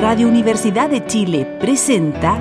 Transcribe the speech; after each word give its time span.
Radio 0.00 0.28
Universidad 0.28 0.90
de 0.90 1.06
Chile 1.06 1.46
presenta 1.58 2.38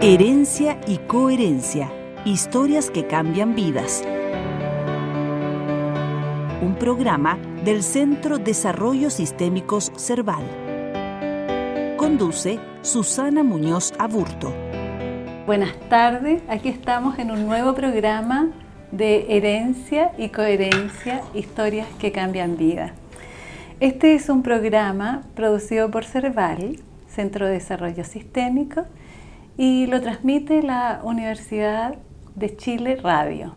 Herencia 0.00 0.78
y 0.86 0.98
Coherencia, 0.98 1.90
historias 2.24 2.88
que 2.88 3.08
cambian 3.08 3.56
vidas. 3.56 4.04
Un 6.62 6.76
programa 6.78 7.36
del 7.64 7.82
Centro 7.82 8.38
Desarrollo 8.38 9.10
Sistémicos 9.10 9.90
Cerval. 9.96 10.44
Conduce 11.96 12.60
Susana 12.82 13.42
Muñoz 13.42 13.92
Aburto. 13.98 14.54
Buenas 15.46 15.74
tardes, 15.88 16.42
aquí 16.48 16.68
estamos 16.68 17.18
en 17.18 17.32
un 17.32 17.44
nuevo 17.44 17.74
programa 17.74 18.50
de 18.92 19.36
Herencia 19.36 20.12
y 20.16 20.28
Coherencia, 20.28 21.22
historias 21.34 21.88
que 21.98 22.12
cambian 22.12 22.56
vidas. 22.56 22.92
Este 23.78 24.14
es 24.14 24.30
un 24.30 24.42
programa 24.42 25.24
producido 25.34 25.90
por 25.90 26.06
CERVAL, 26.06 26.78
Centro 27.08 27.44
de 27.44 27.52
Desarrollo 27.52 28.04
Sistémico, 28.04 28.86
y 29.58 29.84
lo 29.84 30.00
transmite 30.00 30.62
la 30.62 31.00
Universidad 31.04 31.96
de 32.34 32.56
Chile 32.56 32.96
Radio. 32.96 33.54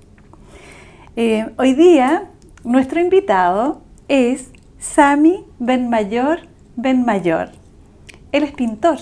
Eh, 1.15 1.45
hoy 1.57 1.73
día 1.73 2.25
nuestro 2.65 2.99
invitado 2.99 3.81
es 4.09 4.51
Sami 4.77 5.45
Benmayor 5.57 6.41
Benmayor. 6.75 7.51
Él 8.33 8.43
es 8.43 8.51
pintor. 8.51 8.97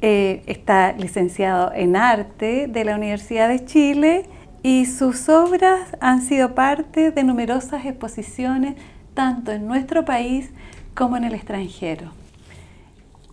Eh, 0.00 0.44
está 0.46 0.92
licenciado 0.92 1.72
en 1.74 1.96
arte 1.96 2.68
de 2.68 2.84
la 2.84 2.94
Universidad 2.94 3.48
de 3.48 3.64
Chile 3.64 4.26
y 4.62 4.86
sus 4.86 5.28
obras 5.28 5.96
han 5.98 6.22
sido 6.22 6.54
parte 6.54 7.10
de 7.10 7.24
numerosas 7.24 7.84
exposiciones 7.84 8.76
tanto 9.14 9.52
en 9.52 9.66
nuestro 9.66 10.04
país 10.04 10.50
como 10.94 11.16
en 11.16 11.24
el 11.24 11.34
extranjero. 11.34 12.12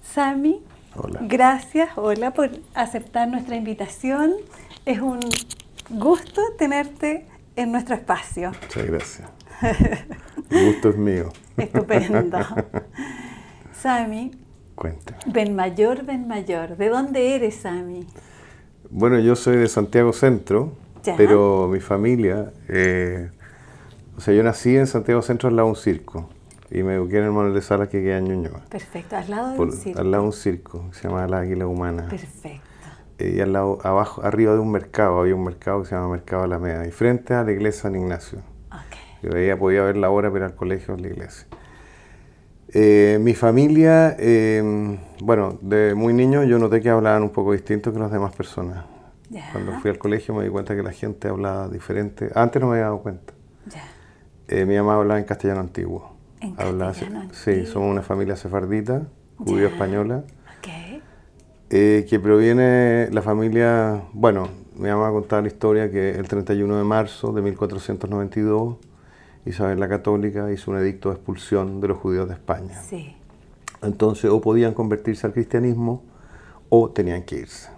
Sami, 0.02 0.62
gracias, 1.22 1.90
hola, 1.96 2.32
por 2.32 2.50
aceptar 2.74 3.28
nuestra 3.28 3.56
invitación. 3.56 4.34
Es 4.86 5.00
un 5.00 5.20
gusto 5.90 6.42
tenerte 6.58 7.26
en 7.56 7.72
nuestro 7.72 7.96
espacio. 7.96 8.52
Muchas 8.62 8.86
gracias. 8.86 9.30
El 10.50 10.74
gusto 10.74 10.90
es 10.90 10.98
mío. 10.98 11.32
Estupendo. 11.58 12.40
Sami. 13.74 14.32
Cuéntame. 14.76 15.20
Ben 15.26 15.56
Mayor, 15.56 16.06
Ben 16.06 16.28
Mayor. 16.28 16.78
¿De 16.78 16.90
dónde 16.90 17.36
eres, 17.36 17.56
Sami? 17.56 18.08
Bueno, 18.90 19.20
yo 19.20 19.36
soy 19.36 19.58
de 19.58 19.68
Santiago 19.68 20.14
Centro, 20.14 20.74
pero 21.18 21.68
mi 21.68 21.80
familia 21.80 22.52
eh, 22.68 23.30
o 24.20 24.22
sea, 24.22 24.34
yo 24.34 24.44
nací 24.44 24.76
en 24.76 24.86
Santiago 24.86 25.22
Centro 25.22 25.48
al 25.48 25.56
lado 25.56 25.70
de 25.70 25.72
un 25.72 25.78
circo 25.78 26.28
y 26.70 26.84
me 26.84 26.96
eduqué 26.96 27.20
en 27.20 27.24
el 27.24 27.32
Manuel 27.32 27.54
de 27.54 27.62
Salas 27.62 27.88
que 27.88 28.04
queda 28.04 28.18
en 28.18 28.26
Ñuñoa. 28.26 28.66
Perfecto, 28.70 29.16
al 29.16 29.30
lado 29.30 29.54
de 29.54 29.60
un 29.62 29.72
circo. 29.72 29.98
Al 30.02 30.12
lado 30.12 30.24
de 30.24 30.28
un 30.28 30.34
circo 30.34 30.90
que 30.90 30.98
se 30.98 31.08
llama 31.08 31.26
La 31.26 31.40
Águila 31.40 31.66
Humana. 31.68 32.06
Perfecto. 32.10 32.68
Eh, 33.18 33.36
y 33.38 33.40
al 33.40 33.54
lado, 33.54 33.78
abajo, 33.82 34.22
arriba 34.22 34.52
de 34.52 34.60
un 34.60 34.74
mercado, 34.74 35.22
había 35.22 35.36
un 35.36 35.46
mercado 35.46 35.84
que 35.84 35.88
se 35.88 35.96
llama 35.96 36.10
Mercado 36.10 36.44
Alameda, 36.44 36.86
y 36.86 36.92
frente 36.92 37.34
a 37.34 37.46
la 37.46 37.54
iglesia 37.54 37.84
San 37.84 37.96
Ignacio. 37.96 38.40
Okay. 38.68 39.00
Yo 39.24 39.30
veía, 39.30 39.58
podía 39.58 39.84
ver 39.84 39.96
la 39.96 40.10
hora, 40.10 40.30
pero 40.34 40.44
al 40.44 40.56
colegio 40.56 40.98
la 40.98 41.08
iglesia. 41.08 41.48
Eh, 42.74 43.20
mi 43.22 43.36
familia, 43.36 44.18
eh, 44.20 44.98
bueno, 45.22 45.58
de 45.62 45.96
muy 45.96 46.12
niño 46.12 46.44
yo 46.44 46.60
noté 46.60 46.82
que 46.82 46.90
hablaban 46.90 47.24
un 47.24 47.30
poco 47.30 47.54
distinto 47.54 47.94
que 47.94 48.00
las 48.00 48.12
demás 48.12 48.36
personas. 48.36 48.84
Cuando 49.54 49.80
fui 49.80 49.92
al 49.92 49.98
colegio 49.98 50.36
me 50.36 50.44
di 50.44 50.50
cuenta 50.50 50.76
que 50.76 50.84
la 50.84 50.92
gente 50.92 51.30
hablaba 51.30 51.70
diferente. 51.70 52.30
Antes 52.36 52.62
no 52.62 52.68
me 52.68 52.74
había 52.74 52.88
dado 52.88 53.00
cuenta. 53.00 53.34
Eh, 54.50 54.66
mi 54.66 54.76
mamá 54.76 54.96
hablaba 54.96 55.20
en 55.20 55.26
castellano 55.26 55.62
antiguo. 55.62 56.12
¿En 56.42 56.56
castellano 56.56 57.22
antiguo? 57.22 57.30
Sí, 57.34 57.66
somos 57.66 57.92
una 57.92 58.02
familia 58.02 58.36
sefardita, 58.36 59.04
judío-española, 59.38 60.24
eh, 61.72 62.08
que 62.10 62.20
proviene 62.20 63.10
la 63.12 63.22
familia, 63.22 64.02
bueno, 64.14 64.50
mi 64.76 64.90
mamá 64.90 65.12
contaba 65.12 65.44
la 65.44 65.50
historia 65.50 65.92
que 65.92 66.16
el 66.16 66.28
31 66.28 66.78
de 66.78 66.84
marzo 66.84 67.32
de 67.32 67.44
1492 67.44 68.78
Isabel 69.46 69.80
la 69.80 69.88
Católica 69.88 70.52
hizo 70.52 70.72
un 70.72 70.78
edicto 70.78 71.10
de 71.10 71.16
expulsión 71.16 71.80
de 71.80 71.90
los 71.90 71.98
judíos 72.00 72.28
de 72.28 72.34
España. 72.34 72.82
Sí. 72.82 73.16
Entonces 73.84 74.32
o 74.32 74.42
podían 74.42 74.74
convertirse 74.74 75.28
al 75.28 75.34
cristianismo 75.34 76.04
o 76.70 76.90
tenían 76.90 77.24
que 77.24 77.38
irse. 77.38 77.70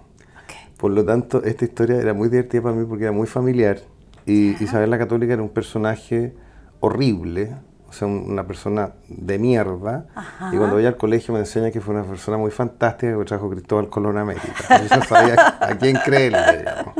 Por 0.77 0.91
lo 0.91 1.05
tanto, 1.05 1.43
esta 1.43 1.65
historia 1.65 1.97
era 1.97 2.13
muy 2.13 2.29
divertida 2.29 2.63
para 2.63 2.75
mí 2.75 2.85
porque 2.85 3.03
era 3.03 3.11
muy 3.11 3.27
familiar 3.27 3.79
y 4.25 4.61
Isabel 4.63 4.89
la 4.89 4.97
Católica 4.97 5.33
era 5.33 5.43
un 5.43 5.49
personaje 5.49 6.33
horrible, 6.81 7.55
o 7.87 7.93
sea, 7.93 8.07
una 8.07 8.45
persona 8.45 8.93
de 9.07 9.39
mierda. 9.39 10.07
Y 10.51 10.57
cuando 10.57 10.75
voy 10.75 10.85
al 10.85 10.97
colegio 10.97 11.33
me 11.33 11.39
enseña 11.39 11.71
que 11.71 11.81
fue 11.81 11.93
una 11.93 12.03
persona 12.03 12.37
muy 12.37 12.51
fantástica 12.51 13.17
que 13.17 13.25
trajo 13.25 13.49
Cristóbal 13.49 13.89
Colón 13.89 14.17
a 14.17 14.21
América. 14.21 14.47
Yo 14.89 15.01
sabía 15.03 15.57
a 15.59 15.77
quién 15.77 15.97
creerle, 15.97 16.59
digamos. 16.59 16.93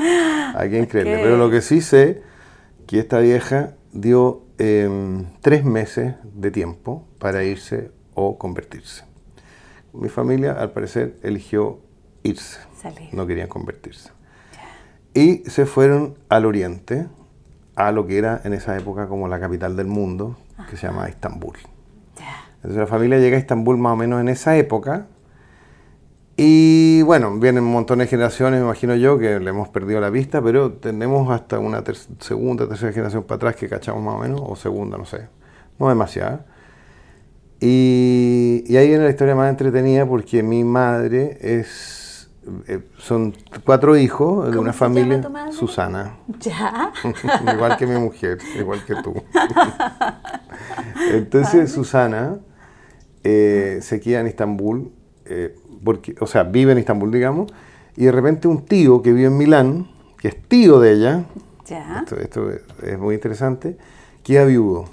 A 0.55 0.65
quién 0.69 0.85
creerle. 0.85 1.23
Pero 1.23 1.37
lo 1.37 1.49
que 1.49 1.61
sí 1.61 1.81
sé, 1.81 2.21
que 2.87 2.99
esta 2.99 3.19
vieja 3.19 3.75
dio 3.93 4.43
em, 4.57 5.27
tres 5.41 5.63
meses 5.63 6.15
de 6.23 6.51
tiempo 6.51 7.07
para 7.19 7.43
irse 7.43 7.91
o 8.13 8.37
convertirse. 8.37 9.05
Mi 9.93 10.09
familia, 10.09 10.53
al 10.53 10.71
parecer, 10.71 11.17
eligió 11.23 11.79
irse. 12.23 12.59
No 13.13 13.27
querían 13.27 13.47
convertirse. 13.47 14.11
Y 15.13 15.43
se 15.49 15.65
fueron 15.65 16.17
al 16.29 16.45
oriente, 16.45 17.07
a 17.75 17.91
lo 17.91 18.05
que 18.05 18.17
era 18.17 18.41
en 18.43 18.53
esa 18.53 18.77
época 18.77 19.07
como 19.07 19.27
la 19.27 19.39
capital 19.39 19.75
del 19.75 19.87
mundo, 19.87 20.37
que 20.69 20.77
se 20.77 20.87
llama 20.87 21.07
Estambul. 21.07 21.57
Entonces 22.57 22.79
la 22.79 22.87
familia 22.87 23.17
llega 23.17 23.37
a 23.37 23.39
Estambul 23.39 23.77
más 23.77 23.93
o 23.93 23.95
menos 23.95 24.21
en 24.21 24.29
esa 24.29 24.55
época. 24.55 25.07
Y 26.37 27.01
bueno, 27.03 27.37
vienen 27.37 27.63
un 27.63 27.71
montón 27.71 27.99
de 27.99 28.07
generaciones, 28.07 28.59
me 28.59 28.65
imagino 28.65 28.95
yo, 28.95 29.17
que 29.17 29.39
le 29.39 29.49
hemos 29.49 29.69
perdido 29.69 29.99
la 29.99 30.09
vista, 30.09 30.41
pero 30.41 30.73
tenemos 30.73 31.29
hasta 31.31 31.59
una 31.59 31.83
segunda, 32.19 32.67
tercera 32.67 32.91
generación 32.93 33.23
para 33.23 33.37
atrás 33.37 33.55
que 33.55 33.67
cachamos 33.67 34.03
más 34.03 34.15
o 34.15 34.19
menos, 34.19 34.41
o 34.43 34.55
segunda, 34.55 34.97
no 34.97 35.05
sé, 35.05 35.27
no 35.79 35.89
demasiada. 35.89 36.45
Y, 37.59 38.63
y 38.65 38.77
ahí 38.77 38.87
viene 38.87 39.03
la 39.03 39.09
historia 39.09 39.35
más 39.35 39.49
entretenida 39.49 40.05
porque 40.05 40.41
mi 40.41 40.63
madre 40.63 41.37
es 41.41 42.00
eh, 42.67 42.81
son 42.97 43.35
cuatro 43.63 43.95
hijos 43.95 44.51
de 44.51 44.57
una 44.57 44.73
familia. 44.73 45.21
Susana. 45.51 46.17
¿Ya? 46.39 46.91
igual 47.53 47.77
que 47.77 47.85
mi 47.85 47.99
mujer, 47.99 48.39
igual 48.57 48.83
que 48.83 48.95
tú. 48.95 49.13
Entonces 51.11 51.71
Susana 51.71 52.39
eh, 53.23 53.79
se 53.81 53.99
queda 53.99 54.21
en 54.21 54.27
Estambul, 54.27 54.91
eh, 55.25 55.55
porque, 55.83 56.15
o 56.19 56.25
sea, 56.25 56.43
vive 56.43 56.71
en 56.71 56.79
Estambul, 56.79 57.11
digamos, 57.11 57.51
y 57.95 58.05
de 58.05 58.11
repente 58.11 58.47
un 58.47 58.65
tío 58.65 59.03
que 59.03 59.13
vive 59.13 59.27
en 59.27 59.37
Milán, 59.37 59.87
que 60.17 60.29
es 60.29 60.41
tío 60.47 60.79
de 60.79 60.93
ella, 60.93 61.25
esto, 62.19 62.49
es 62.83 62.99
muy 62.99 63.15
interesante, 63.15 63.77
queda 64.23 64.45
viudo. 64.45 64.85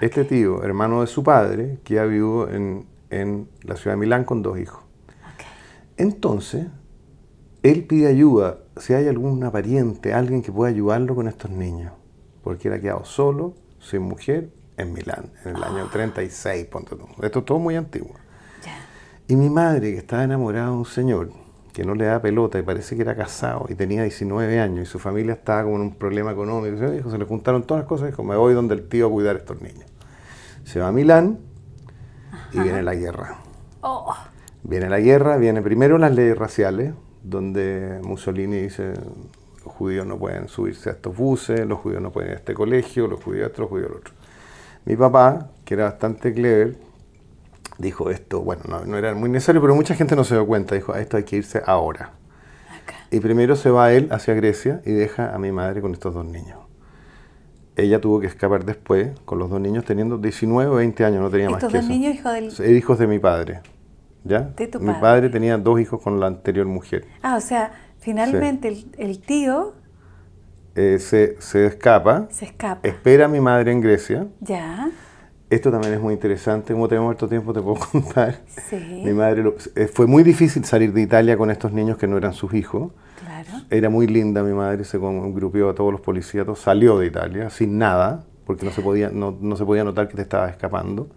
Este 0.00 0.24
tío, 0.24 0.64
hermano 0.64 1.02
de 1.02 1.06
su 1.06 1.22
padre, 1.22 1.78
queda 1.84 2.06
viudo 2.06 2.50
en, 2.50 2.86
en 3.10 3.48
la 3.62 3.76
ciudad 3.76 3.96
de 3.96 4.00
Milán 4.00 4.24
con 4.24 4.42
dos 4.42 4.58
hijos. 4.58 4.89
Entonces, 6.00 6.66
él 7.62 7.84
pide 7.84 8.06
ayuda, 8.06 8.60
si 8.78 8.94
hay 8.94 9.06
alguna 9.06 9.52
pariente, 9.52 10.14
alguien 10.14 10.40
que 10.40 10.50
pueda 10.50 10.70
ayudarlo 10.70 11.14
con 11.14 11.28
estos 11.28 11.50
niños, 11.50 11.92
porque 12.42 12.68
él 12.68 12.74
ha 12.74 12.80
quedado 12.80 13.04
solo, 13.04 13.52
sin 13.80 14.00
mujer, 14.00 14.48
en 14.78 14.94
Milán, 14.94 15.30
en 15.44 15.56
el 15.56 15.62
año 15.62 15.88
36, 15.92 16.64
ah. 16.64 16.70
ponte 16.72 16.96
Esto 17.20 17.40
es 17.40 17.44
todo 17.44 17.58
muy 17.58 17.76
antiguo. 17.76 18.14
Y 19.28 19.36
mi 19.36 19.50
madre, 19.50 19.92
que 19.92 19.98
estaba 19.98 20.24
enamorada 20.24 20.68
de 20.68 20.72
un 20.72 20.86
señor, 20.86 21.32
que 21.74 21.84
no 21.84 21.94
le 21.94 22.06
da 22.06 22.22
pelota 22.22 22.58
y 22.58 22.62
parece 22.62 22.96
que 22.96 23.02
era 23.02 23.14
casado 23.14 23.66
y 23.68 23.74
tenía 23.74 24.02
19 24.02 24.58
años 24.58 24.88
y 24.88 24.90
su 24.90 24.98
familia 24.98 25.34
estaba 25.34 25.64
con 25.64 25.82
un 25.82 25.96
problema 25.96 26.32
económico, 26.32 26.78
se 26.78 27.18
le 27.18 27.24
juntaron 27.26 27.64
todas 27.64 27.82
las 27.82 27.88
cosas 27.88 28.08
y 28.08 28.10
dijo, 28.12 28.24
me 28.24 28.36
voy 28.36 28.54
donde 28.54 28.74
el 28.74 28.88
tío 28.88 29.08
a 29.08 29.10
cuidar 29.10 29.36
a 29.36 29.38
estos 29.40 29.60
niños. 29.60 29.84
Se 30.64 30.80
va 30.80 30.88
a 30.88 30.92
Milán 30.92 31.40
y 32.54 32.60
viene 32.60 32.82
la 32.82 32.94
guerra. 32.94 33.36
Oh. 33.82 34.14
Viene 34.62 34.88
la 34.88 35.00
guerra, 35.00 35.36
viene 35.36 35.62
primero 35.62 35.98
las 35.98 36.14
leyes 36.14 36.36
raciales, 36.36 36.92
donde 37.22 38.00
Mussolini 38.02 38.58
dice 38.58 38.94
los 39.64 39.74
judíos 39.74 40.06
no 40.06 40.18
pueden 40.18 40.48
subirse 40.48 40.90
a 40.90 40.92
estos 40.92 41.16
buses, 41.16 41.66
los 41.66 41.78
judíos 41.80 42.02
no 42.02 42.10
pueden 42.10 42.30
ir 42.30 42.36
a 42.36 42.38
este 42.38 42.54
colegio, 42.54 43.06
los 43.06 43.22
judíos 43.22 43.50
a 43.54 43.60
los 43.60 43.68
judíos 43.68 43.90
a 43.90 43.96
otro. 43.96 44.14
Mi 44.84 44.96
papá, 44.96 45.50
que 45.64 45.74
era 45.74 45.84
bastante 45.84 46.32
clever, 46.32 46.76
dijo 47.78 48.10
esto, 48.10 48.40
bueno, 48.40 48.62
no, 48.86 48.96
era 48.96 49.14
muy 49.14 49.28
necesario, 49.28 49.60
pero 49.60 49.74
mucha 49.74 49.94
gente 49.94 50.16
no 50.16 50.24
se 50.24 50.34
dio 50.34 50.46
cuenta, 50.46 50.74
dijo, 50.74 50.92
a 50.92 51.00
esto 51.00 51.16
hay 51.16 51.24
que 51.24 51.36
irse 51.36 51.62
ahora. 51.64 52.12
Y 53.10 53.20
primero 53.20 53.56
se 53.56 53.70
va 53.70 53.92
él 53.92 54.08
hacia 54.12 54.34
Grecia 54.34 54.82
y 54.86 54.92
deja 54.92 55.34
a 55.34 55.38
mi 55.38 55.50
madre 55.50 55.80
con 55.80 55.92
estos 55.92 56.14
dos 56.14 56.24
niños. 56.24 56.58
Ella 57.76 58.00
tuvo 58.00 58.20
que 58.20 58.26
escapar 58.26 58.64
después 58.64 59.10
con 59.24 59.38
los 59.38 59.50
dos 59.50 59.60
niños 59.60 59.84
teniendo 59.84 60.18
19 60.18 60.70
o 60.70 60.74
20 60.76 61.04
años, 61.04 61.20
no 61.20 61.30
tenía 61.30 61.50
más 61.50 61.60
que 61.60 61.66
¿Estos 61.66 61.80
dos 61.80 61.90
niños 61.90 62.14
hijos 62.14 62.32
del...? 62.32 62.76
Hijos 62.76 62.98
de 62.98 63.06
mi 63.06 63.18
padre. 63.18 63.60
¿Ya? 64.24 64.50
Mi 64.80 64.92
padre 64.94 65.28
tenía 65.30 65.56
dos 65.56 65.80
hijos 65.80 66.00
con 66.02 66.20
la 66.20 66.26
anterior 66.26 66.66
mujer. 66.66 67.06
Ah, 67.22 67.36
o 67.36 67.40
sea, 67.40 67.72
finalmente 67.98 68.68
el, 68.98 69.20
tío... 69.20 69.74
Eh, 70.74 70.98
se, 71.00 71.40
se, 71.40 71.66
escapa. 71.66 72.28
Se 72.30 72.44
escapa. 72.44 72.86
Espera 72.86 73.24
a 73.24 73.28
mi 73.28 73.40
madre 73.40 73.72
en 73.72 73.80
Grecia. 73.80 74.28
Ya. 74.40 74.88
Esto 75.48 75.72
también 75.72 75.94
es 75.94 76.00
muy 76.00 76.14
interesante, 76.14 76.72
como 76.74 76.86
tenemos 76.86 77.10
harto 77.10 77.26
tiempo 77.28 77.52
te 77.52 77.60
puedo 77.60 77.74
contar. 77.92 78.42
Sí. 78.68 79.02
Mi 79.04 79.12
madre 79.12 79.42
lo- 79.42 79.54
eh, 79.74 79.88
fue 79.88 80.06
muy 80.06 80.22
difícil 80.22 80.64
salir 80.64 80.92
de 80.92 81.00
Italia 81.02 81.36
con 81.36 81.50
estos 81.50 81.72
niños 81.72 81.98
que 81.98 82.06
no 82.06 82.16
eran 82.16 82.34
sus 82.34 82.54
hijos. 82.54 82.92
Claro. 83.18 83.64
Era 83.68 83.90
muy 83.90 84.06
linda 84.06 84.42
mi 84.44 84.52
madre, 84.52 84.84
se 84.84 84.96
grupió 84.98 85.70
a 85.70 85.74
todos 85.74 85.90
los 85.90 86.00
policías, 86.00 86.46
salió 86.56 86.98
de 86.98 87.06
Italia 87.06 87.50
sin 87.50 87.78
nada, 87.78 88.24
porque 88.46 88.64
no 88.64 88.70
se 88.70 88.80
podía, 88.80 89.10
no, 89.10 89.36
no 89.40 89.56
se 89.56 89.64
podía 89.64 89.82
notar 89.82 90.06
que 90.08 90.14
te 90.14 90.22
estaba 90.22 90.48
escapando. 90.48 91.08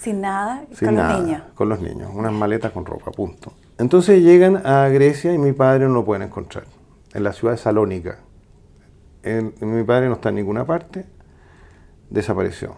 Sin 0.00 0.20
nada, 0.22 0.64
Sin 0.72 0.88
con 0.88 0.94
nada, 0.96 1.12
los 1.18 1.22
niños. 1.26 1.42
Con 1.54 1.68
los 1.68 1.80
niños, 1.80 2.10
unas 2.14 2.32
maletas 2.32 2.72
con 2.72 2.86
ropa, 2.86 3.10
punto. 3.10 3.52
Entonces 3.78 4.22
llegan 4.22 4.66
a 4.66 4.88
Grecia 4.88 5.32
y 5.34 5.38
mi 5.38 5.52
padre 5.52 5.86
no 5.86 5.94
lo 5.94 6.04
pueden 6.04 6.22
encontrar, 6.22 6.64
en 7.12 7.22
la 7.22 7.32
ciudad 7.32 7.52
de 7.54 7.58
Salónica. 7.58 8.18
El- 9.22 9.52
mi 9.60 9.82
padre 9.84 10.08
no 10.08 10.14
está 10.14 10.30
en 10.30 10.36
ninguna 10.36 10.64
parte, 10.64 11.04
desapareció. 12.08 12.76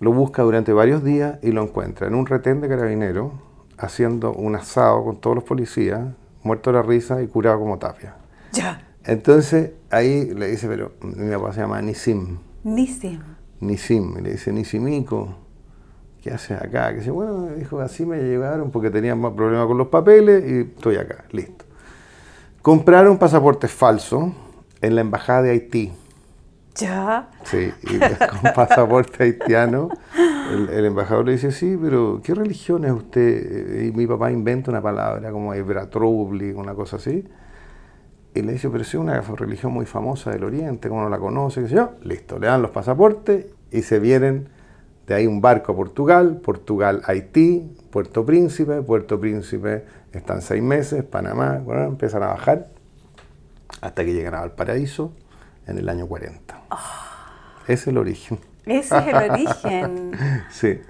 Lo 0.00 0.12
busca 0.12 0.42
durante 0.42 0.72
varios 0.72 1.02
días 1.02 1.38
y 1.42 1.50
lo 1.50 1.62
encuentra 1.62 2.06
en 2.06 2.14
un 2.14 2.26
retén 2.26 2.60
de 2.60 2.68
carabineros, 2.68 3.32
haciendo 3.78 4.32
un 4.32 4.54
asado 4.54 5.04
con 5.04 5.20
todos 5.20 5.34
los 5.36 5.44
policías, 5.44 6.00
muerto 6.44 6.70
de 6.70 6.76
la 6.76 6.82
risa 6.82 7.20
y 7.20 7.26
curado 7.26 7.58
como 7.58 7.78
tapia. 7.78 8.14
Ya. 8.52 8.86
Entonces 9.04 9.72
ahí 9.90 10.32
le 10.34 10.46
dice, 10.48 10.68
pero 10.68 10.92
mi 11.02 11.30
papá 11.34 11.52
se 11.52 11.60
llama 11.62 11.82
Nisim. 11.82 12.38
Nisim. 12.62 13.20
Nisim, 13.60 14.18
y 14.18 14.22
le 14.22 14.32
dice, 14.32 14.52
Nisimico, 14.52 15.34
¿qué 16.22 16.30
haces 16.30 16.60
acá? 16.60 16.90
Que 16.90 16.98
dice, 16.98 17.10
bueno, 17.10 17.46
dijo, 17.56 17.80
así 17.80 18.04
me 18.04 18.18
llevaron 18.18 18.70
porque 18.70 18.90
tenían 18.90 19.20
más 19.20 19.32
problemas 19.32 19.66
con 19.66 19.78
los 19.78 19.88
papeles 19.88 20.44
y 20.48 20.60
estoy 20.74 20.96
acá, 20.96 21.24
listo. 21.30 21.64
Compraron 22.62 23.18
pasaportes 23.18 23.70
falsos 23.70 24.30
en 24.80 24.94
la 24.94 25.00
embajada 25.00 25.42
de 25.42 25.50
Haití. 25.50 25.92
Ya. 26.74 27.28
Sí, 27.44 27.72
y 27.82 27.98
con 28.42 28.52
pasaporte 28.54 29.24
haitiano. 29.24 29.88
El, 30.52 30.68
el 30.68 30.84
embajador 30.86 31.26
le 31.26 31.32
dice, 31.32 31.50
sí, 31.50 31.76
pero 31.80 32.20
¿qué 32.22 32.34
religión 32.34 32.84
es 32.84 32.92
usted? 32.92 33.84
Y 33.84 33.92
mi 33.92 34.06
papá 34.06 34.30
inventa 34.30 34.70
una 34.70 34.80
palabra 34.80 35.30
como 35.32 35.54
Ebratrubli, 35.54 36.52
una 36.52 36.74
cosa 36.74 36.96
así. 36.96 37.24
Y 38.34 38.42
le 38.42 38.52
dice, 38.52 38.70
pero 38.70 38.82
es 38.82 38.94
una 38.94 39.20
religión 39.20 39.72
muy 39.72 39.86
famosa 39.86 40.30
del 40.30 40.44
Oriente, 40.44 40.88
¿cómo 40.88 41.02
no 41.02 41.08
la 41.08 41.18
conoce? 41.18 41.62
¿Qué 41.62 41.68
sé 41.68 41.74
yo? 41.74 41.92
Listo, 42.02 42.38
le 42.38 42.46
dan 42.46 42.62
los 42.62 42.70
pasaportes 42.70 43.46
y 43.72 43.82
se 43.82 43.98
vienen 43.98 44.48
de 45.08 45.14
ahí 45.14 45.26
un 45.26 45.40
barco 45.40 45.72
a 45.72 45.76
Portugal, 45.76 46.36
Portugal, 46.42 47.02
Haití, 47.06 47.74
Puerto 47.90 48.24
Príncipe, 48.26 48.82
Puerto 48.82 49.18
Príncipe 49.18 49.84
están 50.12 50.42
seis 50.42 50.62
meses, 50.62 51.02
Panamá, 51.02 51.60
bueno, 51.64 51.84
empiezan 51.84 52.22
a 52.22 52.28
bajar 52.28 52.68
hasta 53.80 54.04
que 54.04 54.12
llegan 54.12 54.34
a 54.34 54.40
Valparaíso 54.40 55.12
en 55.66 55.78
el 55.78 55.88
año 55.88 56.06
40. 56.06 56.60
Ese 57.64 57.72
es 57.72 57.86
el 57.88 57.98
origen. 57.98 58.38
Ese 58.66 58.96
es 58.98 59.06
el 59.08 59.30
origen. 59.30 60.12
Sí. 60.50 60.80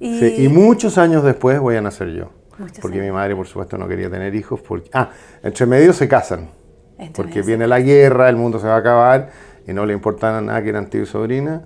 Y- 0.00 0.18
Sí, 0.18 0.44
y 0.44 0.48
muchos 0.48 0.98
años 0.98 1.22
después 1.24 1.58
voy 1.60 1.76
a 1.76 1.80
nacer 1.80 2.08
yo. 2.08 2.30
Muchos 2.58 2.80
porque 2.80 2.98
años. 2.98 3.06
mi 3.10 3.12
madre, 3.12 3.34
por 3.36 3.46
supuesto, 3.46 3.78
no 3.78 3.88
quería 3.88 4.10
tener 4.10 4.34
hijos. 4.34 4.60
Porque, 4.60 4.90
ah, 4.92 5.10
entre 5.42 5.64
medio 5.66 5.92
se 5.92 6.08
casan. 6.08 6.50
Entre 6.98 7.12
porque 7.14 7.34
medio 7.36 7.46
viene 7.46 7.66
la 7.66 7.80
guerra, 7.80 8.28
el 8.28 8.36
mundo 8.36 8.58
se 8.58 8.66
va 8.66 8.74
a 8.74 8.78
acabar 8.78 9.30
y 9.66 9.72
no 9.72 9.86
le 9.86 9.92
importa 9.94 10.40
nada 10.40 10.62
que 10.62 10.68
eran 10.70 10.90
tío 10.90 11.02
y 11.02 11.06
sobrina. 11.06 11.62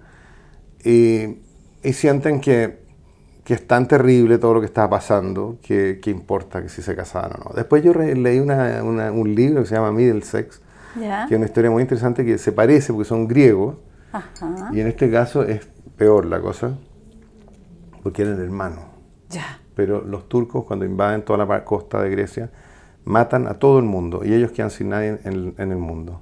Y, 0.85 1.39
y 1.89 1.93
sienten 1.93 2.41
que, 2.41 2.79
que 3.45 3.55
es 3.55 3.67
tan 3.67 3.87
terrible 3.89 4.39
todo 4.39 4.55
lo 4.55 4.61
que 4.61 4.67
estaba 4.67 4.91
pasando 4.91 5.59
que, 5.63 6.01
que 6.03 6.11
importa 6.11 6.63
que 6.63 6.69
si 6.69 6.83
se 6.83 6.95
casaban 6.97 7.33
o 7.41 7.45
no. 7.49 7.55
Después 7.55 7.83
yo 7.85 7.93
leí 7.95 8.39
una- 8.41 8.83
una- 8.83 9.13
un 9.13 9.35
libro 9.35 9.63
que 9.63 9.69
se 9.69 9.75
llama 9.77 9.93
Middlesex, 9.93 10.61
Ya. 11.01 11.27
que 11.29 11.35
es 11.35 11.39
una 11.39 11.47
historia 11.47 11.71
muy 11.71 11.83
interesante 11.83 12.25
que 12.25 12.39
se 12.39 12.53
parece 12.53 12.93
porque 12.93 13.09
son 13.09 13.29
griegos. 13.29 13.77
Ajá. 14.13 14.71
Y 14.73 14.81
en 14.81 14.87
este 14.89 15.11
caso 15.11 15.43
es 15.45 15.67
peor 15.97 16.27
la 16.27 16.41
cosa, 16.41 16.77
porque 18.03 18.23
eran 18.23 18.41
hermanos. 18.41 18.85
Ya. 19.31 19.61
Pero 19.75 20.03
los 20.03 20.29
turcos 20.29 20.65
cuando 20.65 20.85
invaden 20.85 21.23
toda 21.23 21.45
la 21.45 21.65
costa 21.65 22.01
de 22.03 22.11
Grecia, 22.11 22.51
matan 23.05 23.47
a 23.47 23.55
todo 23.55 23.79
el 23.79 23.85
mundo 23.85 24.23
y 24.25 24.33
ellos 24.35 24.51
quedan 24.53 24.71
sin 24.71 24.89
nadie 24.89 25.19
en, 25.25 25.55
en 25.59 25.71
el 25.71 25.79
mundo. 25.79 26.21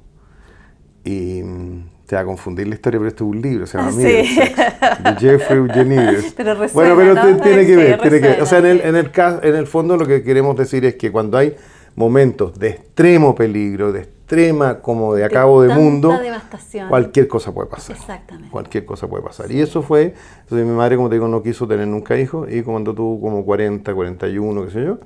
Y 1.05 1.43
mm, 1.43 1.85
te 2.07 2.17
va 2.17 2.23
a 2.23 2.25
confundir 2.25 2.69
la 2.69 2.75
historia, 2.75 2.99
pero 2.99 3.09
esto 3.09 3.25
es 3.25 3.31
un 3.31 3.41
libro, 3.41 3.67
se 3.67 3.79
llama 3.79 3.93
Sí. 3.93 4.03
De 4.03 5.17
Jeffrey 5.19 5.59
Eugenides. 5.59 6.35
Pero 6.37 6.55
resuena, 6.55 6.95
bueno, 6.95 7.15
pero 7.15 7.37
tiene 7.39 7.63
que 7.67 7.75
Sí, 7.75 7.77
ver, 7.77 8.01
tiene 8.01 8.21
que 8.21 8.29
ver. 8.29 8.43
O 8.43 8.47
sea, 8.47 8.59
en 8.59 8.67
el, 8.67 8.81
en, 8.83 8.97
el 8.97 9.11
caso, 9.11 9.43
en 9.43 9.55
el 9.57 9.67
fondo 9.67 9.97
lo 9.97 10.07
que 10.07 10.23
queremos 10.23 10.57
decir 10.57 10.85
es 10.85 10.97
que 10.97 11.11
cuando 11.11 11.39
hay 11.39 11.55
momentos 11.97 12.59
de 12.59 12.69
extremo 12.71 13.35
peligro, 13.35 13.93
de 13.93 14.01
extrema 14.01 14.81
como 14.81 15.15
de 15.15 15.25
acabo 15.25 15.63
de 15.63 15.75
mundo, 15.75 16.19
devastación. 16.19 16.89
cualquier 16.89 17.29
cosa 17.29 17.53
puede 17.53 17.69
pasar. 17.69 17.97
Exactamente. 17.97 18.51
Cualquier 18.51 18.85
cosa 18.85 19.07
puede 19.07 19.23
pasar. 19.23 19.51
Y 19.51 19.61
eso 19.61 19.83
fue, 19.83 20.15
entonces 20.43 20.67
mi 20.67 20.75
madre, 20.75 20.97
como 20.97 21.09
te 21.09 21.15
digo, 21.17 21.29
no 21.29 21.43
quiso 21.43 21.67
tener 21.69 21.87
nunca 21.87 22.19
hijos 22.19 22.51
y 22.51 22.63
cuando 22.63 22.95
tuvo 22.95 23.21
como 23.21 23.45
40, 23.45 23.95
41, 23.95 24.65
qué 24.67 24.71
sé 24.71 24.85
yo, 24.85 24.99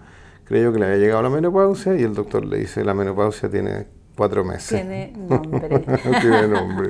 creyó 0.44 0.72
que 0.72 0.78
le 0.78 0.86
había 0.86 0.98
llegado 0.98 1.22
la 1.22 1.30
menopausia 1.30 1.94
y 1.96 2.02
el 2.02 2.14
doctor 2.14 2.44
le 2.44 2.58
dice, 2.58 2.84
la 2.84 2.94
menopausia 2.94 3.50
tiene 3.50 3.86
cuatro 4.18 4.44
meses. 4.44 4.68
Tiene 4.68 5.12
nombre. 5.16 5.68
No 5.86 6.20
tiene 6.20 6.48
nombre. 6.48 6.88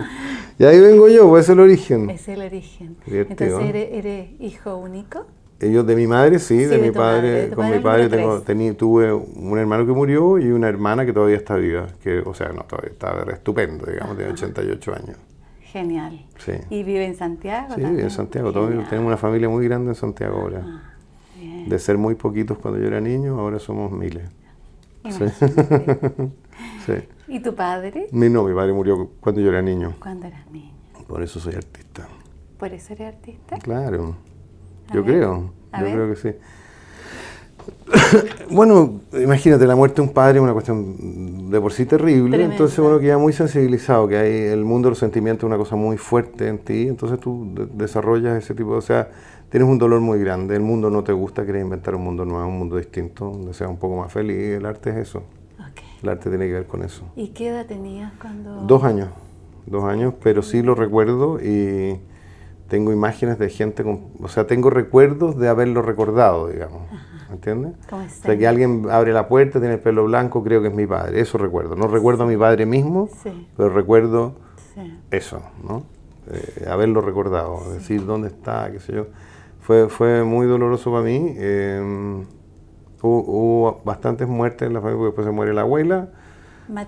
Y 0.58 0.64
ahí 0.64 0.80
vengo 0.80 1.08
yo, 1.08 1.28
pues 1.28 1.44
es 1.44 1.50
el 1.50 1.60
origen. 1.60 2.10
es 2.10 2.26
el 2.26 2.42
origen. 2.42 2.96
Divertido, 3.06 3.60
Entonces, 3.60 3.74
¿eh? 3.76 3.88
¿eres, 3.98 4.04
eres 4.04 4.30
hijo 4.40 4.76
único? 4.76 5.26
Ellos 5.60 5.86
de 5.86 5.96
mi 5.96 6.06
madre, 6.06 6.38
sí, 6.38 6.56
Sí, 6.58 6.64
de, 6.64 6.78
de 6.78 6.78
mi 6.78 6.90
padre, 6.92 7.48
con 7.48 7.64
padre 7.64 7.76
mi 7.76 7.82
padre 7.82 8.08
tengo, 8.08 8.42
tení- 8.44 8.76
tuve 8.76 9.12
un 9.12 9.58
hermano 9.58 9.84
que 9.86 9.92
murió 9.92 10.38
y 10.38 10.50
una 10.52 10.68
hermana 10.68 11.04
que 11.04 11.12
todavía 11.12 11.36
está 11.36 11.56
viva, 11.56 11.86
que, 12.02 12.20
o 12.20 12.32
sea, 12.32 12.48
no, 12.48 12.62
todavía 12.62 12.92
está 12.92 13.24
estupendo, 13.32 13.84
digamos, 13.86 14.16
tiene 14.16 14.32
88 14.32 14.94
años. 14.94 15.16
Genial. 15.62 16.24
Sí. 16.38 16.52
¿Y 16.70 16.82
vive 16.84 17.04
en 17.04 17.16
Santiago? 17.16 17.74
Sí, 17.74 17.82
también? 17.82 18.04
en 18.04 18.10
Santiago, 18.10 18.52
todos 18.52 18.70
tenemos 18.88 19.08
una 19.08 19.16
familia 19.16 19.48
muy 19.48 19.64
grande 19.66 19.90
en 19.90 19.94
Santiago 19.96 20.38
ahora. 20.40 20.62
Ah. 20.64 20.94
De 21.66 21.78
ser 21.78 21.98
muy 21.98 22.14
poquitos 22.14 22.56
cuando 22.58 22.80
yo 22.80 22.86
era 22.86 23.00
niño, 23.00 23.38
ahora 23.38 23.58
somos 23.58 23.92
miles. 23.92 24.28
Sí. 25.10 25.24
Sí. 26.86 26.92
¿Y 27.28 27.40
tu 27.40 27.54
padre? 27.54 28.06
Mi, 28.12 28.28
no, 28.28 28.44
mi 28.44 28.54
padre 28.54 28.72
murió 28.72 29.10
cuando 29.20 29.40
yo 29.40 29.50
era 29.50 29.60
niño, 29.62 29.94
Cuando 30.00 30.26
eras 30.26 30.50
niño. 30.50 30.72
por 31.06 31.22
eso 31.22 31.38
soy 31.40 31.54
artista. 31.54 32.08
¿Por 32.58 32.72
eso 32.72 32.92
eres 32.94 33.14
artista? 33.14 33.58
Claro, 33.58 34.16
A 34.88 34.94
yo 34.94 35.04
ver, 35.04 35.14
creo, 35.14 35.52
a 35.72 35.78
yo 35.80 35.84
ver. 35.84 35.94
creo 35.94 36.08
que 36.10 36.16
sí. 36.16 36.38
bueno, 38.50 39.00
imagínate, 39.12 39.66
la 39.66 39.76
muerte 39.76 39.96
de 40.00 40.08
un 40.08 40.14
padre 40.14 40.38
es 40.38 40.42
una 40.42 40.52
cuestión 40.54 41.50
de 41.50 41.60
por 41.60 41.72
sí 41.72 41.84
terrible, 41.86 42.42
entonces 42.44 42.78
uno 42.78 42.98
queda 42.98 43.18
muy 43.18 43.32
sensibilizado, 43.32 44.08
que 44.08 44.16
hay 44.16 44.32
el 44.52 44.64
mundo 44.64 44.86
de 44.88 44.90
los 44.92 44.98
sentimientos 44.98 45.42
es 45.44 45.46
una 45.48 45.58
cosa 45.58 45.76
muy 45.76 45.98
fuerte 45.98 46.48
en 46.48 46.58
ti, 46.58 46.88
entonces 46.88 47.20
tú 47.20 47.52
de- 47.54 47.66
desarrollas 47.66 48.42
ese 48.42 48.54
tipo, 48.54 48.70
o 48.70 48.80
sea, 48.80 49.10
tienes 49.50 49.68
un 49.68 49.78
dolor 49.78 50.00
muy 50.00 50.18
grande, 50.18 50.56
el 50.56 50.62
mundo 50.62 50.88
no 50.88 51.04
te 51.04 51.12
gusta, 51.12 51.44
quieres 51.44 51.62
inventar 51.62 51.94
un 51.94 52.04
mundo 52.04 52.24
nuevo, 52.24 52.46
un 52.48 52.58
mundo 52.58 52.76
distinto, 52.76 53.26
donde 53.30 53.52
sea 53.52 53.68
un 53.68 53.76
poco 53.78 53.96
más 53.98 54.10
feliz, 54.12 54.56
el 54.56 54.64
arte 54.66 54.90
es 54.90 54.96
eso. 54.96 55.22
El 56.02 56.08
arte 56.08 56.28
tiene 56.30 56.46
que 56.46 56.52
ver 56.54 56.66
con 56.66 56.82
eso. 56.82 57.04
¿Y 57.16 57.28
qué 57.28 57.48
edad 57.48 57.66
tenías 57.66 58.12
cuando...? 58.20 58.62
Dos 58.62 58.84
años, 58.84 59.08
dos 59.66 59.84
años, 59.84 60.14
pero 60.22 60.42
sí 60.42 60.62
lo 60.62 60.74
recuerdo 60.74 61.38
y 61.42 61.98
tengo 62.68 62.92
imágenes 62.92 63.38
de 63.38 63.48
gente, 63.50 63.82
con, 63.82 64.08
o 64.22 64.28
sea, 64.28 64.46
tengo 64.46 64.68
recuerdos 64.70 65.38
de 65.38 65.48
haberlo 65.48 65.80
recordado, 65.82 66.48
digamos, 66.48 66.82
¿me 67.28 67.34
entiendes? 67.36 67.72
O 67.90 67.98
sea, 68.08 68.36
que 68.36 68.46
alguien 68.46 68.86
abre 68.90 69.12
la 69.14 69.26
puerta, 69.26 69.58
tiene 69.58 69.74
el 69.76 69.80
pelo 69.80 70.04
blanco, 70.04 70.42
creo 70.44 70.60
que 70.60 70.68
es 70.68 70.74
mi 70.74 70.86
padre, 70.86 71.20
eso 71.20 71.38
recuerdo. 71.38 71.76
No 71.76 71.86
recuerdo 71.88 72.24
a 72.24 72.26
mi 72.26 72.36
padre 72.36 72.66
mismo, 72.66 73.08
Sí. 73.22 73.48
pero 73.56 73.70
recuerdo 73.70 74.34
Sí. 74.74 74.98
eso, 75.10 75.40
¿no? 75.66 75.84
Eh, 76.30 76.66
haberlo 76.68 77.00
recordado, 77.00 77.72
decir 77.72 78.04
dónde 78.04 78.28
está, 78.28 78.70
qué 78.70 78.80
sé 78.80 78.92
yo. 78.92 79.06
Fue, 79.60 79.88
fue 79.88 80.22
muy 80.24 80.46
doloroso 80.46 80.90
para 80.92 81.02
mí. 81.04 81.32
eh, 81.38 82.22
hubo, 83.00 83.20
hubo 83.26 83.57
bastantes 83.84 84.28
muertes 84.28 84.66
en 84.68 84.74
la 84.74 84.80
familia, 84.80 84.98
porque 84.98 85.08
después 85.08 85.26
se 85.26 85.32
muere 85.32 85.54
la 85.54 85.62
abuela, 85.62 86.08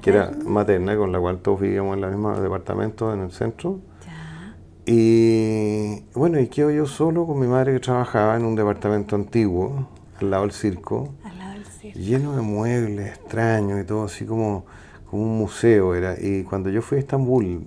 que 0.02 0.10
era 0.10 0.30
materna, 0.44 0.96
con 0.96 1.10
la 1.12 1.18
cual 1.20 1.38
todos 1.38 1.60
vivíamos 1.60 1.96
en 1.96 2.04
el 2.04 2.10
mismo 2.10 2.38
departamento 2.38 3.12
en 3.14 3.20
el 3.20 3.32
centro. 3.32 3.78
Ya. 4.06 4.54
Y 4.86 6.04
bueno, 6.14 6.38
y 6.38 6.48
quedo 6.48 6.70
yo 6.70 6.86
solo 6.86 7.26
con 7.26 7.38
mi 7.38 7.46
madre 7.46 7.72
que 7.72 7.80
trabajaba 7.80 8.36
en 8.36 8.44
un 8.44 8.56
departamento 8.56 9.16
antiguo, 9.16 9.88
al 10.20 10.30
lado 10.30 10.42
del 10.42 10.52
circo, 10.52 11.14
Al 11.24 11.38
lado 11.38 11.52
del 11.54 11.64
circo. 11.64 11.98
lleno 11.98 12.36
de 12.36 12.42
muebles 12.42 13.08
extraños 13.16 13.80
y 13.80 13.84
todo, 13.84 14.04
así 14.04 14.26
como, 14.26 14.66
como 15.10 15.22
un 15.22 15.38
museo 15.38 15.94
era. 15.94 16.14
Y 16.20 16.42
cuando 16.44 16.68
yo 16.68 16.82
fui 16.82 16.98
a 16.98 17.00
Estambul, 17.00 17.64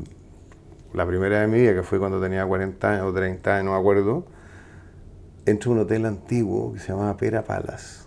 la 0.94 1.08
primera 1.08 1.42
de 1.42 1.48
mi 1.48 1.60
vida, 1.60 1.74
que 1.74 1.82
fue 1.82 1.98
cuando 1.98 2.22
tenía 2.22 2.46
40 2.46 2.92
años 2.92 3.06
o 3.08 3.14
30 3.14 3.56
años, 3.56 3.66
no 3.66 3.72
me 3.72 3.80
acuerdo, 3.80 4.26
entré 5.48 5.70
a 5.70 5.74
un 5.74 5.80
hotel 5.80 6.06
antiguo 6.06 6.74
que 6.74 6.80
se 6.80 6.90
llamaba 6.90 7.18
Pera 7.18 7.44
Palace, 7.44 8.03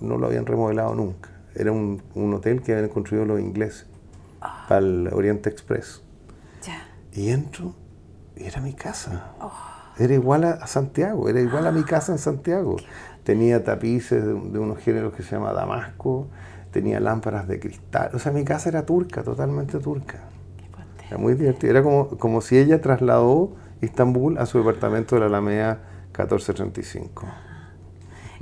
no 0.00 0.16
lo 0.18 0.26
habían 0.26 0.46
remodelado 0.46 0.94
nunca. 0.94 1.30
Era 1.54 1.72
un, 1.72 2.02
un 2.14 2.34
hotel 2.34 2.62
que 2.62 2.72
habían 2.72 2.88
construido 2.88 3.24
los 3.24 3.40
ingleses 3.40 3.86
para 4.68 4.78
el 4.78 5.08
Oriente 5.12 5.50
Express. 5.50 6.02
Ya. 6.62 6.86
Y 7.12 7.30
entro 7.30 7.74
y 8.36 8.44
era 8.44 8.60
mi 8.60 8.72
casa. 8.72 9.32
Era 9.98 10.14
igual 10.14 10.44
a, 10.44 10.50
a 10.52 10.66
Santiago, 10.66 11.28
era 11.28 11.40
igual 11.40 11.66
a 11.66 11.72
mi 11.72 11.82
casa 11.82 12.12
en 12.12 12.18
Santiago. 12.18 12.76
Tenía 13.24 13.64
tapices 13.64 14.24
de, 14.24 14.32
de 14.32 14.58
unos 14.58 14.78
géneros 14.78 15.12
que 15.12 15.22
se 15.22 15.32
llama 15.32 15.52
Damasco, 15.52 16.28
tenía 16.70 17.00
lámparas 17.00 17.48
de 17.48 17.58
cristal. 17.58 18.10
O 18.14 18.18
sea, 18.18 18.30
mi 18.32 18.44
casa 18.44 18.68
era 18.68 18.86
turca, 18.86 19.22
totalmente 19.22 19.78
turca. 19.80 20.20
Qué. 20.56 21.06
Era 21.08 21.18
muy 21.18 21.34
divertido. 21.34 21.72
Era 21.72 21.82
como, 21.82 22.08
como 22.16 22.40
si 22.40 22.58
ella 22.58 22.80
trasladó 22.80 23.56
Istambul, 23.80 24.38
a 24.38 24.46
su 24.46 24.58
departamento 24.58 25.16
de 25.16 25.22
la 25.22 25.26
Alameda 25.26 25.80
1435. 26.08 27.26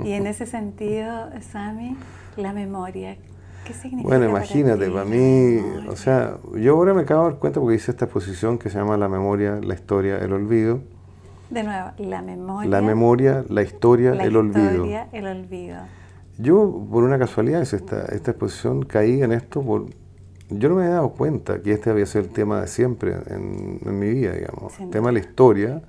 Y 0.03 0.11
en 0.11 0.27
ese 0.27 0.45
sentido, 0.45 1.29
Sami, 1.51 1.95
la 2.35 2.53
memoria, 2.53 3.17
¿qué 3.65 3.73
significa? 3.73 4.07
Bueno, 4.07 4.29
imagínate, 4.29 4.89
para, 4.89 5.05
mí, 5.05 5.59
o 5.87 5.95
sea, 5.95 6.37
yo 6.55 6.75
ahora 6.75 6.93
me 6.93 7.01
acabo 7.01 7.25
de 7.25 7.31
dar 7.31 7.39
cuenta 7.39 7.59
porque 7.59 7.75
hice 7.75 7.91
esta 7.91 8.05
exposición 8.05 8.57
que 8.57 8.69
se 8.69 8.77
llama 8.77 8.97
La 8.97 9.09
memoria, 9.09 9.59
la 9.61 9.73
historia, 9.73 10.17
el 10.17 10.33
olvido. 10.33 10.81
De 11.49 11.63
nuevo, 11.63 11.91
la 11.97 12.21
memoria. 12.21 12.69
La 12.69 12.81
memoria, 12.81 13.45
la 13.49 13.61
historia, 13.61 14.13
la 14.13 14.25
el 14.25 14.35
historia, 14.35 14.81
olvido. 14.81 15.05
el 15.13 15.27
olvido. 15.27 15.77
Yo, 16.37 16.87
por 16.91 17.03
una 17.03 17.17
casualidad, 17.17 17.61
esta, 17.61 18.05
esta 18.05 18.31
exposición 18.31 18.83
caí 18.83 19.23
en 19.23 19.31
esto 19.31 19.61
por, 19.63 19.87
yo 20.49 20.69
no 20.69 20.75
me 20.75 20.83
había 20.83 20.95
dado 20.95 21.09
cuenta 21.09 21.61
que 21.61 21.73
este 21.73 21.89
había 21.89 22.05
sido 22.05 22.23
el 22.25 22.29
tema 22.29 22.61
de 22.61 22.67
siempre 22.67 23.15
en, 23.27 23.79
mi 23.99 24.09
vida, 24.09 24.33
digamos. 24.33 24.79
el 24.79 24.89
tema 24.89 25.07
de 25.07 25.13
la 25.13 25.19
historia, 25.19 25.81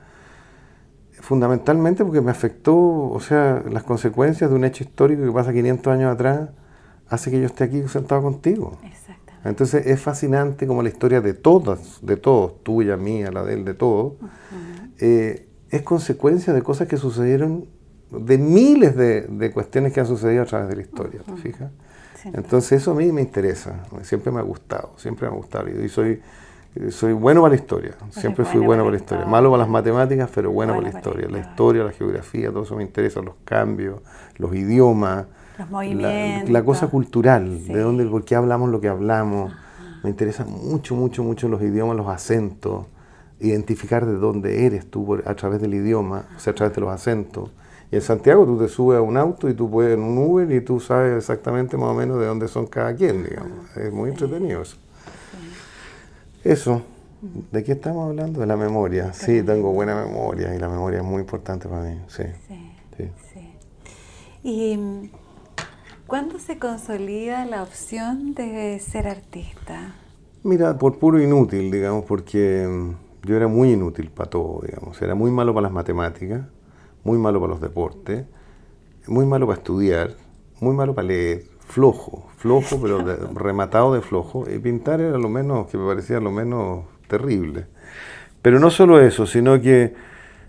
fundamentalmente 1.20 2.04
porque 2.04 2.20
me 2.20 2.30
afectó, 2.30 2.76
o 2.76 3.20
sea, 3.20 3.62
las 3.70 3.82
consecuencias 3.82 4.50
de 4.50 4.56
un 4.56 4.64
hecho 4.64 4.84
histórico 4.84 5.22
que 5.22 5.32
pasa 5.32 5.52
500 5.52 5.92
años 5.92 6.12
atrás, 6.12 6.50
hace 7.08 7.30
que 7.30 7.40
yo 7.40 7.46
esté 7.46 7.64
aquí 7.64 7.82
sentado 7.88 8.22
contigo. 8.22 8.78
Exactamente. 8.84 9.48
Entonces 9.48 9.86
es 9.86 10.00
fascinante 10.00 10.66
como 10.66 10.82
la 10.82 10.88
historia 10.88 11.20
de 11.20 11.34
todas, 11.34 11.98
de 12.02 12.16
todos, 12.16 12.62
tuya, 12.62 12.96
mía, 12.96 13.30
la 13.30 13.44
de 13.44 13.54
él, 13.54 13.64
de 13.64 13.74
todos, 13.74 14.14
eh, 14.98 15.48
es 15.70 15.82
consecuencia 15.82 16.52
de 16.52 16.62
cosas 16.62 16.88
que 16.88 16.96
sucedieron, 16.96 17.66
de 18.10 18.38
miles 18.38 18.96
de, 18.96 19.50
cuestiones 19.52 19.92
que 19.92 20.00
han 20.00 20.06
sucedido 20.06 20.42
a 20.42 20.46
través 20.46 20.68
de 20.68 20.76
la 20.76 20.82
historia, 20.82 21.20
¿te 21.20 21.36
fijas? 21.36 21.70
Entonces 22.24 22.80
eso 22.82 22.92
a 22.92 22.94
mí 22.94 23.12
me 23.12 23.20
interesa, 23.20 23.84
siempre 24.02 24.32
me 24.32 24.40
ha 24.40 24.42
gustado, 24.42 24.92
siempre 24.96 25.28
me 25.28 25.34
ha 25.34 25.36
gustado. 25.36 25.68
Y 25.68 25.88
soy, 25.88 26.20
soy 26.90 27.12
bueno 27.12 27.42
para 27.42 27.54
la 27.54 27.60
historia, 27.60 27.94
siempre 28.10 28.44
fui 28.44 28.60
bueno 28.60 28.84
para 28.84 28.96
la 28.96 29.00
historia. 29.02 29.26
Malo 29.26 29.50
para 29.50 29.62
las 29.62 29.70
matemáticas, 29.70 30.30
pero 30.34 30.50
bueno, 30.50 30.74
para 30.74 30.90
la 30.90 30.96
historia. 30.96 31.28
La 31.28 31.38
historia, 31.38 31.84
la 31.84 31.92
geografía, 31.92 32.50
todo 32.50 32.62
eso 32.62 32.76
me 32.76 32.82
interesa, 32.82 33.20
los 33.20 33.34
cambios, 33.44 34.00
los 34.36 34.54
idiomas, 34.54 35.26
los 35.58 35.70
movimientos. 35.70 36.50
La, 36.50 36.62
cosa 36.62 36.88
cultural, 36.88 37.66
de 37.66 37.80
dónde, 37.80 38.04
por 38.06 38.24
qué 38.24 38.36
hablamos 38.36 38.70
lo 38.70 38.80
que 38.80 38.88
hablamos. 38.88 39.52
Me 40.04 40.10
interesa 40.10 40.44
mucho, 40.44 40.94
mucho, 40.94 41.24
mucho 41.24 41.48
los 41.48 41.60
idiomas, 41.60 41.96
los 41.96 42.08
acentos, 42.08 42.86
identificar 43.40 44.06
de 44.06 44.14
dónde 44.14 44.66
eres 44.66 44.88
tú 44.88 45.18
a 45.24 45.34
través 45.34 45.60
del 45.60 45.74
idioma, 45.74 46.26
o 46.36 46.40
sea, 46.40 46.52
a 46.52 46.54
través 46.54 46.74
de 46.74 46.80
los 46.80 46.90
acentos. 46.90 47.50
Y 47.90 47.96
en 47.96 48.02
Santiago 48.02 48.44
tú 48.44 48.58
te 48.58 48.68
subes 48.68 48.98
a 48.98 49.02
un 49.02 49.16
auto 49.16 49.48
y 49.48 49.54
tú 49.54 49.70
puedes 49.70 49.96
en 49.96 50.04
un 50.04 50.18
Uber 50.18 50.50
y 50.52 50.60
tú 50.60 50.78
sabes 50.78 51.16
exactamente 51.16 51.76
más 51.76 51.88
o 51.88 51.94
menos 51.94 52.20
de 52.20 52.26
dónde 52.26 52.46
son 52.46 52.66
cada 52.66 52.94
quien, 52.94 53.24
digamos. 53.24 53.76
Es 53.76 53.92
muy 53.92 54.10
entretenido 54.10 54.62
eso. 54.62 54.76
Eso. 56.44 56.82
¿De 57.50 57.64
qué 57.64 57.72
estamos 57.72 58.08
hablando? 58.08 58.40
De 58.40 58.46
la 58.46 58.56
memoria. 58.56 59.12
Sí, 59.12 59.42
tengo 59.42 59.72
buena 59.72 59.94
memoria 59.94 60.54
y 60.54 60.58
la 60.58 60.68
memoria 60.68 60.98
es 60.98 61.04
muy 61.04 61.20
importante 61.20 61.68
para 61.68 61.82
mí. 61.82 62.00
Sí. 62.08 62.22
Sí. 62.96 63.10
¿Y 64.42 64.76
mm, 64.76 65.10
cuándo 66.06 66.38
se 66.38 66.58
consolida 66.58 67.44
la 67.44 67.62
opción 67.62 68.34
de 68.34 68.78
ser 68.78 69.08
artista? 69.08 69.94
Mira, 70.44 70.78
por 70.78 70.98
puro 70.98 71.20
inútil, 71.20 71.70
digamos, 71.70 72.04
porque 72.04 72.66
mm, 72.68 73.26
yo 73.26 73.36
era 73.36 73.48
muy 73.48 73.72
inútil 73.72 74.10
para 74.10 74.30
todo, 74.30 74.60
digamos. 74.64 75.00
Era 75.02 75.14
muy 75.14 75.30
malo 75.30 75.52
para 75.52 75.64
las 75.64 75.72
matemáticas 75.72 76.42
muy 77.04 77.18
malo 77.18 77.40
para 77.40 77.52
los 77.52 77.60
deportes, 77.60 78.26
muy 79.06 79.26
malo 79.26 79.46
para 79.46 79.58
estudiar, 79.58 80.14
muy 80.60 80.74
malo 80.74 80.94
para 80.94 81.08
leer, 81.08 81.44
flojo, 81.68 82.28
flojo, 82.36 82.78
pero 82.82 83.04
rematado 83.34 83.94
de 83.94 84.00
flojo. 84.00 84.44
Y 84.50 84.58
pintar 84.58 85.00
era 85.00 85.18
lo 85.18 85.28
menos, 85.28 85.68
que 85.68 85.78
me 85.78 85.86
parecía 85.86 86.18
lo 86.18 86.32
menos 86.32 86.84
terrible. 87.06 87.66
Pero 88.42 88.58
no 88.58 88.70
solo 88.70 89.00
eso, 89.00 89.26
sino 89.26 89.60
que 89.60 89.94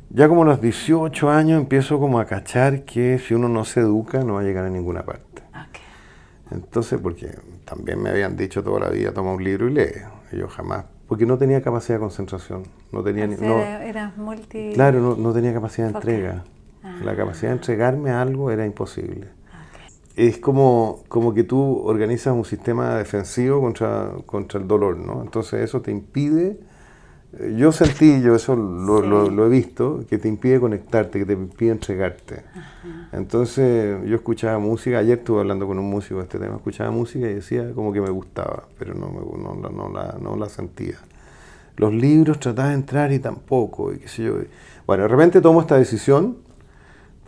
ya 0.10 0.28
como 0.28 0.44
a 0.44 0.46
los 0.46 0.62
18 0.62 1.30
años 1.30 1.62
empiezo 1.62 2.00
como 2.00 2.20
a 2.20 2.26
cachar 2.26 2.84
que 2.84 3.20
si 3.20 3.34
uno 3.34 3.48
no 3.48 3.66
se 3.66 3.82
educa 3.82 4.24
no 4.24 4.36
va 4.36 4.42
a 4.42 4.44
llegar 4.44 4.66
a 4.66 4.70
ninguna 4.70 5.04
parte. 5.04 5.44
Entonces, 6.52 7.00
porque 7.00 7.38
también 7.64 8.02
me 8.02 8.10
habían 8.10 8.36
dicho 8.36 8.64
toda 8.64 8.80
la 8.80 8.90
vida, 8.90 9.14
toma 9.14 9.34
un 9.34 9.44
libro 9.44 9.68
y 9.68 9.74
lee. 9.74 9.92
Y 10.32 10.38
yo 10.38 10.48
jamás 10.48 10.86
porque 11.10 11.26
no 11.26 11.40
tenía 11.40 11.60
capacidad 11.62 11.96
de 11.96 12.02
concentración. 12.02 12.64
No 12.92 13.02
tenía 13.02 13.26
no, 13.26 14.14
multi... 14.16 14.74
Claro, 14.76 15.16
no, 15.18 15.34
tenía 15.34 15.52
capacidad 15.52 15.88
de 15.88 15.96
entrega. 15.96 16.44
La 17.04 17.16
capacidad 17.16 17.50
de 17.50 17.56
entregarme 17.56 18.12
a 18.12 18.22
algo 18.22 18.52
era 18.52 18.64
imposible. 18.64 19.28
Es 20.28 20.38
como, 20.38 21.04
como 21.08 21.34
que 21.34 21.44
tú 21.44 21.82
organizas 21.86 22.34
un 22.34 22.46
sistema 22.46 22.96
defensivo 22.96 23.62
contra, 23.62 24.12
contra 24.26 24.60
el 24.60 24.68
dolor, 24.68 24.98
¿no? 24.98 25.22
Entonces 25.22 25.62
eso 25.62 25.82
te 25.82 25.92
impide 25.92 26.58
yo 27.56 27.72
sentí, 27.72 28.22
yo 28.22 28.36
eso 28.36 28.56
lo, 28.56 29.46
he 29.46 29.50
visto, 29.50 30.04
que 30.10 30.18
te 30.18 30.28
impide 30.28 30.60
conectarte, 30.60 31.20
que 31.20 31.26
te 31.26 31.34
impide 31.34 31.72
entregarte. 31.72 32.42
Entonces 33.12 34.00
yo 34.08 34.16
escuchaba 34.16 34.58
música, 34.58 34.98
ayer 34.98 35.20
estuve 35.20 35.42
hablando 35.42 35.68
con 35.68 35.78
un 35.78 35.88
músico 35.88 36.18
de 36.18 36.24
este 36.24 36.40
tema, 36.40 36.56
escuchaba 36.56 36.90
música 36.90 37.30
y 37.30 37.36
decía 37.36 37.72
como 37.76 37.94
que 37.94 38.02
me 38.02 38.10
gustaba, 38.10 38.64
pero 38.80 38.96
no, 38.96 39.10
me, 39.10 39.20
no, 39.70 39.90
la, 39.90 40.18
no 40.20 40.36
la 40.36 40.50
sentía. 40.50 40.96
Los 41.78 41.94
libros 41.94 42.40
trataba 42.40 42.70
de 42.70 42.76
entrar 42.76 43.12
y 43.12 43.20
tampoco, 43.20 43.94
y 43.94 44.00
qué 44.00 44.08
sé 44.08 44.24
yo. 44.24 44.38
Bueno, 44.88 45.04
de 45.04 45.10
repente 45.10 45.40
tomo 45.40 45.62
esta 45.62 45.78
decisión, 45.78 46.38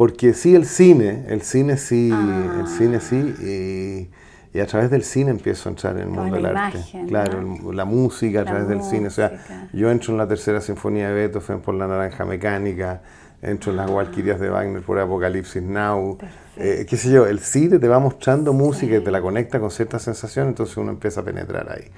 porque 0.01 0.33
sí 0.33 0.55
el 0.55 0.65
cine, 0.65 1.25
el 1.27 1.43
cine 1.43 1.77
sí, 1.77 2.09
el 2.11 2.67
cine 2.67 2.99
sí, 2.99 3.17
y 3.45 4.09
y 4.51 4.59
a 4.59 4.65
través 4.65 4.89
del 4.89 5.03
cine 5.03 5.29
empiezo 5.29 5.69
a 5.69 5.73
entrar 5.73 5.95
en 5.97 6.01
el 6.01 6.09
mundo 6.09 6.35
del 6.37 6.47
arte. 6.47 6.79
Claro, 7.07 7.71
la 7.71 7.85
música 7.85 8.41
a 8.41 8.45
través 8.45 8.67
del 8.67 8.81
cine. 8.81 9.09
O 9.09 9.11
sea, 9.11 9.69
yo 9.73 9.91
entro 9.91 10.11
en 10.13 10.17
la 10.17 10.27
tercera 10.27 10.59
sinfonía 10.59 11.09
de 11.09 11.13
Beethoven 11.13 11.61
por 11.61 11.75
la 11.75 11.85
naranja 11.85 12.25
mecánica, 12.25 13.03
entro 13.43 13.69
en 13.69 13.77
las 13.77 13.91
Walquirias 13.91 14.39
de 14.39 14.49
Wagner 14.49 14.81
por 14.81 14.97
Apocalipsis 14.97 15.61
Now. 15.61 16.17
Eh, 16.57 16.87
qué 16.89 16.97
sé 16.97 17.11
yo, 17.11 17.27
el 17.27 17.37
cine 17.37 17.77
te 17.77 17.87
va 17.87 17.99
mostrando 17.99 18.53
música 18.53 18.97
y 18.97 19.03
te 19.03 19.11
la 19.11 19.21
conecta 19.21 19.59
con 19.59 19.69
ciertas 19.69 20.01
sensaciones, 20.01 20.49
entonces 20.49 20.75
uno 20.77 20.89
empieza 20.89 21.21
a 21.21 21.23
penetrar 21.23 21.71
ahí. 21.71 21.91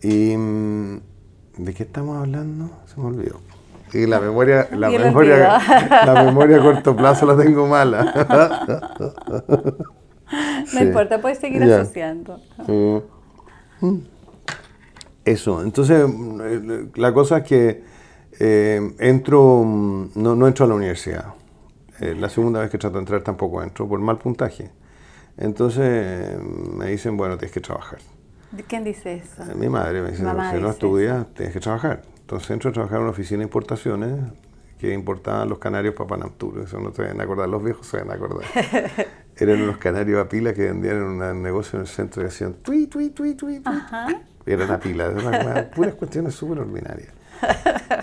Y 0.00 0.34
mm, 0.34 1.00
¿de 1.58 1.74
qué 1.74 1.82
estamos 1.82 2.16
hablando? 2.16 2.70
Se 2.86 2.98
me 2.98 3.08
olvidó. 3.08 3.55
Y 3.92 4.06
la 4.06 4.20
memoria, 4.20 4.68
la 4.72 4.90
memoria, 4.90 5.58
la 6.04 6.24
memoria 6.24 6.58
a 6.58 6.62
corto 6.62 6.96
plazo 6.96 7.26
la 7.26 7.36
tengo 7.36 7.66
mala. 7.66 8.26
no 10.74 10.82
importa, 10.82 11.20
puedes 11.20 11.38
seguir 11.38 11.62
asociando. 11.62 12.40
Mm. 12.66 13.98
Eso, 15.24 15.62
entonces 15.62 16.08
eh, 16.08 16.88
la 16.94 17.12
cosa 17.12 17.38
es 17.38 17.44
que 17.44 17.84
eh, 18.38 18.94
entro, 18.98 19.62
mm, 19.64 20.10
no, 20.14 20.46
entro 20.46 20.64
a 20.64 20.68
la 20.68 20.74
universidad. 20.74 21.34
Eh, 22.00 22.14
la 22.14 22.28
segunda 22.28 22.60
vez 22.60 22.70
que 22.70 22.78
trato 22.78 22.94
de 22.94 23.00
entrar 23.00 23.22
tampoco 23.22 23.62
entro 23.62 23.88
por 23.88 23.98
mal 24.00 24.18
puntaje. 24.18 24.70
Entonces 25.38 26.38
me 26.40 26.86
dicen, 26.86 27.16
bueno, 27.16 27.36
tienes 27.36 27.52
que 27.52 27.60
trabajar. 27.60 27.98
¿Quién 28.68 28.84
dice 28.84 29.16
eso? 29.16 29.44
mi 29.54 29.68
madre 29.68 30.00
me 30.00 30.10
dice, 30.10 30.22
si 30.22 30.60
no 30.60 30.70
estudias, 30.70 31.26
tienes 31.34 31.52
que 31.52 31.60
trabajar. 31.60 32.02
Entonces 32.26 32.50
entro 32.50 32.70
a 32.70 32.72
trabajar 32.72 32.96
en 32.96 33.02
una 33.02 33.12
oficina 33.12 33.38
de 33.38 33.44
importaciones 33.44 34.18
que 34.80 34.92
importaban 34.92 35.48
los 35.48 35.60
canarios 35.60 35.94
para 35.94 36.08
Panamtur. 36.08 36.60
Eso 36.64 36.80
no 36.80 36.92
se 36.92 37.02
deben 37.02 37.20
acordar, 37.20 37.48
los 37.48 37.62
viejos 37.62 37.86
se 37.86 37.98
deben 37.98 38.10
acordar. 38.10 38.44
Eran 39.36 39.62
unos 39.62 39.76
canarios 39.76 40.20
a 40.20 40.28
pila 40.28 40.52
que 40.52 40.64
vendían 40.64 40.96
en 40.96 41.02
un 41.04 41.42
negocio 41.42 41.76
en 41.78 41.82
el 41.82 41.86
centro 41.86 42.24
y 42.24 42.26
hacían 42.26 42.54
tui, 42.54 42.88
tui, 42.88 43.10
tui, 43.10 43.36
tui, 43.36 43.60
tui. 43.60 43.72
Eran 44.44 44.72
a 44.72 44.80
pila, 44.80 45.04
eran 45.04 45.70
puras 45.74 45.94
cuestiones 45.94 46.34
súper 46.34 46.58
ordinarias. 46.58 47.10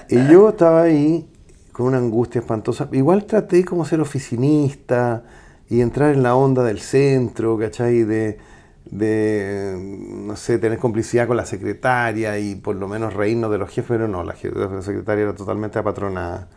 Y 0.08 0.26
yo 0.32 0.48
estaba 0.48 0.84
ahí 0.84 1.30
con 1.74 1.88
una 1.88 1.98
angustia 1.98 2.40
espantosa. 2.40 2.88
Igual 2.94 3.26
traté 3.26 3.66
como 3.66 3.84
ser 3.84 4.00
oficinista 4.00 5.26
y 5.68 5.82
entrar 5.82 6.14
en 6.14 6.24
la 6.24 6.34
onda 6.36 6.64
del 6.64 6.80
centro, 6.80 7.58
¿cachai? 7.58 8.04
De, 8.04 8.38
de, 8.86 9.76
no 9.78 10.36
sé, 10.36 10.60
tener 10.60 10.78
complicidad 10.80 11.28
con 11.28 11.38
la 11.38 11.46
secretaria 11.46 12.38
y 12.40 12.56
por 12.56 12.76
lo 12.76 12.88
menos 12.88 13.14
reírnos 13.14 13.52
de 13.52 13.58
los 13.58 13.70
jefes, 13.70 13.86
pero 13.88 14.08
no, 14.08 14.24
la, 14.24 14.36
la 14.56 14.82
secretaria 14.82 15.24
era 15.24 15.36
totalmente 15.36 15.80
apatronada. 15.80 16.48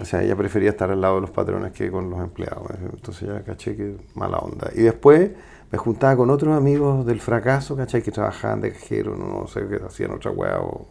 O 0.00 0.04
sea, 0.04 0.22
ella 0.22 0.34
prefería 0.34 0.70
estar 0.70 0.90
al 0.90 1.00
lado 1.00 1.16
de 1.16 1.20
los 1.22 1.30
patrones 1.30 1.72
que 1.72 1.90
con 1.90 2.10
los 2.10 2.20
empleados. 2.20 2.66
Entonces 2.92 3.28
ya 3.28 3.42
caché 3.42 3.76
que 3.76 3.96
mala 4.14 4.38
onda. 4.38 4.70
Y 4.74 4.82
después 4.82 5.30
me 5.70 5.78
juntaba 5.78 6.16
con 6.16 6.30
otros 6.30 6.56
amigos 6.56 7.06
del 7.06 7.20
fracaso, 7.20 7.76
¿cachai? 7.76 8.02
Que 8.02 8.10
trabajaban 8.10 8.60
de 8.60 8.72
cajero, 8.72 9.16
no 9.16 9.46
sé, 9.46 9.66
que 9.68 9.76
hacían 9.76 10.10
otra 10.10 10.32
weá 10.32 10.60
o 10.60 10.88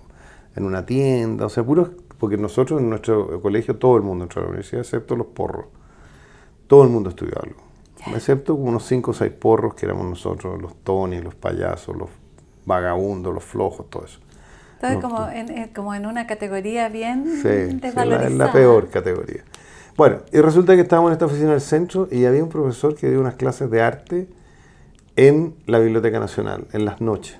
en 0.56 0.66
una 0.66 0.86
tienda. 0.86 1.46
O 1.46 1.50
sea, 1.50 1.64
puros, 1.64 1.90
porque 2.18 2.38
nosotros 2.38 2.80
en 2.80 2.90
nuestro 2.90 3.42
colegio 3.42 3.76
todo 3.76 3.98
el 3.98 4.04
mundo 4.04 4.24
entró 4.24 4.42
a 4.42 4.44
la 4.44 4.50
universidad, 4.50 4.82
excepto 4.82 5.16
los 5.16 5.28
porros. 5.28 5.66
Todo 6.68 6.84
el 6.84 6.90
mundo 6.90 7.10
estudió 7.10 7.34
algo. 7.42 7.73
Excepto 8.08 8.56
unos 8.56 8.86
cinco 8.86 9.12
o 9.12 9.14
seis 9.14 9.32
porros 9.32 9.76
que 9.76 9.86
éramos 9.86 10.06
nosotros, 10.06 10.62
los 10.62 10.76
tonis, 10.84 11.24
los 11.24 11.36
payasos, 11.36 11.96
los 11.96 12.10
vagabundos, 12.66 13.34
los 13.34 13.44
flojos, 13.44 13.90
todo 13.90 14.06
eso. 14.06 14.20
Entonces, 14.82 15.02
como, 15.02 15.30
en, 15.30 15.50
eh, 15.50 15.72
como 15.74 15.96
en 15.96 16.06
una 16.06 16.28
categoría 16.28 16.90
bien 16.90 17.26
sí, 17.42 17.78
desvalorizada. 17.78 18.30
Sí, 18.30 18.38
la, 18.38 18.46
la, 18.48 18.52
peor 18.52 18.90
categoría. 18.90 19.44
Bueno, 19.96 20.18
y 20.32 20.42
resulta 20.42 20.76
que 20.76 20.82
estábamos 20.82 21.10
en 21.10 21.14
esta 21.14 21.26
oficina 21.26 21.52
del 21.52 21.62
centro 21.62 22.08
y 22.12 22.26
había 22.26 22.44
un 22.44 22.50
profesor 22.50 22.96
que 22.96 23.10
dio 23.10 23.20
unas 23.20 23.36
clases 23.36 23.70
de 23.70 23.82
arte 23.82 24.28
en 25.16 25.56
la 25.68 25.80
Biblioteca 25.80 26.20
Nacional, 26.20 26.68
en 26.74 26.84
las 26.84 27.00
noches, 27.00 27.38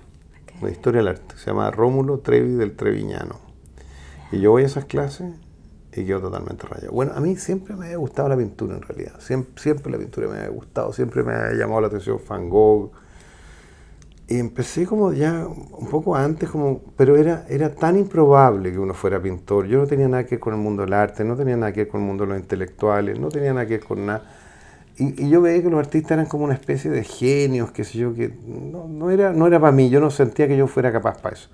de 0.62 0.72
historia 0.72 1.00
del 1.00 1.10
arte. 1.10 1.36
Se 1.38 1.48
llama 1.48 1.72
Rómulo 1.72 2.20
Trevi 2.20 2.54
del 2.54 2.76
Treviñano. 2.76 3.40
Y 4.32 4.40
yo 4.40 4.52
voy 4.52 4.64
a 4.64 4.66
esas 4.68 4.86
clases 4.86 5.34
y 5.96 6.06
quedo 6.06 6.22
totalmente 6.22 6.68
rayado. 6.68 6.92
Bueno, 6.92 7.14
a 7.16 7.20
mí 7.20 7.36
siempre 7.36 7.76
me 7.76 7.94
ha 7.94 7.98
gustado 7.98 8.30
la 8.30 8.38
pintura 8.38 8.76
en 8.76 8.82
realidad. 8.82 9.20
Siempre, 9.20 9.62
siempre 9.62 9.92
la 9.92 9.98
pintura 9.98 10.28
me 10.28 10.40
ha 10.40 10.48
gustado, 10.50 10.94
siempre 10.94 11.24
me 11.24 11.34
ha 11.34 11.54
llamado 11.54 11.82
la 11.82 11.88
atención 11.88 12.20
Van 12.28 12.50
Gogh. 12.50 12.92
Y 14.28 14.40
empecé 14.40 14.86
como 14.86 15.12
ya 15.12 15.46
un 15.46 15.88
poco 15.90 16.16
antes, 16.16 16.50
como, 16.50 16.82
pero 16.96 17.18
era, 17.18 17.46
era 17.50 17.74
tan 17.76 17.98
improbable 17.98 18.72
que 18.72 18.80
uno 18.80 18.94
fuera 18.94 19.22
pintor. 19.22 19.68
Yo 19.68 19.80
no 19.80 19.88
tenía 19.88 20.08
nada 20.08 20.24
que 20.24 20.32
ver 20.36 20.40
con 20.40 20.54
el 20.54 20.60
mundo 20.60 20.84
del 20.84 20.94
arte, 20.94 21.24
no 21.24 21.36
tenía 21.36 21.58
nada 21.58 21.74
que 21.74 21.82
ver 21.82 21.88
con 21.90 22.02
el 22.02 22.08
mundo 22.08 22.24
de 22.24 22.30
los 22.30 22.40
intelectuales, 22.40 23.20
no 23.20 23.30
tenía 23.30 23.54
nada 23.54 23.66
que 23.66 23.78
ver 23.78 23.86
con 23.86 24.06
nada. 24.06 24.24
Y, 24.98 25.30
yo 25.30 25.42
veía 25.42 25.62
que 25.62 25.70
los 25.70 25.80
artistas 25.80 26.12
eran 26.12 26.26
como 26.28 26.46
una 26.46 26.54
especie 26.54 26.90
de 26.90 27.04
genios, 27.04 27.72
qué 27.72 27.84
sé 27.84 27.98
yo, 27.98 28.14
que 28.14 28.34
no, 28.48 28.88
no 28.88 29.10
era, 29.10 29.34
no 29.34 29.46
era 29.48 29.60
para 29.60 29.72
mí, 29.72 29.90
yo 29.90 30.00
no 30.00 30.10
sentía 30.10 30.48
que 30.48 30.56
yo 30.56 30.68
fuera 30.68 30.92
capaz 30.92 31.22
para 31.22 31.36
eso. 31.36 31.50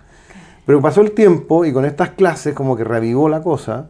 Pero 0.65 0.81
pasó 0.81 1.01
el 1.01 1.13
tiempo 1.13 1.65
y 1.65 1.73
con 1.73 1.85
estas 1.85 2.11
clases 2.11 2.53
como 2.53 2.77
que 2.77 2.83
revivó 2.83 3.27
la 3.29 3.41
cosa. 3.41 3.89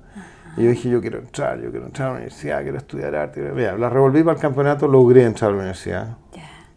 Y 0.59 0.63
yo 0.63 0.69
dije, 0.71 0.89
yo 0.89 1.01
quiero 1.01 1.19
entrar, 1.19 1.59
yo 1.61 1.71
quiero 1.71 1.85
entrar 1.85 2.09
a 2.09 2.11
la 2.11 2.17
universidad, 2.17 2.61
quiero 2.61 2.77
estudiar 2.77 3.15
arte. 3.15 3.41
Mira, 3.55 3.77
la 3.77 3.89
revolví 3.89 4.23
para 4.23 4.35
el 4.35 4.41
campeonato, 4.41 4.87
logré 4.87 5.23
entrar 5.23 5.49
a 5.49 5.53
la 5.53 5.59
universidad. 5.59 6.17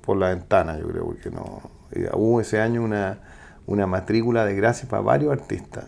Por 0.00 0.16
la 0.16 0.28
ventana, 0.28 0.78
yo 0.78 0.88
creo, 0.88 1.04
porque 1.04 1.30
no... 1.30 1.60
Hubo 2.14 2.40
ese 2.40 2.60
año 2.60 2.82
una, 2.82 3.18
una 3.66 3.86
matrícula 3.86 4.44
de 4.44 4.54
gracia 4.54 4.88
para 4.88 5.02
varios 5.02 5.32
artistas. 5.32 5.84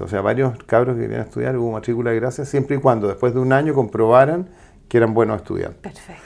O 0.00 0.08
sea, 0.08 0.22
varios 0.22 0.56
cabros 0.64 0.96
que 0.96 1.02
querían 1.02 1.20
estudiar, 1.22 1.56
hubo 1.56 1.72
matrícula 1.72 2.10
de 2.10 2.16
gracia 2.16 2.44
siempre 2.44 2.76
y 2.76 2.78
cuando 2.78 3.08
después 3.08 3.34
de 3.34 3.40
un 3.40 3.52
año 3.52 3.74
comprobaran 3.74 4.48
que 4.88 4.96
eran 4.96 5.12
buenos 5.12 5.36
estudiantes. 5.36 5.80
Perfecto. 5.82 6.22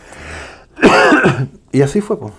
y 1.73 1.83
así 1.83 2.01
fue, 2.01 2.19
pues 2.19 2.33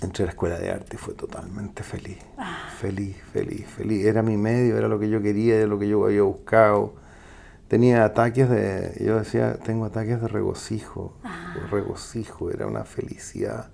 entré 0.00 0.24
a 0.24 0.26
la 0.26 0.30
escuela 0.30 0.58
de 0.58 0.70
arte 0.70 0.94
y 0.94 0.98
fue 0.98 1.14
totalmente 1.14 1.82
feliz. 1.82 2.18
Ah. 2.38 2.68
Feliz, 2.78 3.16
feliz, 3.32 3.66
feliz. 3.66 4.04
Era 4.04 4.22
mi 4.22 4.36
medio, 4.36 4.78
era 4.78 4.88
lo 4.88 4.98
que 4.98 5.08
yo 5.08 5.20
quería, 5.20 5.56
era 5.56 5.66
lo 5.66 5.78
que 5.78 5.88
yo 5.88 6.04
había 6.04 6.22
buscado. 6.22 6.94
Tenía 7.72 8.04
ataques 8.04 8.50
de, 8.50 9.02
yo 9.02 9.16
decía, 9.16 9.54
tengo 9.54 9.86
ataques 9.86 10.20
de 10.20 10.28
regocijo, 10.28 11.14
ah. 11.24 11.54
regocijo, 11.70 12.50
era 12.50 12.66
una 12.66 12.84
felicidad. 12.84 13.70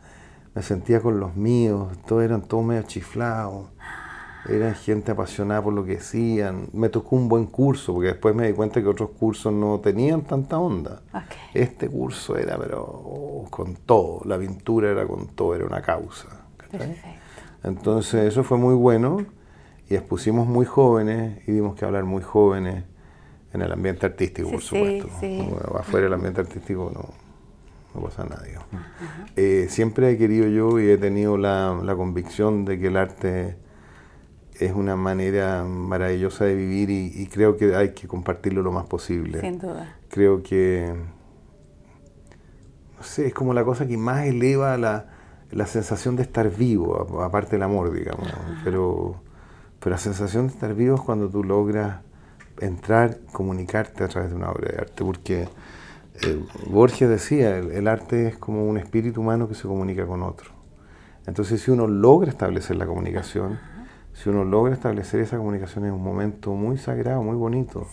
Me 0.55 0.63
sentía 0.63 1.01
con 1.01 1.19
los 1.19 1.35
míos, 1.35 1.99
todos 2.07 2.23
eran 2.23 2.43
todos 2.43 2.65
medio 2.65 2.83
chiflados. 2.83 3.67
Eran 4.49 4.77
gente 4.77 5.11
apasionada 5.11 5.65
por 5.65 5.73
lo 5.73 5.85
que 5.85 5.97
decían. 5.97 6.69
Me 6.73 6.91
tocó 6.91 7.17
un 7.17 7.29
buen 7.29 7.47
curso, 7.47 7.93
porque 7.93 8.11
después 8.11 8.37
me 8.37 8.47
di 8.47 8.53
cuenta 8.53 8.81
que 8.81 8.87
otros 8.87 9.11
cursos 9.19 9.53
no 9.53 9.81
tenían 9.81 10.23
tanta 10.23 10.61
onda. 10.61 11.03
Este 11.53 11.89
curso 11.89 12.37
era, 12.37 12.57
pero 12.57 12.85
oh, 12.85 13.49
con 13.51 13.75
todo. 13.75 14.21
La 14.27 14.39
pintura 14.39 14.93
era 14.93 15.09
con 15.09 15.27
todo, 15.27 15.57
era 15.57 15.65
una 15.65 15.83
causa. 15.83 16.29
Entonces, 17.65 18.29
eso 18.29 18.45
fue 18.45 18.59
muy 18.59 18.77
bueno. 18.77 19.27
Y 19.89 19.97
expusimos 19.97 20.47
muy 20.47 20.67
jóvenes 20.67 21.43
y 21.49 21.51
dimos 21.51 21.75
que 21.75 21.85
hablar 21.85 22.05
muy 22.05 22.23
jóvenes 22.23 22.85
en 23.53 23.63
el 23.63 23.73
ambiente 23.73 24.07
artístico, 24.07 24.51
por 24.51 24.61
supuesto. 24.61 25.09
Afuera 25.79 26.05
del 26.05 26.15
ambiente 26.15 26.41
artístico 26.41 26.91
no, 26.95 27.09
no 27.95 28.07
pasa 28.07 28.25
nada. 28.25 28.45
Eh, 29.37 29.67
siempre 29.71 30.11
he 30.11 30.19
querido 30.19 30.47
yo 30.49 30.79
y 30.79 30.91
he 30.91 30.99
tenido 30.99 31.39
la, 31.39 31.79
la 31.83 31.97
convicción 31.97 32.65
de 32.65 32.79
que 32.79 32.89
el 32.89 32.97
arte 32.97 33.57
es 34.61 34.73
una 34.73 34.97
manera 34.97 35.65
maravillosa 35.65 36.45
de 36.45 36.55
vivir 36.55 36.91
y, 36.91 37.27
creo 37.27 37.57
que 37.57 37.75
hay 37.77 37.93
que 37.93 38.09
compartirlo 38.09 38.63
lo 38.63 38.73
más 38.73 38.87
posible. 38.87 39.41
Sin 39.41 39.59
duda. 39.59 39.97
Creo 40.09 40.43
que, 40.43 40.93
no 42.97 43.03
sé, 43.03 43.27
es 43.27 43.35
como 43.35 43.55
la 43.55 43.65
cosa 43.65 43.87
que 43.87 43.97
más 43.97 44.27
eleva 44.27 44.77
la, 44.77 45.07
la 45.51 45.67
sensación 45.67 46.17
de 46.17 46.23
estar 46.23 46.51
vivo, 46.51 47.23
aparte 47.23 47.53
del 47.53 47.63
amor, 47.63 47.93
digamos. 47.93 48.29
Pero, 48.65 49.23
pero 49.79 49.93
la 49.93 49.99
sensación 49.99 50.49
de 50.49 50.55
estar 50.55 50.75
vivo 50.75 50.97
es 50.97 51.03
cuando 51.03 51.29
tú 51.29 51.45
logras 51.45 52.01
entrar, 52.61 53.19
comunicarte 53.33 54.05
a 54.05 54.09
través 54.09 54.31
de 54.31 54.37
una 54.37 54.51
obra 54.51 54.71
de 54.73 54.79
arte, 54.79 55.05
porque 55.05 55.49
eh, 56.23 56.45
Borges 56.67 57.09
decía, 57.09 57.59
el, 57.59 57.71
el 57.71 57.89
arte 57.89 58.29
es 58.29 58.37
como 58.37 58.67
un 58.67 58.79
espíritu 58.79 59.21
humano 59.21 59.49
que 59.49 59.55
se 59.55 59.69
comunica 59.69 60.07
con 60.07 60.23
otro. 60.23 60.51
Entonces, 61.27 61.61
si 61.63 61.71
uno 61.71 61.87
logra 61.87 62.31
establecer 62.31 62.77
la 62.77 62.87
comunicación, 62.87 63.59
si 64.15 64.29
uno 64.31 64.45
logra 64.45 64.75
establecer 64.75 65.21
esa 65.21 65.37
comunicación 65.37 65.85
es 65.85 65.93
un 65.93 66.03
momento 66.03 66.53
muy 66.55 66.79
sagrado, 66.79 67.23
muy 67.23 67.37
bonito. 67.37 67.87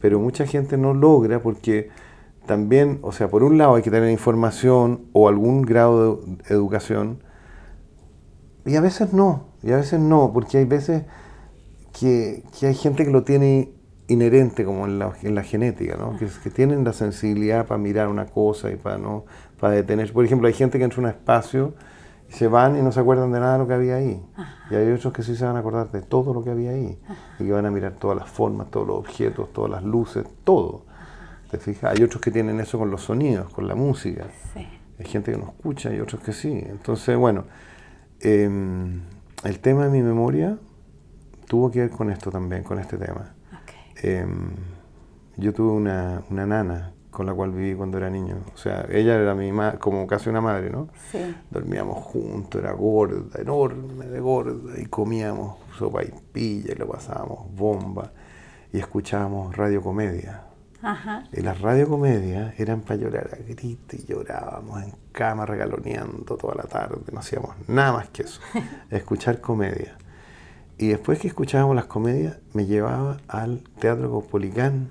Pero 0.00 0.18
mucha 0.18 0.46
gente 0.46 0.76
no 0.76 0.94
logra 0.94 1.40
porque 1.40 1.90
también, 2.46 2.98
o 3.02 3.12
sea, 3.12 3.28
por 3.28 3.42
un 3.42 3.56
lado 3.58 3.76
hay 3.76 3.82
que 3.82 3.90
tener 3.90 4.10
información 4.10 5.06
o 5.12 5.28
algún 5.28 5.62
grado 5.62 6.16
de 6.16 6.54
educación 6.54 7.22
y 8.66 8.76
a 8.76 8.80
veces 8.80 9.12
no, 9.12 9.44
y 9.62 9.72
a 9.72 9.76
veces 9.76 10.00
no, 10.00 10.32
porque 10.32 10.58
hay 10.58 10.64
veces 10.64 11.04
que, 11.98 12.42
hay 12.62 12.74
gente 12.74 13.04
que 13.04 13.10
lo 13.10 13.22
tiene 13.22 13.73
inherente 14.08 14.64
como 14.64 14.86
en 14.86 14.98
la, 14.98 15.12
en 15.22 15.34
la 15.34 15.42
genética, 15.42 15.96
¿no? 15.96 16.18
que, 16.18 16.28
que, 16.42 16.50
tienen 16.50 16.84
la 16.84 16.92
sensibilidad 16.92 17.66
para 17.66 17.78
mirar 17.78 18.08
una 18.08 18.26
cosa 18.26 18.70
y 18.70 18.76
para 18.76 18.98
no 18.98 19.24
para 19.58 19.74
detener. 19.74 20.12
Por 20.12 20.24
ejemplo, 20.24 20.46
hay 20.46 20.54
gente 20.54 20.78
que 20.78 20.84
entra 20.84 20.98
en 20.98 21.04
un 21.04 21.10
espacio 21.10 21.74
se 22.34 22.48
van 22.48 22.76
y 22.76 22.82
no 22.82 22.90
se 22.90 23.00
acuerdan 23.00 23.30
de 23.32 23.38
nada 23.38 23.54
de 23.54 23.58
lo 23.60 23.68
que 23.68 23.74
había 23.74 23.96
ahí. 23.96 24.20
Y 24.70 24.74
hay 24.74 24.90
otros 24.90 25.12
que 25.12 25.22
sí 25.22 25.36
se 25.36 25.44
van 25.44 25.56
a 25.56 25.60
acordar 25.60 25.90
de 25.92 26.02
todo 26.02 26.34
lo 26.34 26.42
que 26.42 26.50
había 26.50 26.70
ahí. 26.70 26.98
Y 27.38 27.44
que 27.44 27.52
van 27.52 27.66
a 27.66 27.70
mirar 27.70 27.92
todas 27.92 28.16
las 28.16 28.28
formas, 28.28 28.70
todos 28.70 28.86
los 28.86 28.98
objetos, 28.98 29.52
todas 29.52 29.70
las 29.70 29.84
luces, 29.84 30.24
todo. 30.42 30.84
¿Te 31.50 31.58
fijas? 31.58 31.96
Hay 31.96 32.02
otros 32.02 32.20
que 32.20 32.32
tienen 32.32 32.58
eso 32.58 32.78
con 32.78 32.90
los 32.90 33.02
sonidos, 33.02 33.52
con 33.52 33.68
la 33.68 33.76
música. 33.76 34.26
Hay 34.56 35.06
gente 35.06 35.32
que 35.32 35.38
no 35.38 35.44
escucha 35.44 35.94
y 35.94 36.00
otros 36.00 36.22
que 36.22 36.32
sí. 36.32 36.64
Entonces, 36.66 37.16
bueno, 37.16 37.44
em, 38.20 39.02
el 39.44 39.60
tema 39.60 39.84
de 39.84 39.90
mi 39.90 40.02
memoria 40.02 40.58
tuvo 41.46 41.70
que 41.70 41.80
ver 41.80 41.90
con 41.90 42.10
esto 42.10 42.30
también, 42.32 42.64
con 42.64 42.80
este 42.80 42.96
tema. 42.96 43.33
Em, 44.04 44.50
yo 45.38 45.54
tuve 45.54 45.72
una, 45.72 46.22
una 46.28 46.44
nana 46.44 46.92
con 47.10 47.24
la 47.24 47.32
cual 47.32 47.52
viví 47.52 47.74
cuando 47.74 47.96
era 47.96 48.10
niño. 48.10 48.36
O 48.52 48.58
sea, 48.58 48.86
ella 48.90 49.14
era 49.14 49.34
mi 49.34 49.50
como 49.78 50.06
casi 50.06 50.28
una 50.28 50.42
madre, 50.42 50.68
¿no? 50.68 50.88
Sí. 51.10 51.34
Dormíamos 51.50 52.04
juntos, 52.04 52.60
era 52.60 52.72
gorda, 52.72 53.40
enorme 53.40 54.06
de 54.06 54.20
gorda, 54.20 54.78
y 54.78 54.84
comíamos 54.86 55.56
sopa 55.78 56.02
y 56.02 56.12
pilla 56.32 56.72
y 56.72 56.74
lo 56.74 56.86
pasábamos 56.86 57.50
bomba 57.54 58.12
y 58.72 58.78
escuchábamos 58.78 59.56
radiocomedia. 59.56 60.42
Ajá. 60.82 61.24
Y 61.32 61.40
las 61.40 61.62
radiocomedias 61.62 62.60
eran 62.60 62.82
para 62.82 62.96
llorar 62.96 63.30
a 63.32 63.36
gritos 63.36 63.98
y 63.98 64.04
llorábamos 64.04 64.82
en 64.82 64.92
cama 65.12 65.46
regaloneando 65.46 66.36
toda 66.36 66.56
la 66.56 66.64
tarde, 66.64 67.00
no 67.10 67.20
hacíamos 67.20 67.56
nada 67.68 67.92
más 67.92 68.10
que 68.10 68.24
eso, 68.24 68.42
escuchar 68.90 69.40
comedia. 69.40 69.96
Y 70.78 70.88
después 70.88 71.20
que 71.20 71.28
escuchábamos 71.28 71.76
las 71.76 71.86
comedias, 71.86 72.38
me 72.52 72.66
llevaba 72.66 73.18
al 73.28 73.62
Teatro 73.78 74.10
Copolicán 74.10 74.88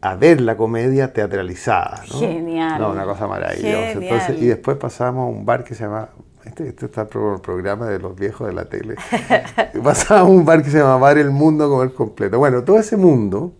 a 0.00 0.14
ver 0.14 0.40
la 0.40 0.56
comedia 0.56 1.12
teatralizada. 1.12 2.02
¿no? 2.10 2.18
Genial. 2.18 2.80
No, 2.80 2.90
una 2.90 3.04
cosa 3.04 3.26
maravillosa. 3.26 3.92
Entonces, 3.92 4.40
y 4.40 4.46
después 4.46 4.76
pasamos 4.76 5.26
a 5.26 5.38
un 5.38 5.44
bar 5.44 5.64
que 5.64 5.74
se 5.74 5.84
llama, 5.84 6.10
este, 6.44 6.68
este 6.68 6.86
está 6.86 7.02
el 7.02 7.08
programa 7.08 7.86
de 7.86 7.98
los 7.98 8.16
viejos 8.16 8.46
de 8.46 8.54
la 8.54 8.66
tele, 8.66 8.94
pasamos 9.84 10.10
a 10.20 10.24
un 10.24 10.44
bar 10.44 10.62
que 10.62 10.70
se 10.70 10.78
llama 10.78 10.96
Bar 10.96 11.18
El 11.18 11.30
Mundo 11.30 11.68
como 11.68 11.82
el 11.82 11.92
completo. 11.92 12.38
Bueno, 12.38 12.62
todo 12.62 12.78
ese 12.78 12.96
mundo 12.96 13.54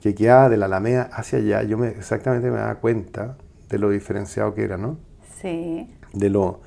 que 0.00 0.14
quedaba 0.14 0.48
de 0.48 0.56
la 0.56 0.66
Alameda 0.66 1.10
hacia 1.12 1.38
allá, 1.38 1.62
yo 1.62 1.78
me, 1.78 1.88
exactamente 1.88 2.50
me 2.50 2.56
daba 2.56 2.76
cuenta 2.76 3.36
de 3.68 3.78
lo 3.78 3.90
diferenciado 3.90 4.54
que 4.54 4.64
era, 4.64 4.76
¿no? 4.76 4.98
Sí. 5.40 5.90
De 6.12 6.30
lo 6.30 6.60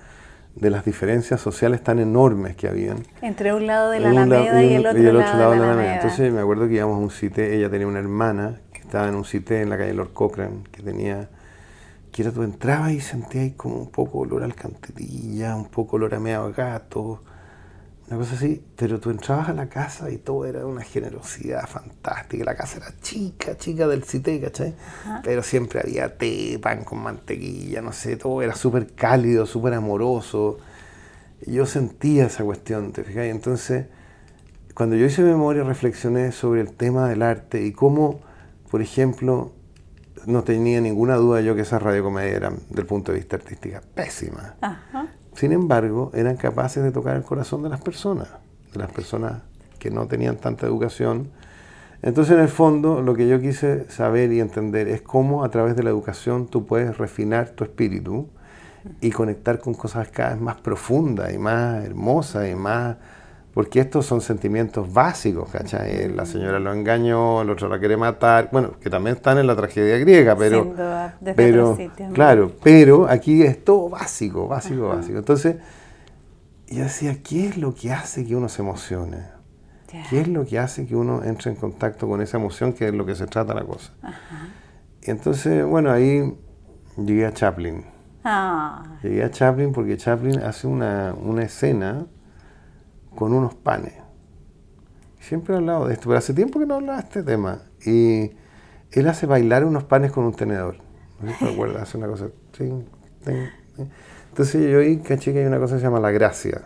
de 0.60 0.70
las 0.70 0.86
diferencias 0.86 1.40
sociales 1.40 1.84
tan 1.84 2.00
enormes 2.00 2.56
que 2.56 2.68
habían. 2.68 2.98
Entre 3.22 3.54
un 3.54 3.68
lado 3.68 3.92
de 3.92 4.00
la 4.00 4.10
Alameda 4.10 4.64
y, 4.64 4.74
el 4.76 4.86
otro, 4.86 5.02
lado, 5.02 5.52
de 5.52 5.58
la 5.58 5.64
Alameda. 5.66 5.96
Entonces 5.96 6.32
me 6.34 6.42
acuerdo 6.42 6.68
que 6.68 6.76
íbamos 6.76 6.96
a 6.96 7.00
un 7.00 7.12
sitio, 7.12 7.44
ella 7.44 7.70
tenía 7.70 7.88
una 7.88 8.00
hermana 8.00 8.56
estaba 8.88 9.10
en 9.10 9.16
un 9.16 9.26
sitio 9.26 9.58
en 9.58 9.70
la 9.70 9.78
calle 9.78 9.94
Lord 9.94 10.14
Cochrane 10.14 10.64
que 10.72 10.82
tenía 10.82 11.30
que 12.12 12.22
era 12.22 12.32
tú 12.32 12.42
entrabas 12.42 12.94
y 12.94 13.02
sentías 13.02 13.44
ahí 13.44 13.52
como 13.52 13.76
un 13.76 13.92
poco 13.92 14.20
olor 14.20 14.42
a 14.42 14.46
alcantarilla, 14.46 15.56
un 15.56 15.66
poco 15.66 15.98
olor 15.98 16.16
a 16.16 16.20
meado 16.20 16.52
gato, 16.54 17.22
una 18.08 18.18
cosa 18.18 18.36
así, 18.36 18.64
pero 18.76 19.00
tú 19.00 19.10
entrabas 19.10 19.50
a 19.50 19.54
la 19.54 19.68
casa 19.68 20.10
y 20.10 20.18
todo 20.18 20.46
era 20.46 20.66
una 20.66 20.84
generosidad 20.84 21.68
fantástica, 21.68 22.46
la 22.46 22.56
casa 22.56 22.78
era 22.78 22.94
chica, 23.02 23.58
chica 23.58 23.88
del 23.88 24.04
cité, 24.04 24.40
¿cachai? 24.40 24.76
Pero 25.24 25.44
siempre 25.44 25.82
había 25.82 26.18
té, 26.18 26.58
pan 26.62 26.84
con 26.84 27.00
mantequilla, 27.00 27.82
no 27.82 27.92
sé, 27.92 28.16
todo 28.16 28.42
era 28.42 28.56
súper 28.56 28.94
cálido, 28.94 29.46
súper 29.46 29.74
amoroso. 29.74 30.60
Y 31.46 31.54
yo 31.54 31.66
sentía 31.66 32.28
esa 32.28 32.44
cuestión, 32.44 32.94
¿te 32.94 33.04
fijas? 33.04 33.26
entonces, 33.26 33.88
cuando 34.74 34.96
yo 34.96 35.06
hice 35.06 35.22
memoria, 35.22 35.64
reflexioné 35.64 36.32
sobre 36.32 36.62
el 36.62 36.72
tema 36.74 37.10
del 37.10 37.22
arte 37.22 37.64
y 37.66 37.74
cómo 37.74 38.22
por 38.70 38.82
ejemplo, 38.82 39.54
no 40.26 40.44
tenía 40.44 40.82
ninguna 40.82 41.16
duda 41.16 41.42
yo 41.42 41.56
que 41.56 41.62
esas 41.62 41.82
radiocomedias 41.82 42.36
eran, 42.36 42.60
del 42.70 42.86
punto 42.86 43.12
de 43.12 43.20
vista 43.20 43.38
artístico, 43.38 43.80
pésimas. 43.94 44.54
Sin 45.38 45.52
embargo, 45.52 46.10
eran 46.16 46.36
capaces 46.36 46.84
de 46.84 46.92
tocar 46.92 47.16
el 47.16 47.22
corazón 47.22 47.62
de 47.62 47.70
las 47.70 47.80
personas, 47.80 48.28
de 48.74 48.80
las 48.80 48.90
personas 48.90 49.44
que 49.78 49.92
no 49.92 50.08
tenían 50.08 50.38
tanta 50.38 50.66
educación. 50.66 51.30
Entonces, 52.02 52.34
en 52.34 52.42
el 52.42 52.48
fondo, 52.48 53.04
lo 53.04 53.14
que 53.14 53.28
yo 53.28 53.40
quise 53.40 53.88
saber 53.92 54.32
y 54.32 54.40
entender 54.40 54.88
es 54.88 55.04
cómo 55.04 55.44
a 55.44 55.52
través 55.52 55.76
de 55.76 55.84
la 55.84 55.92
educación 55.92 56.48
tú 56.48 56.66
puedes 56.66 56.98
refinar 56.98 57.50
tu 57.50 57.64
espíritu 57.64 58.28
y 59.00 59.12
conectar 59.12 59.60
con 59.60 59.76
cosas 59.76 60.08
cada 60.10 60.32
vez 60.32 60.42
más 60.42 60.56
profundas 60.56 61.32
y 61.32 61.38
más 61.38 61.86
hermosas 61.86 62.50
y 62.50 62.56
más 62.56 62.98
porque 63.58 63.80
estos 63.80 64.06
son 64.06 64.22
sentimientos 64.22 64.94
básicos, 64.94 65.50
¿cachai? 65.50 66.14
La 66.14 66.28
señora 66.28 66.60
lo 66.60 66.72
engañó, 66.72 67.42
el 67.42 67.50
otro 67.50 67.68
la 67.68 67.80
quiere 67.80 67.98
matar, 67.98 68.50
bueno, 68.52 68.74
que 68.80 68.88
también 68.88 69.16
están 69.16 69.40
en 69.40 69.48
la 69.48 69.56
tragedia 69.56 69.98
griega, 69.98 70.36
pero... 70.36 70.62
Sin 70.62 70.76
duda, 70.76 71.18
desde 71.20 71.36
pero 71.36 71.72
otro 71.72 71.84
sitio, 71.84 72.08
¿no? 72.08 72.14
claro, 72.14 72.52
pero 72.62 73.10
aquí 73.10 73.42
es 73.42 73.66
todo 73.66 73.90
básico, 73.90 74.48
básico, 74.48 74.90
básico. 74.90 75.18
Entonces, 75.18 75.56
yo 76.68 76.84
decía, 76.84 77.18
¿qué 77.24 77.48
es 77.48 77.58
lo 77.58 77.74
que 77.74 77.92
hace 77.92 78.28
que 78.28 78.36
uno 78.36 78.48
se 78.48 78.62
emocione? 78.62 79.26
¿Qué 80.08 80.22
es 80.22 80.28
lo 80.28 80.46
que 80.46 80.60
hace 80.60 80.86
que 80.86 80.96
uno 80.96 81.24
entre 81.24 81.50
en 81.50 81.58
contacto 81.58 82.08
con 82.08 82.22
esa 82.22 82.38
emoción, 82.38 82.74
que 82.74 82.90
es 82.90 82.94
lo 82.94 83.08
que 83.08 83.16
se 83.16 83.26
trata 83.26 83.56
la 83.56 83.64
cosa? 83.64 83.92
Y 85.02 85.10
entonces, 85.10 85.66
bueno, 85.66 85.92
ahí 85.92 86.32
llegué 86.96 87.26
a 87.26 87.34
Chaplin. 87.34 87.84
Ah, 88.24 88.84
Llegué 89.02 89.24
a 89.24 89.32
Chaplin 89.32 89.72
porque 89.72 89.98
Chaplin 89.98 90.44
hace 90.44 90.68
una, 90.68 91.16
una 91.20 91.42
escena 91.42 92.06
con 93.18 93.34
unos 93.34 93.56
panes. 93.56 93.96
Siempre 95.20 95.56
he 95.56 95.58
hablado 95.58 95.88
de 95.88 95.96
esto, 95.96 96.08
pero 96.08 96.20
hace 96.20 96.34
tiempo 96.34 96.60
que 96.60 96.68
no 96.68 96.76
hablaba 96.76 97.00
de 97.00 97.04
este 97.04 97.24
tema. 97.24 97.64
Y 97.84 98.32
él 98.92 99.08
hace 99.10 99.26
bailar 99.26 99.66
unos 99.66 99.84
panes 99.84 100.12
con 100.12 100.24
un 100.24 100.34
tenedor. 100.34 100.78
No 101.20 101.28
sé 101.28 101.38
si 101.38 101.46
te 101.46 101.52
acuerdas, 101.52 101.82
hace 101.82 101.98
una 101.98 102.08
cosa. 102.08 102.30
tin, 102.56 102.86
tin, 103.26 103.50
tin. 103.76 103.90
Entonces 104.30 104.72
yo 104.72 104.80
ahí 104.80 104.98
caché 104.98 105.34
que 105.34 105.40
hay 105.40 105.46
una 105.46 105.58
cosa 105.60 105.76
que 105.76 105.80
se 105.80 105.86
llama 105.88 106.00
la 106.00 106.12
gracia. 106.12 106.62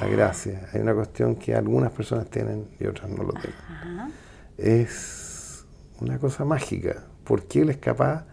La 0.00 0.06
gracia. 0.06 0.68
Hay 0.72 0.80
una 0.80 0.94
cuestión 0.94 1.36
que 1.36 1.54
algunas 1.54 1.92
personas 1.92 2.28
tienen 2.30 2.66
y 2.80 2.86
otras 2.86 3.10
no 3.10 3.22
lo 3.22 3.34
tienen. 3.34 4.10
Es 4.56 5.66
una 6.00 6.18
cosa 6.18 6.46
mágica. 6.46 7.04
Porque 7.24 7.60
él 7.60 7.68
es 7.68 7.76
capaz 7.76 8.24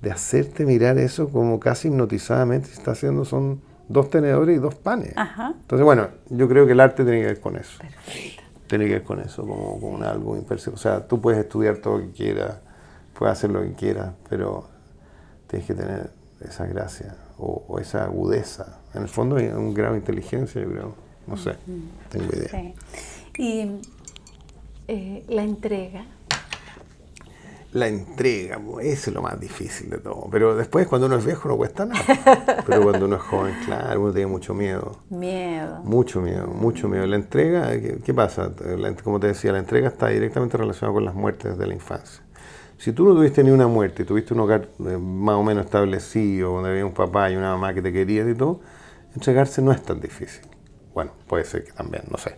de 0.00 0.10
hacerte 0.10 0.64
mirar 0.64 0.96
eso 0.96 1.28
como 1.28 1.60
casi 1.60 1.88
hipnotizadamente 1.88 2.70
está 2.72 2.92
haciendo 2.92 3.26
son 3.26 3.60
dos 3.88 4.10
tenedores 4.10 4.56
y 4.56 4.60
dos 4.60 4.74
panes. 4.74 5.12
Ajá. 5.16 5.54
Entonces, 5.60 5.84
bueno, 5.84 6.08
yo 6.30 6.48
creo 6.48 6.66
que 6.66 6.72
el 6.72 6.80
arte 6.80 7.04
tiene 7.04 7.20
que 7.20 7.26
ver 7.26 7.40
con 7.40 7.56
eso. 7.56 7.78
perfecto. 7.80 8.42
Tiene 8.66 8.84
que 8.86 8.92
ver 8.92 9.04
con 9.04 9.20
eso, 9.20 9.46
como 9.46 9.80
con 9.80 10.02
algo 10.04 10.36
imperceptible. 10.36 10.74
O 10.74 10.78
sea, 10.78 11.06
tú 11.06 11.20
puedes 11.20 11.40
estudiar 11.40 11.78
todo 11.78 11.98
lo 11.98 12.04
que 12.04 12.12
quieras, 12.12 12.58
puedes 13.18 13.32
hacer 13.32 13.50
lo 13.50 13.62
que 13.62 13.72
quieras, 13.72 14.12
pero 14.28 14.68
tienes 15.46 15.66
que 15.66 15.74
tener 15.74 16.10
esa 16.40 16.66
gracia 16.66 17.16
o, 17.38 17.64
o 17.66 17.78
esa 17.78 18.04
agudeza. 18.04 18.80
En 18.94 19.02
el 19.02 19.08
fondo 19.08 19.36
hay 19.36 19.46
un 19.46 19.72
grado 19.72 19.94
de 19.94 20.00
inteligencia, 20.00 20.60
yo 20.60 20.70
creo. 20.70 20.94
No 21.26 21.36
sé, 21.36 21.54
tengo 22.08 22.26
idea. 22.34 22.48
Sí. 22.48 22.74
Y 23.38 23.80
eh, 24.88 25.24
la 25.28 25.42
entrega. 25.42 26.06
La 27.72 27.86
entrega, 27.86 28.58
eso 28.80 29.10
es 29.10 29.14
lo 29.14 29.20
más 29.20 29.38
difícil 29.38 29.90
de 29.90 29.98
todo. 29.98 30.26
Pero 30.30 30.56
después, 30.56 30.86
cuando 30.86 31.06
uno 31.06 31.16
es 31.16 31.24
viejo, 31.26 31.48
no 31.50 31.56
cuesta 31.58 31.84
nada. 31.84 32.02
Pero 32.66 32.82
cuando 32.82 33.04
uno 33.04 33.16
es 33.16 33.22
joven, 33.22 33.54
claro, 33.66 34.00
uno 34.00 34.12
tiene 34.12 34.26
mucho 34.26 34.54
miedo. 34.54 35.00
Miedo. 35.10 35.80
Mucho 35.84 36.22
miedo, 36.22 36.46
mucho 36.46 36.88
miedo. 36.88 37.06
La 37.06 37.16
entrega, 37.16 37.70
¿qué, 37.72 37.98
qué 38.02 38.14
pasa? 38.14 38.50
La- 38.78 38.94
como 38.94 39.20
te 39.20 39.26
decía, 39.28 39.52
la 39.52 39.58
entrega 39.58 39.88
está 39.88 40.08
directamente 40.08 40.56
relacionada 40.56 40.94
con 40.94 41.04
las 41.04 41.14
muertes 41.14 41.58
de 41.58 41.66
la 41.66 41.74
infancia. 41.74 42.22
Si 42.78 42.92
tú 42.92 43.04
no 43.06 43.14
tuviste 43.14 43.44
ni 43.44 43.50
una 43.50 43.66
muerte, 43.66 44.04
tuviste 44.04 44.32
un 44.32 44.40
hogar 44.40 44.68
eh, 44.86 44.96
más 44.96 45.34
o 45.34 45.42
menos 45.42 45.64
establecido, 45.66 46.52
donde 46.52 46.70
había 46.70 46.86
un 46.86 46.94
papá 46.94 47.30
y 47.30 47.36
una 47.36 47.50
mamá 47.50 47.74
que 47.74 47.82
te 47.82 47.92
querían 47.92 48.30
y 48.30 48.34
todo, 48.34 48.60
entregarse 49.14 49.60
no 49.60 49.72
es 49.72 49.82
tan 49.82 50.00
difícil. 50.00 50.46
Bueno, 50.94 51.10
puede 51.26 51.44
ser 51.44 51.64
que 51.64 51.72
también, 51.72 52.04
no 52.10 52.16
sé. 52.16 52.36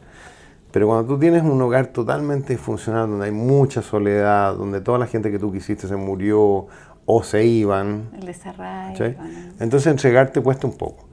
Pero 0.72 0.87
cuando 0.87 1.14
tú 1.14 1.18
tienes 1.18 1.42
un 1.42 1.61
hogar 1.61 1.88
totalmente 1.88 2.52
disfuncional, 2.52 3.09
donde 3.09 3.26
hay 3.26 3.33
mucha 3.33 3.83
soledad, 3.83 4.54
donde 4.54 4.80
toda 4.80 4.98
la 4.98 5.06
gente 5.06 5.30
que 5.30 5.38
tú 5.38 5.52
quisiste 5.52 5.88
se 5.88 5.96
murió 5.96 6.68
o 7.06 7.22
se 7.24 7.44
iban, 7.44 8.11
El 8.16 8.26
desarraigo. 8.26 9.16
entonces 9.59 9.88
entregarte 9.88 10.40
cuesta 10.40 10.66
un 10.66 10.76
poco. 10.76 11.06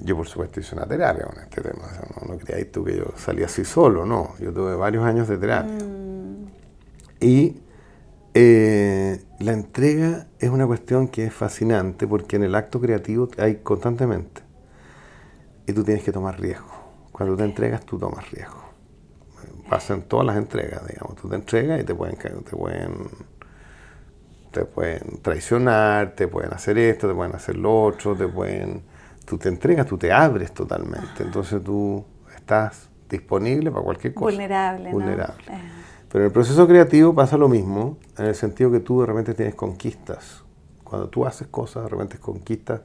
Yo, 0.00 0.16
por 0.16 0.26
supuesto, 0.26 0.60
hice 0.60 0.74
una 0.74 0.86
terapia 0.86 1.24
con 1.26 1.38
este 1.38 1.60
tema. 1.60 1.84
O 1.84 1.90
sea, 1.90 2.02
no, 2.20 2.32
no 2.32 2.38
creáis 2.38 2.72
tú 2.72 2.84
que 2.84 2.96
yo 2.96 3.04
salí 3.16 3.42
así 3.42 3.64
solo, 3.64 4.04
no. 4.04 4.34
Yo 4.40 4.52
tuve 4.52 4.74
varios 4.74 5.04
años 5.04 5.28
de 5.28 5.38
terapia. 5.38 5.78
Y 7.20 7.60
eh, 8.34 9.22
la 9.38 9.52
entrega 9.52 10.26
es 10.38 10.50
una 10.50 10.66
cuestión 10.66 11.08
que 11.08 11.24
es 11.26 11.32
fascinante 11.32 12.06
porque 12.06 12.36
en 12.36 12.42
el 12.42 12.54
acto 12.54 12.80
creativo 12.80 13.28
hay 13.38 13.56
constantemente. 13.56 14.42
Y 15.66 15.72
tú 15.72 15.84
tienes 15.84 16.02
que 16.02 16.12
tomar 16.12 16.40
riesgo. 16.40 16.83
Cuando 17.14 17.36
te 17.36 17.44
entregas, 17.44 17.86
tú 17.86 17.96
tomas 17.96 18.28
riesgo. 18.32 18.60
Pasa 19.70 19.94
en 19.94 20.02
todas 20.02 20.26
las 20.26 20.36
entregas, 20.36 20.84
digamos. 20.84 21.14
Tú 21.14 21.28
te 21.28 21.36
entregas 21.36 21.80
y 21.80 21.84
te 21.84 21.94
pueden, 21.94 22.16
te 22.16 22.56
pueden, 22.56 23.08
te 24.50 24.64
pueden 24.64 25.22
traicionar, 25.22 26.16
te 26.16 26.26
pueden 26.26 26.52
hacer 26.52 26.76
esto, 26.76 27.06
te 27.06 27.14
pueden 27.14 27.32
hacer 27.32 27.56
lo 27.56 27.84
otro, 27.84 28.16
te 28.16 28.26
pueden... 28.26 28.82
Tú 29.24 29.38
te 29.38 29.48
entregas, 29.48 29.86
tú 29.86 29.96
te 29.96 30.12
abres 30.12 30.52
totalmente. 30.52 31.22
Entonces 31.22 31.62
tú 31.62 32.04
estás 32.34 32.90
disponible 33.08 33.70
para 33.70 33.84
cualquier 33.84 34.12
cosa. 34.12 34.32
Vulnerable. 34.32 34.90
Vulnerable. 34.90 35.44
Pero 36.08 36.24
en 36.24 36.26
el 36.26 36.32
proceso 36.32 36.66
creativo 36.66 37.14
pasa 37.14 37.36
lo 37.36 37.48
mismo, 37.48 37.96
en 38.18 38.26
el 38.26 38.34
sentido 38.34 38.72
que 38.72 38.80
tú 38.80 39.02
de 39.02 39.06
repente 39.06 39.34
tienes 39.34 39.54
conquistas. 39.54 40.42
Cuando 40.82 41.08
tú 41.08 41.24
haces 41.24 41.46
cosas, 41.46 41.84
de 41.84 41.90
repente 41.90 42.18
conquistas 42.18 42.80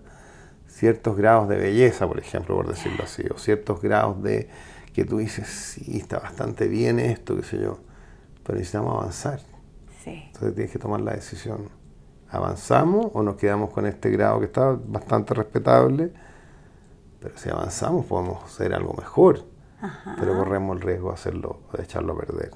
ciertos 0.80 1.18
grados 1.18 1.50
de 1.50 1.58
belleza, 1.58 2.08
por 2.08 2.20
ejemplo, 2.20 2.56
por 2.56 2.68
decirlo 2.68 3.04
así, 3.04 3.24
o 3.34 3.38
ciertos 3.38 3.82
grados 3.82 4.24
de 4.24 4.48
que 4.94 5.04
tú 5.04 5.18
dices, 5.18 5.46
sí, 5.48 5.98
está 5.98 6.20
bastante 6.20 6.70
bien 6.70 7.00
esto, 7.00 7.36
qué 7.36 7.44
sé 7.44 7.60
yo, 7.60 7.80
pero 8.44 8.58
necesitamos 8.58 8.96
avanzar. 8.96 9.42
Sí. 10.02 10.24
Entonces 10.28 10.56
tienes 10.56 10.72
que 10.72 10.80
tomar 10.80 11.02
la 11.02 11.14
decisión. 11.14 11.68
¿Avanzamos 12.30 13.08
o 13.14 13.24
nos 13.24 13.36
quedamos 13.36 13.72
con 13.72 13.86
este 13.88 14.10
grado 14.10 14.40
que 14.40 14.46
está 14.46 14.72
bastante 14.72 15.34
respetable? 15.34 16.14
Pero 17.20 17.38
si 17.38 17.50
avanzamos 17.50 18.06
podemos 18.06 18.42
hacer 18.46 18.74
algo 18.74 18.94
mejor, 18.94 19.44
pero 20.18 20.38
corremos 20.38 20.78
el 20.78 20.82
riesgo 20.82 21.10
de 21.10 21.16
hacerlo, 21.16 21.60
de 21.76 21.84
echarlo 21.84 22.14
a 22.14 22.18
perder. 22.18 22.52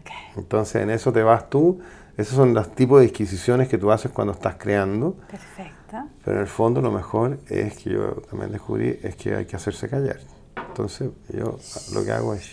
Ok. 0.00 0.10
Entonces 0.36 0.82
en 0.82 0.90
eso 0.90 1.12
te 1.12 1.22
vas 1.22 1.48
tú, 1.48 1.80
esos 2.16 2.34
son 2.34 2.54
los 2.54 2.74
tipos 2.74 2.98
de 2.98 3.04
disquisiciones 3.04 3.68
que 3.68 3.78
tú 3.78 3.92
haces 3.92 4.10
cuando 4.10 4.32
estás 4.32 4.56
creando, 4.58 5.14
Perfecto. 5.30 5.81
Pero 6.24 6.36
en 6.36 6.42
el 6.42 6.48
fondo 6.48 6.80
lo 6.80 6.90
mejor 6.90 7.38
es 7.48 7.76
que 7.76 7.90
yo 7.90 8.22
también 8.30 8.52
descubrí 8.52 8.98
es 9.02 9.16
que 9.16 9.34
hay 9.34 9.46
que 9.46 9.56
hacerse 9.56 9.88
callar. 9.88 10.20
Entonces 10.56 11.10
yo 11.32 11.58
lo 11.92 12.04
que 12.04 12.12
hago 12.12 12.34
es 12.34 12.50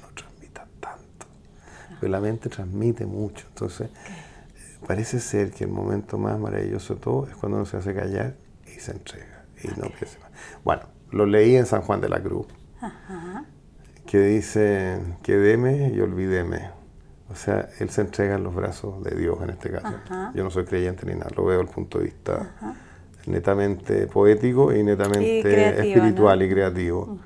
no 0.00 0.08
transmitas 0.14 0.68
tanto. 0.80 1.26
Pero 2.00 2.12
la 2.12 2.20
mente 2.20 2.48
transmite 2.48 3.06
mucho. 3.06 3.46
Entonces 3.48 3.88
eh, 3.88 4.78
parece 4.86 5.18
ser 5.20 5.50
que 5.50 5.64
el 5.64 5.70
momento 5.70 6.18
más 6.18 6.38
maravilloso 6.38 6.94
de 6.94 7.00
todo 7.00 7.26
es 7.26 7.34
cuando 7.36 7.58
uno 7.58 7.66
se 7.66 7.76
hace 7.76 7.94
callar 7.94 8.36
y 8.66 8.78
se 8.80 8.92
entrega. 8.92 9.44
Y 9.62 9.68
no 9.68 9.88
piensa 9.90 10.20
más. 10.20 10.30
Bueno, 10.64 10.82
lo 11.10 11.26
leí 11.26 11.56
en 11.56 11.66
San 11.66 11.82
Juan 11.82 12.00
de 12.00 12.08
la 12.08 12.22
Cruz 12.22 12.46
que 14.06 14.20
dice, 14.20 15.00
quedéme 15.22 15.90
y 15.90 16.00
olvidéme. 16.00 16.77
O 17.30 17.34
sea, 17.34 17.68
él 17.78 17.90
se 17.90 18.00
entrega 18.00 18.36
en 18.36 18.44
los 18.44 18.54
brazos 18.54 19.02
de 19.04 19.14
Dios 19.16 19.38
en 19.42 19.50
este 19.50 19.70
caso. 19.70 19.94
Yo 20.34 20.44
no 20.44 20.50
soy 20.50 20.64
creyente 20.64 21.04
ni 21.06 21.12
nada, 21.12 21.30
lo 21.36 21.44
veo 21.44 21.58
desde 21.58 21.68
el 21.68 21.74
punto 21.74 21.98
de 21.98 22.04
vista 22.04 22.54
netamente 23.26 24.06
poético 24.06 24.72
y 24.72 24.82
netamente 24.82 25.76
Y 25.84 25.88
espiritual 25.88 26.38
¿no? 26.38 26.44
y 26.44 26.48
creativo. 26.50 27.18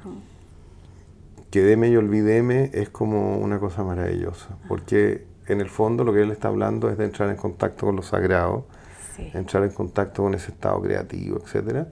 Quedéme 1.50 1.88
y 1.88 1.96
olvidéme 1.96 2.70
es 2.72 2.88
como 2.88 3.36
una 3.38 3.58
cosa 3.60 3.84
maravillosa, 3.84 4.56
porque 4.68 5.26
en 5.46 5.60
el 5.60 5.68
fondo 5.68 6.02
lo 6.02 6.12
que 6.12 6.22
él 6.22 6.30
está 6.30 6.48
hablando 6.48 6.88
es 6.90 6.96
de 6.98 7.04
entrar 7.04 7.28
en 7.28 7.36
contacto 7.36 7.86
con 7.86 7.96
lo 7.96 8.02
sagrado, 8.02 8.66
Sí. 9.14 9.30
entrar 9.34 9.62
en 9.62 9.70
contacto 9.70 10.22
con 10.22 10.34
ese 10.34 10.52
estado 10.52 10.80
creativo, 10.80 11.38
etcétera, 11.44 11.86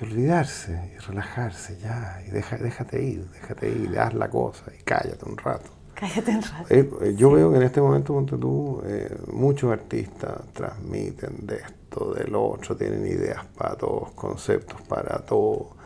y 0.00 0.04
olvidarse 0.04 0.92
y 0.94 0.98
relajarse 0.98 1.76
ya, 1.78 2.22
y 2.24 2.30
deja, 2.30 2.56
déjate 2.58 3.02
ir, 3.02 3.28
déjate 3.32 3.68
ir, 3.68 3.98
haz 3.98 4.14
la 4.14 4.30
cosa 4.30 4.66
y 4.78 4.82
cállate 4.84 5.28
un 5.28 5.36
rato. 5.36 5.70
Cállate 6.02 6.30
un 6.32 6.42
rato. 6.42 6.66
Eh, 6.74 6.90
eh, 7.02 7.14
yo 7.16 7.30
veo 7.30 7.50
que 7.52 7.58
en 7.58 7.62
este 7.62 7.80
momento, 7.80 8.12
ponte 8.12 8.36
tú, 8.36 8.82
eh, 8.84 9.16
muchos 9.32 9.70
artistas 9.70 10.32
transmiten 10.52 11.46
de 11.46 11.56
esto, 11.58 12.12
del 12.14 12.34
otro, 12.34 12.76
tienen 12.76 13.06
ideas 13.06 13.44
para 13.56 13.76
todos, 13.76 14.10
conceptos 14.12 14.80
para 14.88 15.20
todo, 15.20 15.76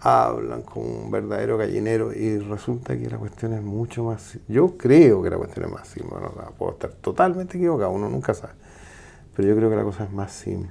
hablan 0.00 0.62
con 0.62 0.82
un 0.82 1.10
verdadero 1.10 1.58
gallinero 1.58 2.10
y 2.14 2.38
resulta 2.38 2.96
que 2.96 3.10
la 3.10 3.18
cuestión 3.18 3.52
es 3.52 3.60
mucho 3.62 4.04
más... 4.04 4.38
Yo 4.48 4.78
creo 4.78 5.22
que 5.22 5.28
la 5.28 5.36
cuestión 5.36 5.66
es 5.66 5.72
más 5.72 5.86
simple, 5.88 6.10
bueno, 6.20 6.32
puedo 6.56 6.72
estar 6.72 6.92
totalmente 6.92 7.58
equivocado, 7.58 7.90
uno 7.90 8.08
nunca 8.08 8.32
sabe, 8.32 8.54
pero 9.34 9.46
yo 9.46 9.54
creo 9.56 9.68
que 9.68 9.76
la 9.76 9.84
cosa 9.84 10.04
es 10.04 10.10
más 10.12 10.32
simple. 10.32 10.70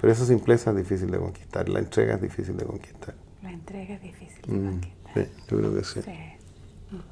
Pero 0.00 0.12
esa 0.12 0.26
simpleza 0.26 0.70
es 0.70 0.76
difícil 0.76 1.10
de 1.10 1.18
conquistar, 1.18 1.68
la 1.68 1.80
entrega 1.80 2.14
es 2.14 2.22
difícil 2.22 2.56
de 2.56 2.66
conquistar. 2.66 3.14
La 3.42 3.50
entrega 3.50 3.94
es 3.94 4.02
difícil 4.02 4.42
de 4.46 4.52
Mm, 4.54 4.70
conquistar. 4.70 5.14
sí, 5.24 5.30
yo 5.48 5.56
creo 5.58 5.74
que 5.74 5.84
sí. 5.84 6.02
Sí. 6.02 6.12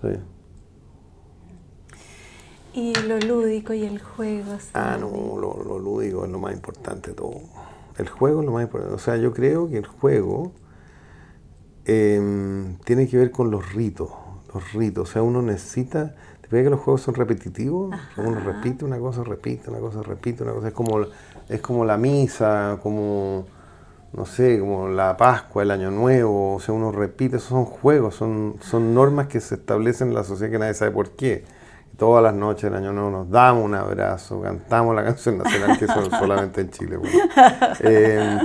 sí. 0.03 0.19
Y 2.75 2.95
lo 2.95 3.19
lúdico 3.19 3.75
y 3.75 3.85
el 3.85 4.01
juego. 4.01 4.57
Ah, 4.73 4.97
no, 4.99 5.09
lo, 5.39 5.63
lo 5.63 5.79
lúdico 5.79 6.25
es 6.25 6.31
lo 6.31 6.39
más 6.39 6.55
importante 6.55 7.11
de 7.11 7.17
todo. 7.17 7.41
El 7.99 8.09
juego 8.09 8.41
es 8.41 8.47
lo 8.47 8.53
más 8.53 8.63
importante. 8.63 8.95
O 8.95 8.99
sea, 8.99 9.17
yo 9.17 9.35
creo 9.35 9.69
que 9.69 9.77
el 9.77 9.87
juego 9.87 10.53
em, 11.85 12.79
tiene 12.79 13.07
que 13.09 13.19
ver 13.19 13.31
con 13.31 13.51
los 13.51 13.75
ritos. 13.75 14.09
Los 14.55 14.73
ritos. 14.73 15.11
O 15.11 15.13
sea, 15.13 15.23
uno 15.23 15.43
necesita. 15.43 16.15
¿Te 16.41 16.49
fijas 16.49 16.65
que 16.65 16.71
los 16.71 16.81
juegos 16.81 17.03
son 17.03 17.15
repetitivos? 17.15 17.95
Uno 18.17 18.41
repite 18.41 18.87
una 18.87 18.99
cosa, 18.99 19.23
repite 19.23 19.69
una 19.69 19.79
cosa, 19.79 20.03
repite 20.03 20.43
una 20.43 20.53
cosa. 20.53 20.69
Es 20.69 20.75
como, 20.75 21.01
es 21.51 21.61
como 21.61 21.85
la 21.85 21.99
misa, 21.99 22.79
como, 22.83 23.47
no 24.15 24.25
sé, 24.25 24.59
como 24.61 24.89
la 24.89 25.17
Pascua, 25.19 25.63
el 25.63 25.71
Año 25.71 25.91
Nuevo, 25.91 26.55
o 26.55 26.61
sea, 26.61 26.75
uno 26.75 26.91
repite, 26.91 27.37
esos 27.37 27.51
son 27.51 27.65
juegos, 27.67 28.15
son, 28.15 28.57
son 28.61 28.95
normas 28.95 29.29
que 29.29 29.41
se 29.41 29.57
establecen 29.57 30.09
en 30.09 30.15
la 30.15 30.25
sociedad 30.25 30.51
que 30.51 30.59
nadie 30.59 30.75
sabe 30.75 30.91
por 30.91 31.11
qué. 31.11 31.45
Todas 31.97 32.23
las 32.23 32.35
noches 32.35 32.65
del 32.65 32.75
Año 32.75 32.93
Nuevo 32.93 33.11
nos 33.11 33.31
damos 33.31 33.65
un 33.65 33.75
abrazo, 33.75 34.41
cantamos 34.41 34.95
la 34.95 35.05
canción 35.07 35.39
nacional, 35.39 35.79
que 35.79 35.85
eso 35.85 36.11
solamente 36.19 36.61
en 36.63 36.71
Chile. 36.71 36.99
Eh, 37.81 38.39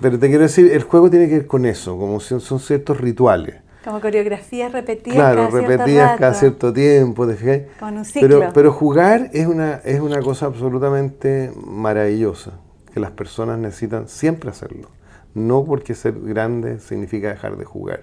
pero 0.00 0.18
te 0.18 0.28
quiero 0.28 0.42
decir, 0.42 0.70
el 0.72 0.82
juego 0.82 1.08
tiene 1.08 1.28
que 1.28 1.38
ver 1.38 1.46
con 1.46 1.64
eso, 1.66 1.96
como 1.96 2.20
son, 2.20 2.40
son 2.40 2.60
ciertos 2.60 3.00
rituales. 3.00 3.56
Como 3.84 4.00
coreografías 4.00 4.72
repetidas 4.72 5.16
claro, 5.16 5.48
cada 5.48 5.60
repetidas 5.60 5.86
cierto 5.86 6.18
cada 6.18 6.34
cierto 6.34 6.72
tiempo, 6.72 7.26
¿te 7.26 7.68
Con 7.78 7.98
un 7.98 8.04
ciclo. 8.04 8.40
Pero, 8.40 8.52
pero 8.54 8.72
jugar 8.72 9.28
es 9.32 9.46
una, 9.46 9.74
es 9.84 10.00
una 10.00 10.20
cosa 10.20 10.46
absolutamente 10.46 11.52
maravillosa 11.66 12.52
que 12.94 13.00
las 13.00 13.10
personas 13.10 13.58
necesitan 13.58 14.08
siempre 14.08 14.50
hacerlo. 14.50 14.88
No 15.34 15.64
porque 15.64 15.94
ser 15.94 16.14
grande 16.20 16.78
significa 16.78 17.28
dejar 17.28 17.56
de 17.56 17.64
jugar. 17.64 18.02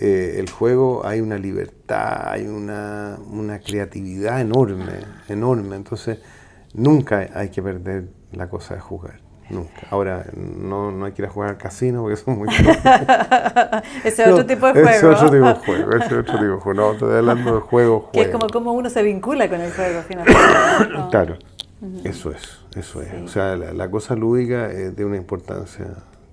Eh, 0.00 0.36
el 0.38 0.48
juego 0.50 1.04
hay 1.04 1.20
una 1.20 1.36
libertad, 1.36 2.30
hay 2.32 2.46
una, 2.46 3.18
creatividad 3.64 4.40
enorme, 4.40 5.00
enorme. 5.28 5.76
Entonces, 5.76 6.18
nunca 6.72 7.28
hay 7.34 7.50
que 7.50 7.62
perder 7.62 8.08
la 8.32 8.48
cosa 8.48 8.74
de 8.74 8.80
jugar. 8.80 9.20
Nunca. 9.50 9.86
Ahora, 9.90 10.24
no, 10.34 10.90
no 10.90 11.04
hay 11.04 11.12
que 11.12 11.20
ir 11.20 11.28
a 11.28 11.30
jugar 11.30 11.50
al 11.50 11.58
casino 11.58 12.00
porque 12.02 12.16
son 12.16 12.38
muy 12.38 12.48
Ese 14.04 14.22
es 14.22 14.28
otro 14.28 14.46
tipo 14.46 14.66
de 14.66 14.72
juego. 14.72 14.88
Ese 14.88 14.98
es 14.98 15.04
otro 15.04 15.30
tipo 15.30 15.46
de 15.46 15.54
juego. 15.54 15.90
Ese 15.90 16.06
es 16.06 16.12
otro 16.12 16.24
tipo 16.24 16.44
de 16.44 16.60
juego. 16.60 16.74
No, 16.74 16.92
estoy 16.92 17.16
hablando 17.16 17.54
de 17.56 17.60
juego, 17.60 18.10
Que 18.12 18.22
es 18.22 18.28
como 18.28 18.46
cómo 18.48 18.72
uno 18.72 18.88
se 18.88 19.02
vincula 19.02 19.50
con 19.50 19.60
el 19.60 19.72
juego, 19.72 20.00
finalmente. 20.08 20.40
Claro. 21.10 21.36
Eso 22.04 22.30
es, 22.30 22.60
eso 22.76 23.02
es. 23.02 23.12
O 23.24 23.28
sea, 23.28 23.56
la, 23.56 23.90
cosa 23.90 24.14
lúdica 24.14 24.70
es 24.70 24.94
de 24.94 25.04
una 25.04 25.16
importancia 25.16 25.86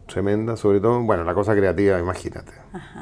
tremenda, 0.09 0.57
sobre 0.57 0.79
todo, 0.79 1.01
bueno, 1.01 1.23
la 1.23 1.33
cosa 1.33 1.55
creativa, 1.55 1.99
imagínate. 1.99 2.51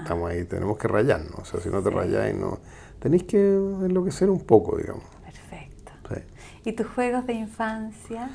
Estamos 0.02 0.30
ahí, 0.30 0.44
tenemos 0.46 0.78
que 0.78 0.88
rayarnos. 0.88 1.40
O 1.40 1.46
sea, 1.46 1.60
si 1.60 1.70
no 1.70 1.82
te 1.82 1.90
rayáis, 1.90 2.36
no. 2.36 2.60
Tenéis 3.00 3.24
que 3.24 3.38
enloquecer 3.38 4.30
un 4.30 4.42
poco, 4.42 4.78
digamos. 4.78 5.04
Perfecto. 5.24 5.92
¿Y 6.66 6.74
tus 6.74 6.88
juegos 6.88 7.26
de 7.26 7.34
infancia? 7.34 8.30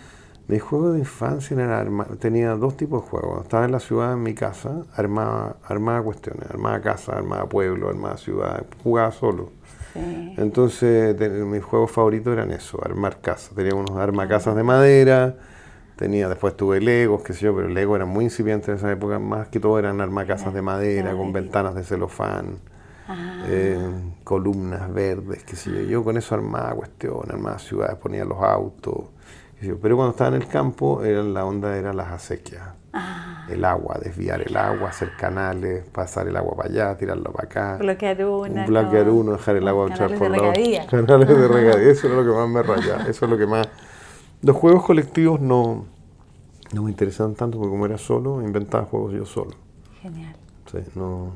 Mis 0.48 0.62
juegos 0.62 0.94
de 0.94 1.00
infancia 1.00 1.54
eran 1.54 2.18
tenía 2.18 2.50
dos 2.56 2.76
tipos 2.76 3.04
de 3.04 3.10
juegos. 3.10 3.42
Estaba 3.42 3.64
en 3.64 3.72
la 3.72 3.80
ciudad, 3.80 4.12
en 4.14 4.22
mi 4.22 4.34
casa, 4.34 4.82
armaba, 4.94 5.56
armaba 5.64 6.02
cuestiones, 6.02 6.50
armaba 6.50 6.80
casa, 6.80 7.12
armaba 7.12 7.48
pueblo, 7.48 7.88
armaba 7.88 8.16
ciudad, 8.16 8.64
jugaba 8.82 9.12
solo. 9.12 9.50
Entonces, 9.94 11.14
mis 11.46 11.62
juegos 11.62 11.90
favoritos 11.90 12.32
eran 12.32 12.50
eso, 12.50 12.82
armar 12.82 13.20
casas. 13.20 13.54
Tenía 13.54 13.74
unos 13.74 13.96
armacasas 13.98 14.56
de 14.56 14.62
madera, 14.62 15.36
tenía, 16.02 16.28
después 16.28 16.56
tuve 16.56 16.80
Legos, 16.80 17.22
qué 17.22 17.32
sé 17.32 17.44
yo, 17.44 17.54
pero 17.54 17.68
Lego 17.68 17.94
era 17.94 18.06
muy 18.06 18.24
incipiente 18.24 18.72
en 18.72 18.76
esa 18.76 18.90
época, 18.90 19.20
más 19.20 19.46
que 19.48 19.60
todo 19.60 19.78
eran 19.78 20.00
armacasas 20.00 20.52
de 20.52 20.60
madera, 20.60 21.12
con 21.12 21.32
ventanas 21.32 21.76
de 21.76 21.84
celofán, 21.84 22.58
ah. 23.06 23.44
eh, 23.46 23.78
columnas 24.24 24.92
verdes, 24.92 25.44
qué 25.44 25.54
sé 25.54 25.70
yo. 25.70 25.80
Yo 25.82 26.04
con 26.04 26.16
eso 26.16 26.34
armaba 26.34 26.74
cuestiones, 26.74 27.30
armaba 27.30 27.60
ciudades, 27.60 27.94
ponía 27.98 28.24
los 28.24 28.42
autos. 28.42 29.10
Pero 29.60 29.94
cuando 29.94 30.10
estaba 30.10 30.34
en 30.34 30.42
el 30.42 30.48
campo, 30.48 31.04
era, 31.04 31.22
la 31.22 31.44
onda 31.44 31.76
era 31.76 31.92
las 31.92 32.10
acequias. 32.10 32.62
Ah. 32.92 33.46
El 33.48 33.64
agua, 33.64 33.96
desviar 34.02 34.42
el 34.42 34.56
agua, 34.56 34.88
hacer 34.88 35.12
canales, 35.16 35.84
pasar 35.88 36.26
el 36.26 36.36
agua 36.36 36.56
para 36.56 36.68
allá, 36.68 36.96
tirarlo 36.96 37.30
para 37.30 37.46
acá. 37.46 37.76
Bloquear 37.78 38.24
uno. 38.24 38.66
Bloquear 38.66 39.08
uno, 39.08 39.32
dejar 39.32 39.54
el 39.54 39.68
agua 39.68 39.88
echar 39.88 40.12
por 40.18 40.30
lado. 40.30 40.52
Canales 40.90 41.28
de 41.28 41.48
regadía. 41.48 41.90
Eso 41.92 42.08
es 42.08 42.12
lo 42.12 42.24
que 42.24 42.36
más 42.36 42.48
me 42.48 42.60
rayaba. 42.60 43.04
Eso 43.04 43.24
es 43.24 43.30
lo 43.30 43.38
que 43.38 43.46
más. 43.46 43.68
Los 44.42 44.56
juegos 44.56 44.84
colectivos 44.84 45.40
no, 45.40 45.86
no 46.72 46.82
me 46.82 46.90
interesaban 46.90 47.34
tanto 47.34 47.58
porque 47.58 47.70
como 47.70 47.86
era 47.86 47.98
solo, 47.98 48.42
inventaba 48.42 48.84
juegos 48.84 49.14
yo 49.14 49.26
solo. 49.26 49.52
Genial. 50.00 50.36
Sí, 50.70 50.78
no, 50.94 51.32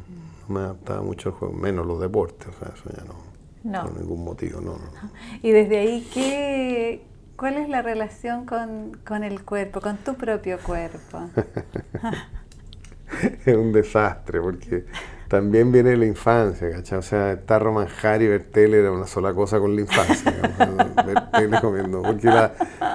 me 0.48 0.60
adaptaba 0.60 1.02
mucho 1.02 1.30
al 1.30 1.34
juego, 1.34 1.54
menos 1.54 1.86
los 1.86 2.00
deportes, 2.00 2.48
o 2.48 2.58
sea, 2.58 2.72
eso 2.74 2.90
ya 2.96 3.04
no. 3.04 3.26
No. 3.64 3.82
Por 3.82 4.00
ningún 4.00 4.24
motivo, 4.24 4.60
no, 4.60 4.72
no. 4.72 5.10
Y 5.42 5.50
desde 5.50 5.78
ahí, 5.78 6.08
¿qué, 6.14 7.02
¿Cuál 7.36 7.58
es 7.58 7.68
la 7.68 7.82
relación 7.82 8.46
con, 8.46 9.22
el 9.22 9.44
cuerpo, 9.44 9.82
con 9.82 9.98
tu 9.98 10.14
propio 10.14 10.58
cuerpo? 10.58 11.28
es 13.44 13.56
un 13.56 13.72
desastre 13.72 14.40
porque 14.40 14.86
también 15.28 15.72
viene 15.72 15.96
la 15.96 16.06
infancia, 16.06 16.70
¿cachai? 16.70 16.98
O 16.98 17.02
sea, 17.02 17.32
estar 17.32 17.64
manjar 17.70 18.22
y 18.22 18.28
ver 18.28 18.44
tele 18.44 18.80
era 18.80 18.92
una 18.92 19.06
sola 19.06 19.34
cosa 19.34 19.58
con 19.58 19.74
la 19.74 19.82
infancia, 19.82 20.32
ver 21.06 21.30
tele 21.30 21.60
comiendo, 21.60 22.02
porque 22.02 22.28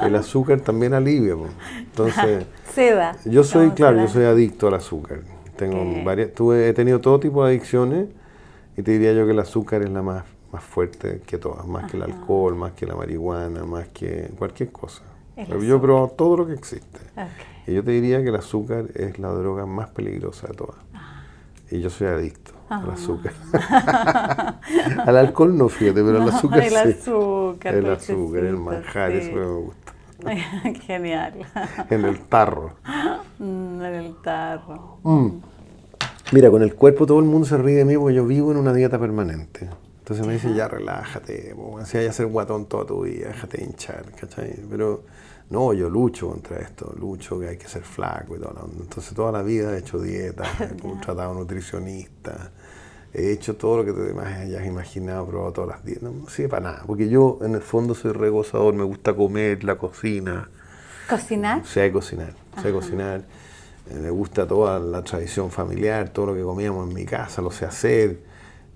el 0.04 0.16
azúcar 0.16 0.62
también 0.62 0.94
alivia. 0.94 1.36
Entonces, 1.78 2.46
Seda. 2.74 3.18
Yo 3.26 3.44
soy, 3.44 3.72
claro, 3.72 3.98
yo 3.98 4.08
soy 4.08 4.26
adicto 4.26 4.68
al 4.68 4.76
azúcar. 4.76 5.20
Tengo 5.58 6.04
varias, 6.04 6.34
tuve, 6.34 6.70
he 6.70 6.74
tenido 6.74 7.00
todo 7.00 7.20
tipo 7.20 7.44
de 7.44 7.52
adicciones 7.52 8.08
y 8.78 8.82
te 8.82 8.92
diría 8.92 9.14
yo 9.14 9.26
que 9.26 9.32
el 9.32 9.40
azúcar 9.40 9.82
es 9.82 9.90
la 9.90 10.02
más 10.02 10.24
más 10.52 10.64
fuerte 10.64 11.22
que 11.26 11.38
todas, 11.38 11.66
más 11.66 11.90
que 11.90 11.98
el 11.98 12.04
alcohol, 12.04 12.56
más 12.56 12.74
que 12.74 12.86
la 12.86 12.96
marihuana, 12.96 13.64
más 13.64 13.88
que 13.88 14.30
cualquier 14.38 14.72
cosa. 14.72 15.04
Yo 15.36 15.78
he 15.78 15.80
probado 15.80 16.10
todo 16.10 16.38
lo 16.38 16.48
que 16.48 16.54
existe. 16.54 17.00
Y 17.66 17.74
yo 17.74 17.84
te 17.84 17.92
diría 17.92 18.22
que 18.22 18.30
el 18.30 18.36
azúcar 18.36 18.86
es 18.96 19.18
la 19.18 19.30
droga 19.30 19.66
más 19.66 19.90
peligrosa 19.90 20.48
de 20.48 20.54
todas. 20.54 20.76
Y 21.72 21.80
yo 21.80 21.90
soy 21.90 22.08
adicto 22.08 22.52
al 22.70 22.90
ah. 22.90 22.94
azúcar. 22.94 23.34
al 25.06 25.18
alcohol 25.18 25.58
no, 25.58 25.70
fíjate, 25.70 26.04
pero 26.04 26.22
al 26.22 26.30
azúcar 26.30 26.64
el 26.64 26.76
Azúcar, 26.76 27.76
el 27.76 27.90
azúcar, 27.90 28.44
el 28.44 28.58
manjar, 28.58 29.12
eso 29.12 29.36
me 29.36 29.46
gusta. 29.46 29.94
Genial. 30.86 31.34
en 31.90 32.06
el 32.06 32.20
tarro. 32.22 32.76
Mm, 33.40 33.82
en 33.82 33.94
el 33.94 34.16
tarro. 34.22 35.00
Mm. 35.04 35.30
Mira, 36.32 36.50
con 36.50 36.62
el 36.64 36.76
cuerpo 36.76 37.06
todo 37.06 37.20
el 37.20 37.26
mundo 37.26 37.48
se 37.48 37.58
ríe 37.58 37.78
de 37.78 37.86
mí 37.86 37.98
porque 37.98 38.16
yo 38.16 38.26
vivo 38.26 38.52
en 38.52 38.58
una 38.58 38.74
dieta 38.74 39.00
permanente. 39.00 39.70
Entonces 40.00 40.26
me 40.26 40.34
dicen, 40.34 40.56
ya 40.56 40.68
relájate, 40.68 41.56
si 41.86 41.98
hay 41.98 42.08
que 42.08 42.14
ser 42.14 42.28
guatón 42.28 42.66
toda 42.66 42.86
tu 42.86 43.04
vida, 43.04 43.28
déjate 43.28 43.64
hinchar, 43.64 44.04
¿cachai? 44.20 44.60
Pero 44.70 45.04
no, 45.52 45.74
yo 45.74 45.90
lucho 45.90 46.30
contra 46.30 46.60
esto, 46.60 46.96
lucho 46.98 47.38
que 47.38 47.50
hay 47.50 47.58
que 47.58 47.68
ser 47.68 47.84
flaco 47.84 48.38
y 48.38 48.40
todo. 48.40 48.70
Entonces 48.80 49.14
toda 49.14 49.34
la 49.34 49.44
vida 49.44 49.76
he 49.76 49.80
hecho 49.80 50.02
dieta, 50.02 50.46
he 50.60 50.80
contratado 50.80 51.34
nutricionista, 51.34 52.52
he 53.14 53.32
hecho 53.32 53.58
todo 53.58 53.84
lo 53.84 53.86
que 53.86 53.92
te 53.92 54.18
hayas 54.18 54.66
imaginado, 54.66 55.28
probado 55.28 55.52
todas 55.52 55.70
las 55.72 55.86
dietas. 55.86 56.04
No 56.04 56.30
sirve 56.30 56.48
para 56.48 56.72
nada, 56.72 56.84
porque 56.88 57.10
yo 57.10 57.38
en 57.42 57.56
el 57.56 57.62
fondo 57.62 57.94
soy 57.94 58.14
regozador, 58.14 58.74
me 58.74 58.84
gusta 58.84 59.14
comer, 59.14 59.66
la 59.66 59.78
cocina. 59.78 60.50
¿Cocinar? 61.10 61.66
Sé 61.66 61.92
cocinar, 61.92 62.34
sé 62.62 62.72
cocinar. 62.72 63.26
Eh, 63.90 63.96
me 63.96 64.10
gusta 64.10 64.48
toda 64.48 64.80
la 64.80 65.04
tradición 65.04 65.52
familiar, 65.52 66.10
todo 66.10 66.28
lo 66.28 66.34
que 66.34 66.44
comíamos 66.44 66.88
en 66.88 66.96
mi 66.96 67.04
casa, 67.04 67.42
lo 67.42 67.52
sé 67.52 67.66
hacer. 67.66 68.20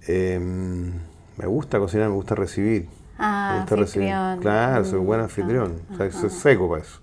Eh, 0.07 0.37
me 0.39 1.45
gusta 1.45 1.79
cocinar, 1.79 2.09
me 2.09 2.15
gusta 2.15 2.35
recibir. 2.35 2.89
Ah, 3.17 3.57
gusta 3.59 3.75
recibir. 3.75 4.13
Claro, 4.41 4.85
soy 4.85 4.99
buen 4.99 5.21
mm, 5.21 5.23
anfitrión. 5.23 5.81
o 5.91 5.95
sea, 5.95 6.11
soy 6.11 6.29
seco 6.29 6.69
para 6.69 6.81
eso. 6.81 6.99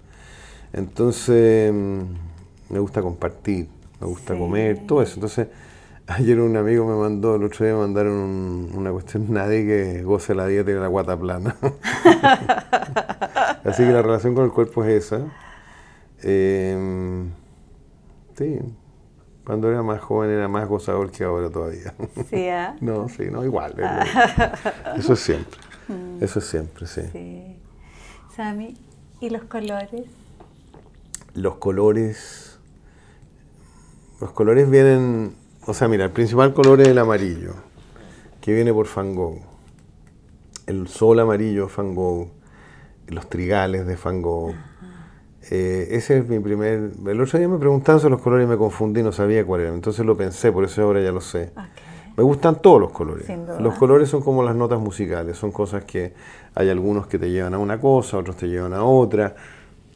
Entonces, 0.72 1.72
mm, 1.72 2.00
me 2.70 2.78
gusta 2.78 3.02
compartir, 3.02 3.68
me 4.00 4.06
gusta 4.06 4.36
comer, 4.36 4.86
todo 4.86 5.02
eso. 5.02 5.14
Entonces, 5.14 5.48
ayer 6.06 6.40
un 6.40 6.56
amigo 6.56 6.86
me 6.86 6.96
mandó, 6.96 7.36
el 7.36 7.44
otro 7.44 7.64
día 7.64 7.74
me 7.74 7.80
mandaron 7.80 8.70
una 8.74 8.90
cuestión, 8.90 9.26
nadie 9.32 9.66
que 9.66 10.02
goce 10.02 10.34
la 10.34 10.46
dieta 10.46 10.70
y 10.70 10.74
la 10.74 10.88
guata 10.88 11.18
plana. 11.18 11.56
Así 13.64 13.84
que 13.84 13.92
la 13.92 14.02
relación 14.02 14.34
con 14.34 14.44
el 14.44 14.50
cuerpo 14.50 14.84
es 14.84 15.04
esa. 15.04 15.20
Eh, 16.24 17.24
sí, 18.36 18.58
cuando 19.44 19.70
era 19.70 19.82
más 19.82 20.00
joven 20.00 20.30
era 20.30 20.48
más 20.48 20.68
gozador 20.68 21.10
que 21.10 21.24
ahora 21.24 21.50
todavía. 21.50 21.94
Sí, 22.28 22.36
¿eh? 22.36 22.68
No, 22.80 23.08
sí, 23.08 23.24
no, 23.30 23.44
igual. 23.44 23.74
Eso 24.96 25.14
es 25.14 25.20
siempre. 25.20 25.71
Eso 26.22 26.38
es 26.38 26.44
siempre, 26.44 26.86
sí. 26.86 27.00
sí. 27.10 27.56
Sami, 28.36 28.76
¿y 29.20 29.28
los 29.30 29.42
colores? 29.42 30.06
Los 31.34 31.56
colores. 31.56 32.60
Los 34.20 34.30
colores 34.30 34.70
vienen. 34.70 35.34
O 35.66 35.74
sea, 35.74 35.88
mira, 35.88 36.04
el 36.04 36.12
principal 36.12 36.54
color 36.54 36.80
es 36.80 36.88
el 36.88 36.98
amarillo, 36.98 37.54
que 38.40 38.54
viene 38.54 38.72
por 38.72 38.86
Van 38.94 39.16
Gogh. 39.16 39.40
El 40.68 40.86
sol 40.86 41.18
amarillo, 41.18 41.68
Van 41.76 41.92
Gogh. 41.96 42.28
Los 43.08 43.28
trigales 43.28 43.84
de 43.84 43.96
Van 43.96 44.22
Gogh. 44.22 44.54
Eh, 45.50 45.88
ese 45.90 46.18
es 46.18 46.28
mi 46.28 46.38
primer. 46.38 46.92
El 47.04 47.20
otro 47.20 47.36
día 47.36 47.48
me 47.48 47.58
preguntaban 47.58 48.00
sobre 48.00 48.12
los 48.12 48.22
colores 48.22 48.46
y 48.46 48.48
me 48.48 48.56
confundí, 48.56 49.02
no 49.02 49.10
sabía 49.10 49.44
cuál 49.44 49.62
era. 49.62 49.74
Entonces 49.74 50.06
lo 50.06 50.16
pensé, 50.16 50.52
por 50.52 50.62
eso 50.62 50.82
ahora 50.82 51.02
ya 51.02 51.10
lo 51.10 51.20
sé. 51.20 51.50
Me 52.16 52.22
gustan 52.22 52.60
todos 52.60 52.80
los 52.80 52.92
colores. 52.92 53.26
Los 53.60 53.74
colores 53.74 54.08
son 54.08 54.22
como 54.22 54.42
las 54.42 54.54
notas 54.54 54.78
musicales, 54.80 55.36
son 55.36 55.50
cosas 55.50 55.84
que 55.84 56.12
hay 56.54 56.68
algunos 56.68 57.06
que 57.06 57.18
te 57.18 57.30
llevan 57.30 57.54
a 57.54 57.58
una 57.58 57.80
cosa, 57.80 58.18
otros 58.18 58.36
te 58.36 58.48
llevan 58.48 58.74
a 58.74 58.84
otra. 58.84 59.34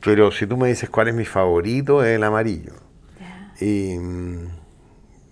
Pero 0.03 0.31
si 0.31 0.47
tú 0.47 0.57
me 0.57 0.69
dices 0.69 0.89
cuál 0.89 1.09
es 1.09 1.15
mi 1.15 1.25
favorito, 1.25 2.03
es 2.03 2.17
el 2.17 2.25
amarillo. 2.25 2.73
Y 3.61 3.99
mm, 3.99 4.49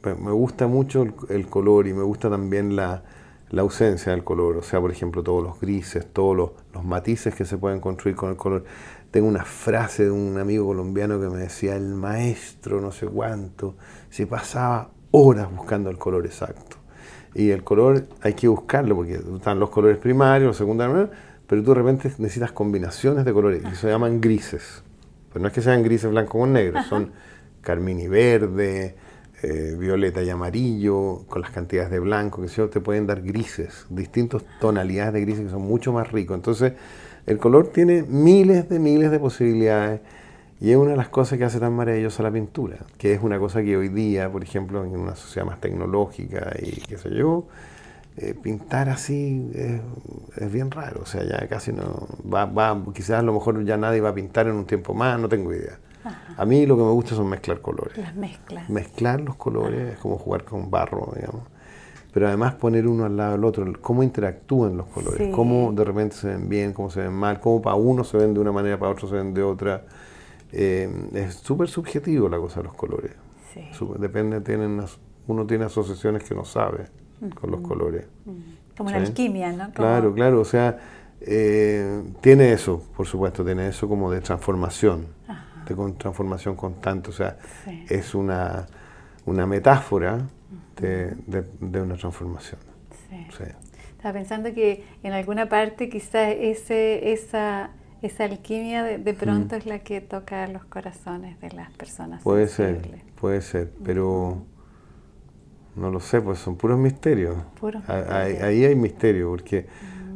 me 0.02 0.32
gusta 0.32 0.66
mucho 0.66 1.06
el, 1.28 1.46
color 1.46 1.86
y 1.86 1.94
me 1.94 2.02
gusta 2.02 2.28
también 2.28 2.76
la, 2.76 3.02
la 3.50 3.62
ausencia 3.62 4.12
del 4.12 4.24
color, 4.24 4.56
o 4.56 4.62
sea, 4.62 4.80
por 4.80 4.90
ejemplo, 4.90 5.22
todos 5.22 5.42
los 5.42 5.60
grises, 5.60 6.06
todos 6.12 6.36
los, 6.36 6.50
los, 6.72 6.84
matices 6.84 7.34
que 7.34 7.44
se 7.44 7.56
pueden 7.56 7.80
construir 7.80 8.16
con 8.16 8.30
el 8.30 8.36
color. 8.36 8.64
Tengo 9.10 9.28
una 9.28 9.44
frase 9.44 10.04
de 10.04 10.10
un 10.10 10.38
amigo 10.38 10.66
colombiano 10.66 11.20
que 11.20 11.28
me 11.28 11.38
decía, 11.38 11.76
el 11.76 11.94
maestro 11.94 12.80
no 12.80 12.90
sé 12.90 13.06
cuánto, 13.06 13.76
se 14.10 14.26
pasaba 14.26 14.90
horas 15.16 15.48
buscando 15.54 15.90
el 15.90 15.96
color 15.96 16.26
exacto. 16.26 16.76
Y 17.34 17.50
el 17.50 17.62
color 17.62 18.06
hay 18.20 18.34
que 18.34 18.48
buscarlo, 18.48 18.96
porque 18.96 19.14
están 19.14 19.60
los 19.60 19.70
colores 19.70 19.98
primarios, 19.98 20.48
los 20.48 20.56
secundarios, 20.56 21.08
pero 21.46 21.62
tú 21.62 21.70
de 21.70 21.74
repente 21.76 22.12
necesitas 22.18 22.50
combinaciones 22.50 23.24
de 23.24 23.32
colores, 23.32 23.62
y 23.72 23.76
se 23.76 23.88
llaman 23.88 24.20
grises. 24.20 24.82
Pero 25.32 25.42
no 25.42 25.48
es 25.48 25.54
que 25.54 25.62
sean 25.62 25.84
grises 25.84 26.10
blanco 26.10 26.40
con 26.40 26.52
negro, 26.52 26.82
son 26.88 27.12
carmín 27.60 28.00
y 28.00 28.08
verde, 28.08 28.96
eh, 29.42 29.76
violeta 29.78 30.20
y 30.20 30.30
amarillo, 30.30 31.24
con 31.28 31.42
las 31.42 31.52
cantidades 31.52 31.90
de 31.90 32.00
blanco, 32.00 32.42
que 32.42 32.68
te 32.68 32.80
pueden 32.80 33.06
dar 33.06 33.22
grises, 33.22 33.86
distintas 33.90 34.42
tonalidades 34.60 35.14
de 35.14 35.20
grises 35.20 35.44
que 35.44 35.50
son 35.50 35.62
mucho 35.62 35.92
más 35.92 36.10
ricos. 36.10 36.34
Entonces, 36.34 36.72
el 37.26 37.38
color 37.38 37.68
tiene 37.68 38.02
miles 38.02 38.68
de 38.68 38.80
miles 38.80 39.12
de 39.12 39.20
posibilidades 39.20 40.00
y 40.64 40.70
es 40.70 40.78
una 40.78 40.92
de 40.92 40.96
las 40.96 41.10
cosas 41.10 41.36
que 41.36 41.44
hace 41.44 41.60
tan 41.60 41.74
maravillosa 41.74 42.22
la 42.22 42.30
pintura, 42.30 42.78
que 42.96 43.12
es 43.12 43.22
una 43.22 43.38
cosa 43.38 43.62
que 43.62 43.76
hoy 43.76 43.90
día, 43.90 44.32
por 44.32 44.42
ejemplo, 44.42 44.82
en 44.82 44.98
una 44.98 45.14
sociedad 45.14 45.46
más 45.46 45.60
tecnológica 45.60 46.52
y 46.58 46.80
qué 46.80 46.96
sé 46.96 47.10
yo, 47.14 47.44
eh, 48.16 48.32
pintar 48.32 48.88
así 48.88 49.50
es, 49.54 50.50
bien 50.50 50.70
raro, 50.70 51.02
o 51.02 51.04
sea, 51.06 51.22
ya 51.22 51.46
casi 51.48 51.70
no, 51.70 52.08
va, 52.32 52.46
va, 52.46 52.82
quizás 52.94 53.18
a 53.18 53.22
lo 53.22 53.34
mejor 53.34 53.62
ya 53.66 53.76
nadie 53.76 54.00
va 54.00 54.08
a 54.08 54.14
pintar 54.14 54.46
en 54.46 54.54
un 54.54 54.64
tiempo 54.64 54.94
más, 54.94 55.20
no 55.20 55.28
tengo 55.28 55.52
idea. 55.52 55.78
A 56.38 56.46
mí 56.46 56.64
lo 56.64 56.78
que 56.78 56.82
me 56.82 56.92
gusta 56.92 57.14
son 57.14 57.28
mezclar 57.28 57.60
colores. 57.60 57.98
Las 57.98 58.16
mezclas. 58.16 58.70
Mezclar 58.70 59.20
los 59.20 59.36
colores 59.36 59.92
es 59.92 59.98
como 59.98 60.16
jugar 60.16 60.44
con 60.44 60.70
barro, 60.70 61.12
digamos. 61.14 61.42
Pero 62.10 62.28
además 62.28 62.54
poner 62.54 62.86
uno 62.86 63.04
al 63.04 63.18
lado 63.18 63.32
del 63.32 63.44
otro, 63.44 63.70
cómo 63.82 64.02
interactúan 64.02 64.78
los 64.78 64.86
colores, 64.86 65.28
cómo 65.34 65.74
de 65.74 65.84
repente 65.84 66.16
se 66.16 66.28
ven 66.28 66.48
bien, 66.48 66.72
cómo 66.72 66.88
se 66.88 67.00
ven 67.00 67.12
mal, 67.12 67.38
cómo 67.38 67.60
para 67.60 67.76
uno 67.76 68.02
se 68.02 68.16
ven 68.16 68.32
de 68.32 68.40
una 68.40 68.52
manera, 68.52 68.78
para 68.78 68.92
otro 68.92 69.06
se 69.06 69.14
ven 69.14 69.34
de 69.34 69.42
otra. 69.42 69.82
Eh, 70.56 71.08
es 71.14 71.34
súper 71.34 71.68
subjetivo 71.68 72.28
la 72.28 72.38
cosa 72.38 72.60
de 72.60 72.64
los 72.64 72.74
colores. 72.74 73.12
Sí. 73.52 73.62
depende, 73.98 74.40
tienen, 74.40 74.82
uno 75.26 75.46
tiene 75.46 75.64
asociaciones 75.64 76.24
que 76.24 76.34
no 76.34 76.44
sabe 76.44 76.86
con 77.34 77.50
los 77.50 77.60
colores. 77.60 78.06
Como 78.76 78.88
una 78.90 78.98
alquimia, 78.98 79.52
¿no? 79.52 79.70
Claro, 79.72 80.12
claro, 80.12 80.40
o 80.40 80.44
sea, 80.44 80.78
eh, 81.20 82.02
tiene 82.20 82.52
eso, 82.52 82.82
por 82.96 83.06
supuesto, 83.06 83.44
tiene 83.44 83.68
eso 83.68 83.88
como 83.88 84.10
de 84.10 84.20
transformación 84.20 85.06
de 85.64 85.92
transformación 85.92 86.56
constante. 86.56 87.10
O 87.10 87.12
sea, 87.12 87.36
es 87.88 88.14
una, 88.14 88.66
una 89.24 89.46
metáfora 89.46 90.26
de, 90.76 91.14
de, 91.26 91.80
una 91.80 91.96
transformación. 91.96 92.60
Sí. 93.10 93.44
Estaba 93.90 94.12
pensando 94.12 94.52
que 94.52 94.84
en 95.02 95.12
alguna 95.12 95.48
parte 95.48 95.88
quizás 95.88 96.34
ese, 96.38 97.12
esa, 97.12 97.70
esa 98.06 98.24
alquimia 98.24 98.82
de, 98.84 99.14
pronto 99.14 99.56
es 99.56 99.64
la 99.64 99.78
que 99.78 100.02
toca 100.02 100.46
los 100.48 100.64
corazones 100.66 101.40
de 101.40 101.50
las 101.52 101.70
personas. 101.72 102.22
Puede 102.22 102.48
ser, 102.48 102.82
puede 103.18 103.40
ser, 103.40 103.72
pero 103.82 104.42
no 105.74 105.90
lo 105.90 106.00
sé, 106.00 106.20
pues 106.20 106.38
son 106.38 106.56
puros 106.56 106.78
misterios. 106.78 107.36
Puros 107.58 107.80
misterios. 107.80 108.42
Ahí, 108.42 108.64
hay 108.64 108.74
misterio, 108.74 109.30
porque 109.30 109.66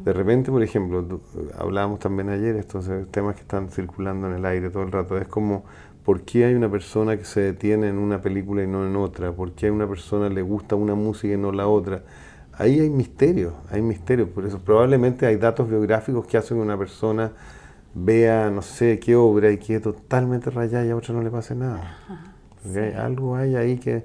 de 0.04 0.12
repente, 0.12 0.50
por 0.50 0.62
ejemplo, 0.62 1.20
hablábamos 1.56 1.98
también 1.98 2.28
ayer, 2.28 2.56
estos 2.56 2.90
temas 3.10 3.36
que 3.36 3.40
están 3.40 3.70
circulando 3.70 4.28
en 4.28 4.34
el 4.34 4.44
aire 4.44 4.68
todo 4.68 4.82
el 4.82 4.92
rato, 4.92 5.16
es 5.16 5.26
como, 5.26 5.64
¿por 6.04 6.22
qué 6.22 6.44
hay 6.44 6.54
una 6.54 6.70
persona 6.70 7.16
que 7.16 7.24
se 7.24 7.40
detiene 7.40 7.88
en 7.88 7.96
una 7.96 8.20
película 8.20 8.62
y 8.62 8.66
no 8.66 8.86
en 8.86 8.96
otra? 8.96 9.32
¿Por 9.32 9.52
qué 9.52 9.68
a 9.68 9.72
una 9.72 9.88
persona 9.88 10.28
le 10.28 10.42
gusta 10.42 10.76
una 10.76 10.94
música 10.94 11.32
y 11.32 11.38
no 11.38 11.52
la 11.52 11.66
otra? 11.66 12.02
Ahí 12.52 12.80
hay 12.80 12.90
misterio, 12.90 13.54
hay 13.70 13.80
misterio, 13.80 14.28
por 14.28 14.44
eso 14.44 14.58
probablemente 14.58 15.24
hay 15.24 15.36
datos 15.36 15.70
biográficos 15.70 16.26
que 16.26 16.36
hacen 16.36 16.58
que 16.58 16.62
una 16.62 16.76
persona 16.76 17.32
vea, 17.94 18.50
no 18.50 18.62
sé, 18.62 18.98
qué 18.98 19.16
obra 19.16 19.50
y 19.50 19.58
quede 19.58 19.80
totalmente 19.80 20.50
rayada 20.50 20.84
y 20.84 20.90
a 20.90 20.96
otra 20.96 21.14
no 21.14 21.22
le 21.22 21.30
pase 21.30 21.54
nada. 21.54 21.98
algo 22.96 23.36
hay 23.36 23.56
ahí 23.56 23.78
que 23.78 24.04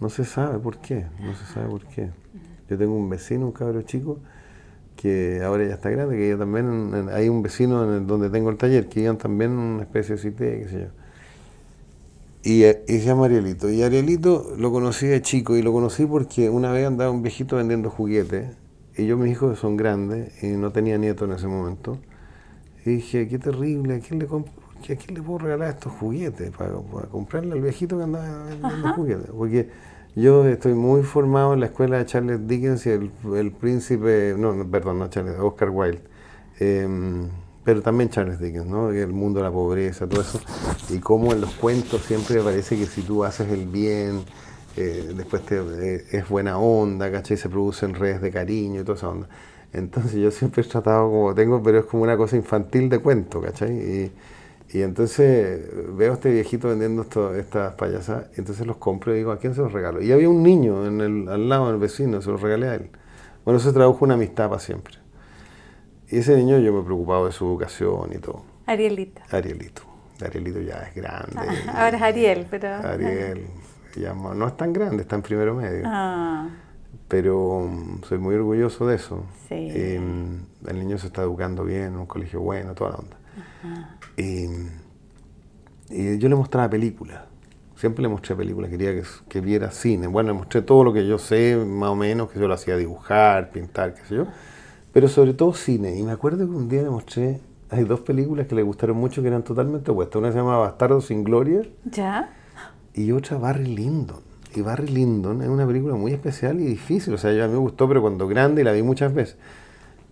no 0.00 0.08
se 0.08 0.24
sabe 0.24 0.58
por 0.58 0.78
qué, 0.78 1.06
no 1.20 1.34
se 1.34 1.44
sabe 1.52 1.68
por 1.68 1.84
qué. 1.86 2.10
Yo 2.68 2.78
tengo 2.78 2.94
un 2.94 3.08
vecino, 3.08 3.46
un 3.46 3.52
cabro 3.52 3.82
chico, 3.82 4.18
que 4.96 5.40
ahora 5.42 5.66
ya 5.66 5.74
está 5.74 5.90
grande, 5.90 6.16
que 6.16 6.36
también 6.36 7.08
hay 7.12 7.28
un 7.28 7.42
vecino 7.42 7.84
en 7.84 8.02
el, 8.02 8.06
donde 8.06 8.30
tengo 8.30 8.50
el 8.50 8.56
taller, 8.56 8.88
que 8.88 9.00
iban 9.00 9.16
también 9.16 9.52
una 9.52 9.82
especie 9.82 10.16
de 10.16 10.20
cité, 10.20 10.60
qué 10.60 10.68
sé 10.68 10.80
yo. 10.80 10.86
Y, 12.44 12.62
eh, 12.64 12.84
y, 12.86 12.98
se 12.98 13.06
llama 13.06 13.26
Arielito. 13.26 13.68
Y 13.68 13.82
Arielito 13.82 14.54
lo 14.56 14.70
conocí 14.70 15.06
de 15.06 15.20
chico 15.22 15.56
y 15.56 15.62
lo 15.62 15.72
conocí 15.72 16.06
porque 16.06 16.48
una 16.48 16.72
vez 16.72 16.86
andaba 16.86 17.10
un 17.10 17.22
viejito 17.22 17.56
vendiendo 17.56 17.90
juguetes 17.90 18.56
y 18.96 19.06
yo 19.06 19.16
mis 19.16 19.32
hijos 19.32 19.58
son 19.58 19.76
grandes 19.76 20.42
y 20.42 20.48
no 20.48 20.70
tenía 20.70 20.98
nieto 20.98 21.24
en 21.24 21.32
ese 21.32 21.46
momento. 21.46 21.98
Y 22.84 22.90
dije, 22.96 23.28
qué 23.28 23.38
terrible, 23.38 23.96
¿a 23.96 24.00
quién 24.00 24.20
le, 24.20 24.26
¿a 24.26 24.96
quién 24.96 25.14
le 25.14 25.22
puedo 25.22 25.38
regalar 25.38 25.70
estos 25.70 25.92
juguetes? 25.94 26.50
Para, 26.52 26.72
comprarle 27.10 27.52
al 27.52 27.60
viejito 27.60 27.96
que 27.98 28.04
andaba 28.04 28.44
vendiendo 28.44 28.94
juguetes. 28.94 29.30
Porque 29.30 29.70
yo 30.14 30.46
estoy 30.46 30.74
muy 30.74 31.02
formado 31.02 31.54
en 31.54 31.60
la 31.60 31.66
escuela 31.66 31.98
de 31.98 32.06
Charles 32.06 32.46
Dickens 32.46 32.86
y 32.86 32.90
el, 32.90 33.52
príncipe, 33.52 34.34
no, 34.36 34.68
perdón, 34.68 34.98
no 34.98 35.08
Charles, 35.08 35.36
Oscar 35.38 35.70
Wilde, 35.70 36.02
em, 36.58 37.28
pero 37.64 37.82
también 37.82 38.10
Charles 38.10 38.40
Dickens, 38.40 38.66
¿no? 38.66 38.90
El 38.90 39.12
mundo 39.12 39.40
de 39.40 39.44
la 39.44 39.52
pobreza, 39.52 40.08
todo 40.08 40.22
eso, 40.22 40.40
y 40.88 40.98
cómo 40.98 41.32
en 41.32 41.42
los 41.42 41.54
cuentos 41.54 42.02
siempre 42.02 42.42
parece 42.42 42.76
que 42.76 42.86
si 42.86 43.02
tú 43.02 43.24
haces 43.24 43.50
el 43.52 43.66
bien, 43.66 44.22
eh, 44.76 45.12
después 45.14 45.44
te, 45.44 45.56
eh, 45.58 46.04
es 46.12 46.28
buena 46.28 46.58
onda, 46.58 47.10
¿cachai? 47.10 47.36
Se 47.36 47.48
producen 47.48 47.94
redes 47.94 48.20
de 48.20 48.30
cariño 48.30 48.80
y 48.80 48.84
toda 48.84 48.96
esa 48.96 49.08
onda. 49.08 49.28
Entonces 49.72 50.14
yo 50.14 50.30
siempre 50.30 50.62
he 50.62 50.64
tratado 50.64 51.10
como 51.10 51.34
tengo, 51.34 51.62
pero 51.62 51.78
es 51.80 51.84
como 51.84 52.02
una 52.02 52.16
cosa 52.16 52.36
infantil 52.36 52.88
de 52.88 52.98
cuento, 53.00 53.40
¿cachai? 53.40 53.72
Y, 53.72 54.12
y 54.70 54.82
entonces 54.82 55.60
veo 55.96 56.12
a 56.12 56.14
este 56.14 56.30
viejito 56.30 56.68
vendiendo 56.68 57.02
estas 57.36 57.74
payasas, 57.74 58.26
y 58.36 58.40
entonces 58.40 58.66
los 58.66 58.76
compro 58.76 59.14
y 59.14 59.18
digo, 59.18 59.32
¿a 59.32 59.38
quién 59.38 59.54
se 59.54 59.60
los 59.60 59.72
regalo? 59.72 60.02
Y 60.02 60.12
había 60.12 60.28
un 60.28 60.42
niño 60.42 60.86
en 60.86 61.00
el, 61.00 61.28
al 61.28 61.48
lado 61.48 61.68
del 61.68 61.78
vecino, 61.78 62.20
se 62.22 62.30
los 62.30 62.40
regalé 62.40 62.68
a 62.68 62.74
él. 62.74 62.90
Bueno, 63.44 63.58
eso 63.58 63.72
tradujo 63.72 64.04
una 64.04 64.14
amistad 64.14 64.48
para 64.48 64.60
siempre. 64.60 64.94
Y 66.10 66.18
ese 66.18 66.36
niño 66.36 66.58
yo 66.58 66.72
me 66.72 66.82
preocupaba 66.82 67.26
de 67.26 67.32
su 67.32 67.46
educación 67.46 68.10
y 68.14 68.18
todo. 68.18 68.42
Arielito. 68.66 69.22
Arielito. 69.30 69.82
Arielito 70.22 70.60
ya 70.60 70.82
es 70.82 70.94
grande. 70.94 71.36
Ah, 71.36 71.84
ahora 71.84 71.96
es 71.96 72.02
Ariel, 72.02 72.46
pero... 72.50 72.74
Ariel. 72.74 73.46
no 74.34 74.46
es 74.46 74.56
tan 74.56 74.72
grande, 74.72 75.02
está 75.02 75.16
en 75.16 75.22
primero 75.22 75.54
medio. 75.54 75.82
Ah. 75.86 76.48
Pero 77.08 77.66
mm, 77.66 78.04
soy 78.04 78.18
muy 78.18 78.34
orgulloso 78.34 78.86
de 78.86 78.96
eso. 78.96 79.24
Sí. 79.48 79.98
Mm, 79.98 80.68
el 80.68 80.78
niño 80.78 80.98
se 80.98 81.06
está 81.06 81.22
educando 81.22 81.64
bien, 81.64 81.84
en 81.84 81.96
un 81.96 82.06
colegio 82.06 82.40
bueno, 82.40 82.74
toda 82.74 82.90
la 82.90 82.96
onda. 82.96 83.16
Y, 84.16 84.46
yo 86.18 86.28
le 86.28 86.34
mostraba 86.34 86.68
películas. 86.68 87.22
Siempre 87.76 88.02
le 88.02 88.08
mostré 88.08 88.34
películas, 88.34 88.70
quería 88.70 88.92
que, 88.92 89.04
que, 89.28 89.40
viera 89.40 89.70
cine. 89.70 90.06
Bueno, 90.06 90.32
le 90.32 90.38
mostré 90.38 90.62
todo 90.62 90.84
lo 90.84 90.92
que 90.92 91.06
yo 91.06 91.18
sé, 91.18 91.56
más 91.56 91.90
o 91.90 91.94
menos, 91.94 92.30
que 92.30 92.38
yo 92.38 92.48
lo 92.48 92.54
hacía 92.54 92.76
dibujar, 92.76 93.50
pintar, 93.50 93.94
qué 93.94 94.04
sé 94.04 94.16
yo. 94.16 94.26
Pero 94.92 95.08
sobre 95.08 95.32
todo 95.32 95.54
cine. 95.54 95.96
Y 95.96 96.02
me 96.02 96.12
acuerdo 96.12 96.46
que 96.46 96.54
un 96.54 96.68
día 96.68 96.82
le 96.82 96.90
mostré, 96.90 97.40
hay 97.70 97.84
dos 97.84 98.00
películas 98.00 98.46
que 98.46 98.54
le 98.54 98.62
gustaron 98.62 98.96
mucho 98.96 99.22
que 99.22 99.28
eran 99.28 99.44
totalmente 99.44 99.90
opuestas. 99.90 100.16
Una 100.16 100.32
se 100.32 100.38
llama 100.38 100.58
Bastardo 100.58 101.00
sin 101.00 101.24
Gloria. 101.24 101.62
¿Ya? 101.84 102.34
Y 102.94 103.12
otra 103.12 103.38
Barry 103.38 103.66
Lyndon. 103.66 104.27
Y 104.54 104.60
Barry 104.62 104.88
Lyndon 104.88 105.42
es 105.42 105.48
una 105.48 105.66
película 105.66 105.94
muy 105.94 106.12
especial 106.12 106.60
y 106.60 106.64
difícil. 106.64 107.14
O 107.14 107.18
sea, 107.18 107.30
a 107.30 107.46
mí 107.46 107.52
me 107.52 107.58
gustó, 107.58 107.88
pero 107.88 108.00
cuando 108.00 108.26
grande 108.26 108.62
y 108.62 108.64
la 108.64 108.72
vi 108.72 108.82
muchas 108.82 109.12
veces. 109.12 109.36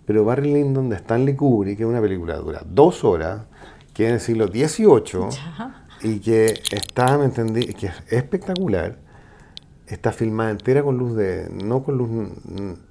Pero 0.04 0.24
Barry 0.24 0.52
Lyndon 0.52 0.88
de 0.88 0.96
Stanley 0.96 1.34
Kubrick, 1.34 1.78
que 1.78 1.82
es 1.82 1.88
una 1.88 2.00
película 2.00 2.36
dura 2.36 2.62
dos 2.64 3.04
horas, 3.04 3.42
que 3.92 4.04
es 4.04 4.08
en 4.08 4.14
el 4.14 4.20
siglo 4.20 4.46
XVIII 4.46 5.28
y 6.02 6.20
que 6.20 6.62
está, 6.70 7.18
¿me 7.18 7.24
entendí? 7.24 7.66
Que 7.74 7.86
es 7.86 7.94
espectacular. 8.10 8.98
Está 9.86 10.12
filmada 10.12 10.50
entera 10.50 10.82
con 10.82 10.98
luz 10.98 11.16
de, 11.16 11.48
no 11.50 11.82
con 11.82 11.96
luz 11.96 12.10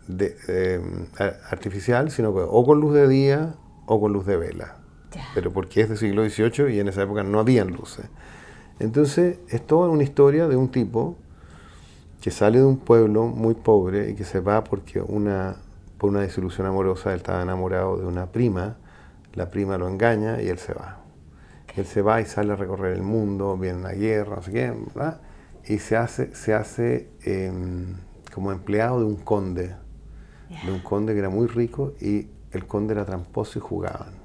de, 0.08 0.36
eh, 0.48 0.82
artificial, 1.50 2.10
sino 2.10 2.34
que 2.34 2.42
o 2.42 2.66
con 2.66 2.80
luz 2.80 2.94
de 2.94 3.08
día 3.08 3.56
o 3.86 4.00
con 4.00 4.14
luz 4.14 4.26
de 4.26 4.38
vela. 4.38 4.78
Pero 5.34 5.54
porque 5.54 5.82
es 5.82 5.90
del 5.90 5.98
siglo 5.98 6.28
XVIII 6.28 6.74
y 6.74 6.80
en 6.80 6.88
esa 6.88 7.04
época 7.04 7.24
no 7.24 7.40
habían 7.40 7.70
luces. 7.70 8.06
Entonces, 8.80 9.40
es 9.48 9.66
toda 9.66 9.90
una 9.90 10.04
historia 10.04 10.48
de 10.48 10.58
un 10.58 10.70
tipo 10.70 11.18
que 12.26 12.32
sale 12.32 12.58
de 12.58 12.66
un 12.66 12.78
pueblo 12.78 13.28
muy 13.28 13.54
pobre 13.54 14.10
y 14.10 14.16
que 14.16 14.24
se 14.24 14.40
va 14.40 14.64
porque 14.64 15.00
una 15.00 15.58
por 16.00 16.10
una 16.10 16.22
desilusión 16.22 16.66
amorosa, 16.66 17.12
él 17.12 17.18
estaba 17.18 17.44
enamorado 17.44 17.98
de 17.98 18.08
una 18.08 18.32
prima, 18.32 18.78
la 19.36 19.52
prima 19.52 19.78
lo 19.78 19.88
engaña 19.88 20.42
y 20.42 20.48
él 20.48 20.58
se 20.58 20.74
va. 20.74 21.04
Él 21.76 21.86
se 21.86 22.02
va 22.02 22.22
y 22.22 22.26
sale 22.26 22.54
a 22.54 22.56
recorrer 22.56 22.96
el 22.96 23.04
mundo, 23.04 23.56
viene 23.58 23.78
una 23.78 23.92
guerra, 23.92 24.38
no 24.38 24.42
sé 24.42 24.52
qué, 24.52 24.72
¿verdad? 24.72 25.22
Y 25.68 25.78
se 25.78 25.98
hace, 25.98 26.34
se 26.34 26.56
hace 26.56 27.12
em, 27.22 27.94
como 28.34 28.52
empleado 28.52 29.02
de 29.02 29.06
un 29.06 29.18
conde, 29.18 29.76
de 30.66 30.72
un 30.72 30.80
conde 30.80 31.14
que 31.14 31.20
era 31.20 31.30
muy 31.30 31.46
rico 31.46 31.94
y 32.02 32.28
el 32.54 32.66
conde 32.66 32.96
era 32.96 33.06
tramposo 33.06 33.60
y 33.60 33.62
jugaban. 33.62 34.25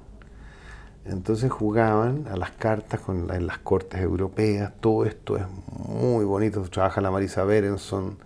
Entonces 1.05 1.51
jugaban 1.51 2.27
a 2.27 2.37
las 2.37 2.51
cartas 2.51 2.99
con 2.99 3.31
en 3.31 3.47
las 3.47 3.57
cortes 3.59 4.01
europeas, 4.01 4.71
todo 4.79 5.05
esto 5.05 5.35
es 5.35 5.45
muy 5.71 6.25
bonito, 6.25 6.61
trabaja 6.63 7.01
la 7.01 7.09
Marisa 7.09 7.43
Berenson, 7.43 8.19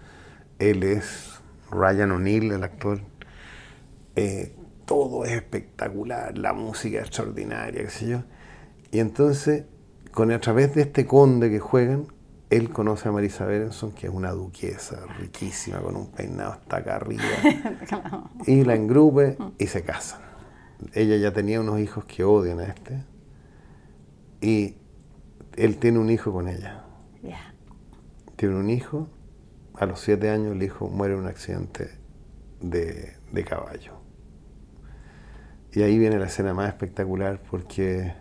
él 0.60 0.84
es 0.84 1.40
Ryan 1.72 2.12
O'Neill, 2.12 2.52
el 2.52 2.64
actor. 2.64 3.00
Eh, 4.16 4.54
todo 4.86 5.26
es 5.26 5.32
espectacular, 5.32 6.38
la 6.38 6.54
música 6.54 7.00
es 7.00 7.06
extraordinaria, 7.06 7.84
qué 7.84 7.90
sé 7.90 8.08
yo. 8.08 8.24
Y 8.92 9.00
entonces, 9.00 9.64
con, 10.12 10.32
a 10.32 10.40
través 10.40 10.76
de 10.76 10.82
este 10.82 11.06
conde 11.06 11.50
que 11.50 11.60
juegan, 11.60 12.08
él 12.50 12.70
conoce 12.70 13.10
a 13.10 13.12
Marisa 13.12 13.46
Berenson, 13.46 13.92
que 13.92 14.08
es 14.08 14.14
una 14.14 14.32
duquesa 14.32 15.06
riquísima, 15.20 15.80
con 15.80 15.96
un 15.96 16.08
peinado 16.08 16.52
hasta 16.52 16.78
acá 16.78 16.98
arriba. 16.98 17.24
y 18.46 18.64
la 18.64 18.76
engrupe 18.76 19.38
y 19.58 19.68
se 19.68 19.82
casan. 19.84 20.25
Ella 20.94 21.18
ya 21.18 21.32
tenía 21.32 21.62
unos 21.62 21.80
hijos 21.80 22.06
que 22.06 22.24
odian 22.24 22.60
a 22.60 22.66
este. 22.66 23.04
Y 24.42 24.76
él 25.56 25.78
tiene 25.78 26.00
un 26.00 26.10
hijo 26.10 26.32
con 26.32 26.48
ella. 26.48 26.84
Tiene 28.36 28.56
un 28.56 28.70
hijo. 28.70 29.08
A 29.76 29.86
los 29.86 30.00
siete 30.00 30.30
años 30.30 30.54
el 30.54 30.64
hijo 30.64 30.88
muere 30.88 31.14
en 31.14 31.22
un 31.22 31.28
accidente 31.28 31.90
de, 32.62 33.18
de 33.32 33.44
caballo. 33.44 33.94
Y 35.74 35.82
ahí 35.82 35.98
viene 35.98 36.18
la 36.18 36.28
escena 36.28 36.54
más 36.54 36.70
espectacular 36.70 37.42
porque 37.50 38.14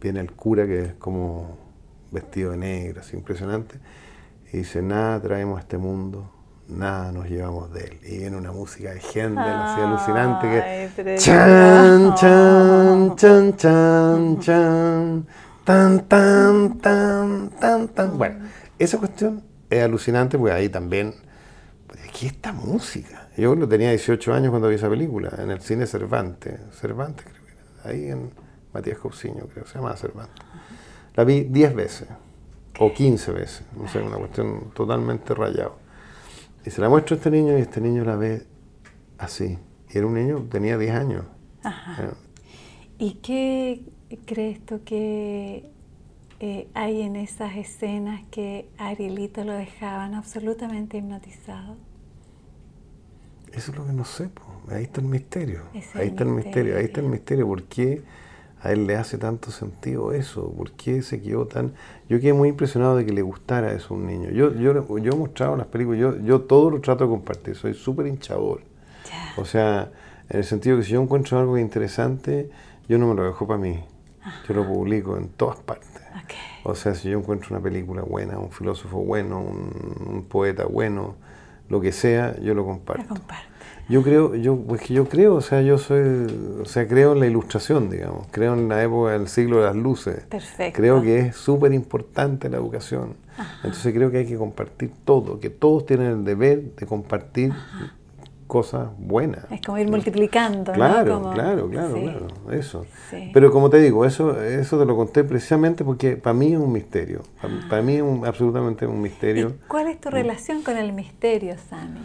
viene 0.00 0.20
el 0.20 0.32
cura 0.32 0.66
que 0.66 0.82
es 0.82 0.94
como 0.94 1.56
vestido 2.10 2.52
de 2.52 2.56
negro, 2.56 3.00
así 3.00 3.16
impresionante, 3.16 3.78
y 4.52 4.58
dice, 4.58 4.82
nada 4.82 5.20
traemos 5.20 5.58
a 5.58 5.60
este 5.60 5.78
mundo, 5.78 6.32
nada 6.68 7.12
nos 7.12 7.28
llevamos 7.28 7.72
de 7.72 7.84
él. 7.84 7.98
Y 8.04 8.18
viene 8.18 8.36
una 8.36 8.52
música 8.52 8.92
de 8.92 9.00
gente 9.00 9.40
así 9.40 9.80
alucinante 9.80 10.48
que... 10.48 11.16
Chan, 11.18 12.14
chan, 12.14 13.16
chan, 13.16 13.56
chan, 13.56 14.40
chan, 14.40 15.26
tan, 15.64 16.00
tan, 16.06 16.78
tan, 16.78 17.50
tan, 17.50 17.88
tan. 17.88 18.18
Bueno, 18.18 18.46
esa 18.78 18.98
cuestión 18.98 19.42
es 19.70 19.82
alucinante 19.82 20.38
porque 20.38 20.54
ahí 20.54 20.68
también... 20.68 21.14
Aquí 22.06 22.26
esta 22.26 22.52
música. 22.52 23.28
Yo 23.36 23.56
tenía 23.68 23.90
18 23.90 24.34
años 24.34 24.50
cuando 24.50 24.68
vi 24.68 24.74
esa 24.74 24.88
película, 24.88 25.30
en 25.38 25.50
el 25.50 25.60
cine 25.60 25.86
Cervantes. 25.86 26.58
Cervantes 26.72 27.24
creo 27.24 27.46
que 27.46 27.52
era. 27.52 27.90
Ahí 27.90 28.10
en 28.10 28.30
Matías 28.72 28.98
Cousiño, 28.98 29.46
creo 29.52 29.66
se 29.66 29.74
llamaba 29.74 29.96
Cervantes. 29.96 30.44
La 31.14 31.24
vi 31.24 31.44
10 31.44 31.74
veces, 31.74 32.08
o 32.78 32.92
15 32.92 33.32
veces, 33.32 33.62
no 33.76 33.88
sé, 33.88 34.00
una 34.00 34.16
cuestión 34.16 34.70
totalmente 34.74 35.34
rayada. 35.34 35.72
Y 36.68 36.70
se 36.70 36.82
la 36.82 36.90
muestro 36.90 37.14
a 37.14 37.16
este 37.16 37.30
niño 37.30 37.56
y 37.56 37.62
este 37.62 37.80
niño 37.80 38.04
la 38.04 38.14
ve 38.16 38.42
así. 39.16 39.56
Y 39.88 39.96
era 39.96 40.06
un 40.06 40.12
niño, 40.12 40.46
tenía 40.50 40.76
10 40.76 40.94
años. 40.94 41.24
Ajá. 41.62 42.12
¿Y 42.98 43.14
qué 43.22 43.86
crees 44.26 44.60
tú 44.66 44.82
que 44.84 45.64
eh, 46.40 46.68
hay 46.74 47.00
en 47.00 47.16
esas 47.16 47.56
escenas 47.56 48.20
que 48.30 48.68
Arielito 48.76 49.44
lo 49.44 49.54
dejaban 49.54 50.12
absolutamente 50.12 50.98
hipnotizado? 50.98 51.76
Eso 53.50 53.72
es 53.72 53.78
lo 53.78 53.86
que 53.86 53.94
no 53.94 54.04
sé, 54.04 54.28
ahí 54.70 54.82
está 54.82 55.00
el 55.00 55.06
misterio. 55.06 55.62
ahí 55.94 56.08
está 56.08 56.24
el 56.24 56.30
misterio, 56.32 56.76
ahí 56.76 56.84
está 56.84 57.00
el 57.00 57.08
misterio. 57.08 57.46
¿Por 57.46 57.62
qué 57.62 58.02
a 58.62 58.72
él 58.72 58.86
le 58.86 58.96
hace 58.96 59.18
tanto 59.18 59.50
sentido 59.50 60.12
eso? 60.12 60.50
¿Por 60.52 60.72
qué 60.72 61.02
se 61.02 61.20
quedó 61.20 61.46
tan...? 61.46 61.72
Yo 62.08 62.20
quedé 62.20 62.32
muy 62.32 62.48
impresionado 62.48 62.96
de 62.96 63.06
que 63.06 63.12
le 63.12 63.22
gustara 63.22 63.72
eso 63.72 63.94
a 63.94 63.96
un 63.96 64.06
niño. 64.06 64.30
Yo, 64.30 64.54
yo, 64.54 64.98
yo 64.98 65.12
he 65.12 65.16
mostrado 65.16 65.56
las 65.56 65.66
películas, 65.66 66.00
yo, 66.00 66.18
yo 66.18 66.40
todo 66.42 66.70
lo 66.70 66.80
trato 66.80 67.04
de 67.04 67.10
compartir, 67.10 67.54
soy 67.54 67.74
súper 67.74 68.06
hinchador. 68.06 68.62
O 69.36 69.44
sea, 69.44 69.90
en 70.28 70.38
el 70.38 70.44
sentido 70.44 70.76
que 70.76 70.82
si 70.82 70.92
yo 70.92 71.02
encuentro 71.02 71.38
algo 71.38 71.56
interesante, 71.58 72.50
yo 72.88 72.98
no 72.98 73.08
me 73.08 73.14
lo 73.14 73.24
dejo 73.24 73.46
para 73.46 73.58
mí. 73.58 73.84
Yo 74.46 74.54
lo 74.54 74.66
publico 74.66 75.16
en 75.16 75.28
todas 75.28 75.56
partes. 75.58 75.88
O 76.64 76.74
sea, 76.74 76.94
si 76.94 77.08
yo 77.08 77.18
encuentro 77.18 77.54
una 77.56 77.62
película 77.62 78.02
buena, 78.02 78.38
un 78.38 78.50
filósofo 78.50 78.98
bueno, 78.98 79.40
un 79.40 80.26
poeta 80.28 80.66
bueno, 80.66 81.14
lo 81.68 81.80
que 81.80 81.92
sea, 81.92 82.38
yo 82.40 82.54
lo 82.54 82.64
comparto. 82.64 83.14
Yo 83.88 84.02
creo, 84.02 84.34
yo, 84.34 84.56
pues 84.56 84.82
que 84.82 84.92
yo 84.92 85.08
creo, 85.08 85.36
o 85.36 85.40
sea, 85.40 85.62
yo 85.62 85.78
soy, 85.78 86.26
o 86.60 86.66
sea, 86.66 86.86
creo 86.86 87.12
en 87.12 87.20
la 87.20 87.26
ilustración, 87.26 87.88
digamos, 87.88 88.26
creo 88.30 88.52
en 88.52 88.68
la 88.68 88.82
época 88.82 89.12
del 89.12 89.28
siglo 89.28 89.58
de 89.58 89.64
las 89.64 89.76
luces. 89.76 90.24
Perfecto. 90.28 90.76
Creo 90.78 91.00
que 91.00 91.20
es 91.20 91.36
súper 91.36 91.72
importante 91.72 92.50
la 92.50 92.58
educación. 92.58 93.16
Entonces 93.64 93.94
creo 93.94 94.10
que 94.10 94.18
hay 94.18 94.26
que 94.26 94.36
compartir 94.36 94.90
todo, 95.04 95.40
que 95.40 95.48
todos 95.48 95.86
tienen 95.86 96.08
el 96.08 96.24
deber 96.24 96.74
de 96.74 96.86
compartir 96.86 97.52
cosas 98.48 98.88
buenas. 98.98 99.44
Es 99.50 99.60
como 99.62 99.78
ir 99.78 99.88
multiplicando. 99.88 100.72
Claro, 100.72 101.20
¿no? 101.20 101.32
claro, 101.32 101.68
claro, 101.70 101.94
claro, 101.94 102.26
eso. 102.50 102.84
Pero 103.32 103.52
como 103.52 103.70
te 103.70 103.78
digo, 103.78 104.04
eso, 104.04 104.42
eso 104.42 104.78
te 104.78 104.86
lo 104.86 104.96
conté 104.96 105.22
precisamente 105.22 105.84
porque 105.84 106.16
para 106.16 106.34
mí 106.34 106.52
es 106.52 106.58
un 106.58 106.72
misterio. 106.72 107.22
Para, 107.70 107.82
mí 107.82 107.96
es 107.96 108.02
absolutamente 108.26 108.86
un 108.86 109.00
misterio. 109.00 109.54
¿Cuál 109.68 109.86
es 109.86 110.00
tu 110.00 110.10
relación 110.10 110.62
con 110.62 110.76
el 110.76 110.92
misterio, 110.92 111.54
Sammy? 111.70 112.00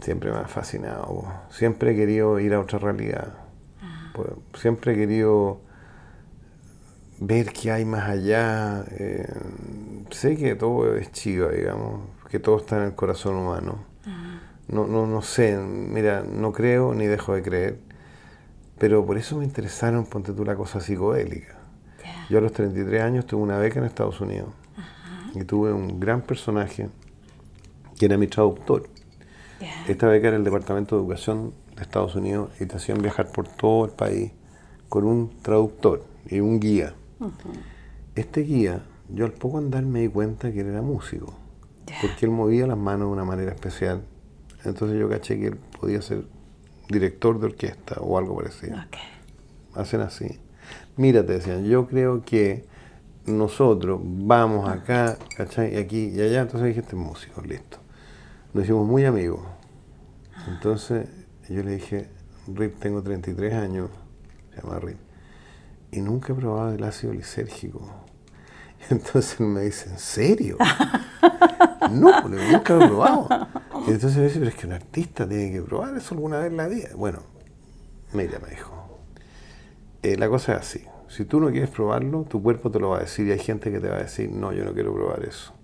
Siempre 0.00 0.30
me 0.30 0.38
ha 0.38 0.48
fascinado. 0.48 1.24
Siempre 1.50 1.92
he 1.92 1.96
querido 1.96 2.38
ir 2.40 2.54
a 2.54 2.60
otra 2.60 2.78
realidad. 2.78 3.34
Ah. 3.82 4.12
Pues, 4.14 4.28
siempre 4.60 4.92
he 4.92 4.96
querido 4.96 5.60
ver 7.20 7.52
qué 7.52 7.72
hay 7.72 7.84
más 7.84 8.08
allá. 8.08 8.84
Eh, 8.90 9.26
sé 10.10 10.36
que 10.36 10.54
todo 10.54 10.96
es 10.96 11.12
chiva, 11.12 11.50
digamos, 11.50 12.02
que 12.30 12.38
todo 12.38 12.58
está 12.58 12.78
en 12.78 12.84
el 12.84 12.94
corazón 12.94 13.36
humano 13.36 13.88
no, 14.68 14.86
no, 14.86 15.06
no 15.06 15.22
sé, 15.22 15.56
mira, 15.56 16.22
no 16.22 16.52
creo 16.52 16.94
ni 16.94 17.06
dejo 17.06 17.34
de 17.34 17.42
creer, 17.42 17.78
pero 18.78 19.04
por 19.04 19.16
eso 19.16 19.36
me 19.38 19.44
interesaron, 19.44 20.04
ponte 20.04 20.32
tú 20.32 20.44
la 20.44 20.56
cosa 20.56 20.80
psicodélica. 20.80 21.56
Yo 22.30 22.38
a 22.38 22.40
los 22.42 22.52
33 22.52 23.02
años 23.02 23.26
tuve 23.26 23.42
una 23.42 23.56
beca 23.56 23.80
en 23.80 23.86
Estados 23.86 24.20
Unidos 24.20 24.50
y 25.34 25.44
tuve 25.44 25.72
un 25.72 25.98
gran 25.98 26.20
personaje 26.20 26.90
que 27.98 28.04
era 28.04 28.18
mi 28.18 28.26
traductor. 28.26 28.86
Esta 29.88 30.06
beca 30.06 30.28
era 30.28 30.36
el 30.36 30.44
Departamento 30.44 30.96
de 30.96 31.02
Educación 31.02 31.52
de 31.74 31.82
Estados 31.82 32.14
Unidos 32.14 32.50
y 32.60 32.66
te 32.66 32.76
hacían 32.76 33.02
viajar 33.02 33.30
por 33.32 33.48
todo 33.48 33.84
el 33.84 33.90
país 33.92 34.32
con 34.88 35.04
un 35.04 35.30
traductor 35.42 36.04
y 36.28 36.40
un 36.40 36.60
guía. 36.60 36.94
Este 38.14 38.42
guía, 38.42 38.82
yo 39.08 39.24
al 39.24 39.32
poco 39.32 39.58
andar 39.58 39.84
me 39.84 40.00
di 40.00 40.08
cuenta 40.08 40.52
que 40.52 40.60
él 40.60 40.68
era 40.68 40.82
músico, 40.82 41.34
porque 42.00 42.26
él 42.26 42.30
movía 42.30 42.66
las 42.66 42.78
manos 42.78 43.08
de 43.08 43.12
una 43.12 43.24
manera 43.24 43.52
especial 43.52 44.02
entonces 44.64 44.98
yo 44.98 45.08
caché 45.08 45.38
que 45.38 45.48
él 45.48 45.56
podía 45.80 46.02
ser 46.02 46.24
director 46.88 47.38
de 47.38 47.46
orquesta 47.46 47.96
o 48.00 48.18
algo 48.18 48.36
parecido. 48.36 48.76
Hacen 49.74 50.00
así. 50.00 50.38
Mira, 50.96 51.24
te 51.24 51.34
decían, 51.34 51.64
yo 51.64 51.86
creo 51.86 52.22
que 52.22 52.64
nosotros 53.26 54.00
vamos 54.02 54.68
acá, 54.68 55.16
¿cachai? 55.36 55.74
Y 55.74 55.76
aquí 55.76 56.08
y 56.08 56.20
allá. 56.20 56.42
Entonces 56.42 56.68
dije, 56.68 56.80
este 56.80 56.96
músico, 56.96 57.40
listo. 57.42 57.78
Nos 58.54 58.64
hicimos 58.64 58.86
muy 58.86 59.04
amigos. 59.04 59.40
Entonces 60.48 61.08
yo 61.48 61.62
le 61.62 61.72
dije, 61.72 62.08
Rip, 62.46 62.78
tengo 62.78 63.02
33 63.02 63.54
años, 63.54 63.90
se 64.54 64.62
llama 64.62 64.78
Rip, 64.78 64.98
y 65.90 66.00
nunca 66.00 66.32
he 66.32 66.36
probado 66.36 66.72
el 66.72 66.82
ácido 66.82 67.12
lisérgico. 67.12 67.82
Entonces 68.90 69.38
me 69.40 69.62
dice, 69.62 69.90
¿en 69.90 69.98
serio? 69.98 70.56
no, 71.90 72.28
nunca 72.28 72.74
lo 72.74 72.84
he 72.84 72.88
probado. 72.88 73.28
Y 73.86 73.90
entonces 73.90 74.16
me 74.16 74.24
dice, 74.24 74.38
pero 74.38 74.50
es 74.50 74.56
que 74.56 74.66
un 74.66 74.72
artista 74.72 75.28
tiene 75.28 75.52
que 75.52 75.62
probar 75.62 75.96
eso 75.96 76.14
alguna 76.14 76.38
vez 76.38 76.50
en 76.50 76.56
la 76.56 76.68
vida. 76.68 76.88
Bueno, 76.94 77.20
mira, 78.12 78.38
me 78.38 78.50
dijo, 78.50 79.00
eh, 80.02 80.16
la 80.16 80.28
cosa 80.28 80.54
es 80.54 80.60
así. 80.60 80.84
Si 81.08 81.24
tú 81.24 81.40
no 81.40 81.50
quieres 81.50 81.70
probarlo, 81.70 82.24
tu 82.24 82.42
cuerpo 82.42 82.70
te 82.70 82.78
lo 82.78 82.90
va 82.90 82.98
a 82.98 83.00
decir 83.00 83.26
y 83.26 83.32
hay 83.32 83.38
gente 83.38 83.70
que 83.70 83.80
te 83.80 83.88
va 83.88 83.96
a 83.96 84.02
decir, 84.02 84.30
no, 84.30 84.52
yo 84.52 84.64
no 84.64 84.72
quiero 84.72 84.94
probar 84.94 85.24
eso. 85.24 85.54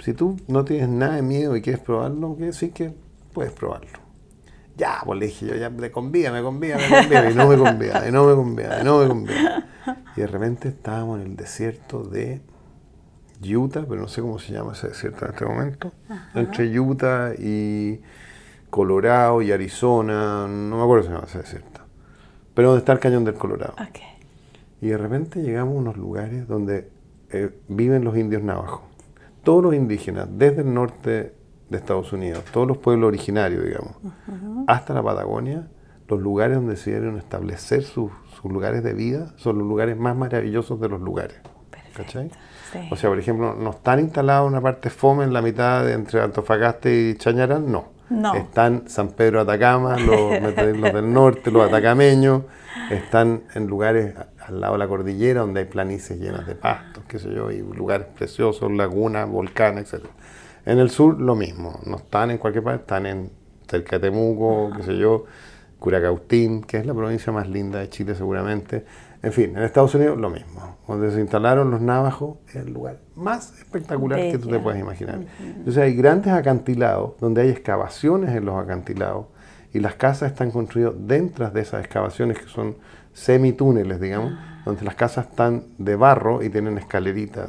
Si 0.00 0.14
tú 0.14 0.36
no 0.48 0.64
tienes 0.64 0.88
nada 0.88 1.16
de 1.16 1.22
miedo 1.22 1.56
y 1.56 1.62
quieres 1.62 1.82
probarlo, 1.82 2.34
quiere 2.34 2.46
decir 2.46 2.72
que 2.72 2.92
puedes 3.32 3.52
probarlo. 3.52 3.98
Ya, 4.76 5.02
pues 5.04 5.20
le 5.20 5.26
dije 5.26 5.46
yo, 5.46 5.54
ya 5.56 5.68
me 5.68 5.90
convía, 5.90 6.32
me 6.32 6.42
convía, 6.42 6.78
me 6.78 7.02
convía, 7.02 7.30
y 7.30 7.34
no 7.34 7.48
me 7.48 7.58
convía, 7.58 8.08
y 8.08 8.12
no 8.12 8.24
me 8.24 8.34
convía, 8.34 8.80
y 8.80 8.84
no 8.84 8.98
me 9.00 9.08
convía. 9.08 9.68
Y 10.16 10.20
de 10.22 10.26
repente 10.26 10.68
estábamos 10.68 11.20
en 11.20 11.26
el 11.26 11.36
desierto 11.36 12.02
de 12.02 12.40
Utah, 13.42 13.84
pero 13.86 14.00
no 14.00 14.08
sé 14.08 14.22
cómo 14.22 14.38
se 14.38 14.52
llama 14.54 14.72
ese 14.72 14.88
desierto 14.88 15.26
en 15.26 15.32
este 15.32 15.44
momento, 15.44 15.92
entre 16.34 16.80
Utah 16.80 17.32
y 17.38 18.00
Colorado 18.70 19.42
y 19.42 19.52
Arizona, 19.52 20.46
no 20.48 20.76
me 20.76 20.82
acuerdo 20.82 21.04
cómo 21.04 21.08
se 21.08 21.10
llama 21.10 21.26
ese 21.26 21.38
desierto, 21.38 21.80
pero 22.54 22.68
donde 22.68 22.78
está 22.80 22.92
el 22.92 23.00
cañón 23.00 23.24
del 23.24 23.34
Colorado. 23.34 23.74
Y 24.80 24.88
de 24.88 24.96
repente 24.96 25.42
llegamos 25.42 25.74
a 25.74 25.78
unos 25.78 25.96
lugares 25.98 26.48
donde 26.48 26.88
eh, 27.30 27.50
viven 27.68 28.02
los 28.02 28.16
indios 28.16 28.42
navajos. 28.42 28.89
Todos 29.42 29.64
los 29.64 29.74
indígenas, 29.74 30.28
desde 30.30 30.62
el 30.62 30.74
norte 30.74 31.34
de 31.68 31.78
Estados 31.78 32.12
Unidos, 32.12 32.44
todos 32.52 32.66
los 32.66 32.78
pueblos 32.78 33.08
originarios, 33.08 33.64
digamos, 33.64 33.96
hasta 34.66 34.92
la 34.92 35.02
Patagonia, 35.02 35.68
los 36.08 36.20
lugares 36.20 36.56
donde 36.56 36.74
decidieron 36.74 37.16
establecer 37.16 37.84
sus, 37.84 38.10
lugares 38.42 38.82
de 38.82 38.94
vida 38.94 39.32
son 39.36 39.58
los 39.58 39.66
lugares 39.66 39.96
más 39.96 40.16
maravillosos 40.16 40.80
de 40.80 40.88
los 40.88 41.00
lugares. 41.00 41.38
¿Cachai? 41.94 42.30
O 42.90 42.96
sea, 42.96 43.10
por 43.10 43.18
ejemplo, 43.18 43.54
no 43.54 43.70
están 43.70 44.00
instalados 44.00 44.48
una 44.48 44.60
parte 44.60 44.90
fome 44.90 45.24
en 45.24 45.32
la 45.32 45.42
mitad 45.42 45.84
de 45.84 45.92
entre 45.92 46.20
Antofagasta 46.20 46.90
y 46.90 47.16
Chañarán, 47.16 47.70
no. 47.70 47.88
no. 48.08 48.34
Están 48.34 48.88
San 48.88 49.08
Pedro 49.08 49.40
Atacama, 49.40 49.98
los, 49.98 50.40
los 50.42 50.54
del 50.56 51.12
norte, 51.12 51.50
los 51.50 51.68
atacameños, 51.68 52.42
están 52.90 53.42
en 53.54 53.66
lugares 53.66 54.14
al 54.46 54.60
lado 54.60 54.74
de 54.74 54.78
la 54.78 54.88
cordillera 54.88 55.40
donde 55.40 55.60
hay 55.60 55.66
planicies 55.66 56.18
llenas 56.18 56.46
de 56.46 56.54
pastos, 56.54 57.04
qué 57.06 57.18
sé 57.18 57.32
yo, 57.32 57.50
y 57.50 57.58
lugares 57.58 58.06
preciosos, 58.16 58.70
lagunas, 58.72 59.28
volcanes, 59.28 59.92
etc. 59.92 60.04
En 60.66 60.78
el 60.78 60.90
sur 60.90 61.20
lo 61.20 61.34
mismo, 61.34 61.80
no 61.86 61.96
están 61.96 62.30
en 62.30 62.38
cualquier 62.38 62.64
parte, 62.64 62.80
están 62.82 63.06
en 63.06 63.30
cerca 63.68 63.98
de 63.98 64.10
Temuco, 64.10 64.72
qué 64.76 64.82
sé 64.82 64.96
yo, 64.96 65.24
Curacautín, 65.78 66.62
que 66.62 66.78
es 66.78 66.86
la 66.86 66.94
provincia 66.94 67.32
más 67.32 67.48
linda 67.48 67.78
de 67.80 67.88
Chile 67.88 68.14
seguramente. 68.14 68.84
En 69.22 69.32
fin, 69.32 69.56
en 69.56 69.62
Estados 69.62 69.94
Unidos 69.94 70.18
lo 70.18 70.30
mismo. 70.30 70.78
Donde 70.86 71.10
se 71.10 71.20
instalaron 71.20 71.70
los 71.70 71.80
navajos 71.80 72.38
es 72.48 72.56
el 72.56 72.72
lugar 72.72 72.98
más 73.14 73.58
espectacular 73.58 74.18
que 74.18 74.38
tú 74.38 74.48
te 74.48 74.58
puedes 74.58 74.80
imaginar. 74.80 75.20
Entonces 75.40 75.78
hay 75.78 75.94
grandes 75.94 76.32
acantilados 76.32 77.18
donde 77.20 77.42
hay 77.42 77.50
excavaciones 77.50 78.34
en 78.34 78.44
los 78.44 78.62
acantilados 78.62 79.26
y 79.72 79.80
las 79.80 79.94
casas 79.94 80.32
están 80.32 80.50
construidas 80.50 80.94
dentro 80.96 81.50
de 81.50 81.60
esas 81.60 81.84
excavaciones 81.84 82.38
que 82.38 82.46
son 82.46 82.76
semitúneles, 83.12 84.00
digamos, 84.00 84.32
ah. 84.36 84.62
donde 84.64 84.84
las 84.84 84.94
casas 84.94 85.26
están 85.28 85.64
de 85.78 85.96
barro 85.96 86.42
y 86.42 86.50
tienen 86.50 86.78
escaleritas. 86.78 87.48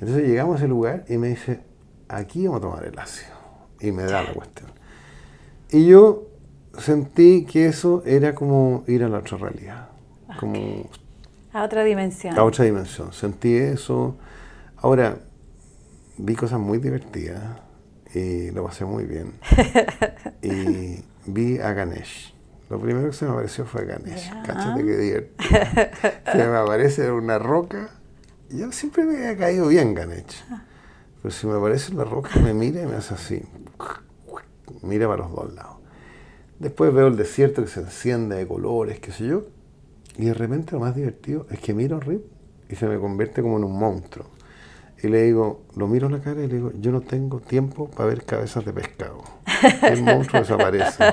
Entonces 0.00 0.26
llegamos 0.26 0.54
a 0.56 0.58
ese 0.58 0.68
lugar 0.68 1.04
y 1.08 1.18
me 1.18 1.28
dice, 1.28 1.60
aquí 2.08 2.46
vamos 2.46 2.60
a 2.60 2.62
tomar 2.62 2.84
el 2.84 2.98
ácido. 2.98 3.32
Y 3.80 3.92
me 3.92 4.02
da 4.02 4.22
la 4.22 4.32
cuestión. 4.32 4.70
Y 5.70 5.86
yo 5.86 6.28
sentí 6.78 7.44
que 7.44 7.66
eso 7.66 8.02
era 8.06 8.34
como 8.34 8.84
ir 8.86 9.04
a 9.04 9.08
la 9.08 9.18
otra 9.18 9.38
realidad. 9.38 9.88
Como 10.38 10.88
a 11.52 11.62
otra 11.62 11.84
dimensión. 11.84 12.38
A 12.38 12.44
otra 12.44 12.64
dimensión. 12.64 13.12
Sentí 13.12 13.54
eso. 13.54 14.16
Ahora, 14.76 15.18
vi 16.18 16.34
cosas 16.34 16.60
muy 16.60 16.78
divertidas 16.78 17.42
y 18.14 18.50
lo 18.50 18.64
pasé 18.64 18.84
muy 18.84 19.04
bien. 19.04 19.32
y 20.42 21.02
vi 21.26 21.58
a 21.58 21.72
Ganesh. 21.72 22.34
Lo 22.70 22.78
primero 22.78 23.06
que 23.08 23.16
se 23.16 23.24
me 23.24 23.32
apareció 23.32 23.64
fue 23.64 23.84
Ganesh. 23.86 24.30
Cáchate 24.44 24.84
que 24.84 24.96
divertido. 24.96 25.50
se 26.32 26.36
me 26.36 26.56
aparece 26.56 27.10
una 27.10 27.38
roca. 27.38 27.90
Yo 28.50 28.70
siempre 28.72 29.04
me 29.04 29.16
había 29.16 29.36
caído 29.36 29.68
bien 29.68 29.94
Ganesh. 29.94 30.44
Pero 31.22 31.34
si 31.34 31.46
me 31.46 31.54
aparece 31.54 31.94
la 31.94 32.04
roca, 32.04 32.38
me 32.40 32.54
mira 32.54 32.82
y 32.82 32.86
me 32.86 32.96
hace 32.96 33.14
así. 33.14 33.42
Mira 34.82 35.08
para 35.08 35.22
los 35.24 35.34
dos 35.34 35.54
lados. 35.54 35.76
Después 36.58 36.92
veo 36.92 37.06
el 37.06 37.16
desierto 37.16 37.62
que 37.62 37.68
se 37.68 37.80
enciende 37.80 38.36
de 38.36 38.46
colores, 38.46 39.00
qué 39.00 39.12
sé 39.12 39.26
yo. 39.26 39.44
Y 40.16 40.26
de 40.26 40.34
repente 40.34 40.72
lo 40.72 40.80
más 40.80 40.94
divertido 40.94 41.46
es 41.50 41.60
que 41.60 41.72
miro 41.72 41.96
a 41.96 42.00
Rip 42.00 42.24
y 42.68 42.74
se 42.74 42.86
me 42.86 42.98
convierte 42.98 43.42
como 43.42 43.56
en 43.56 43.64
un 43.64 43.78
monstruo. 43.78 44.26
Y 45.00 45.08
le 45.08 45.22
digo, 45.22 45.62
lo 45.76 45.86
miro 45.86 46.06
en 46.06 46.14
la 46.14 46.20
cara 46.20 46.42
y 46.42 46.48
le 46.48 46.54
digo, 46.56 46.72
yo 46.80 46.90
no 46.90 47.00
tengo 47.00 47.40
tiempo 47.40 47.88
para 47.88 48.08
ver 48.08 48.24
cabezas 48.24 48.64
de 48.64 48.72
pescado. 48.72 49.22
El 49.82 50.02
monstruo 50.02 50.42
desaparece. 50.42 51.04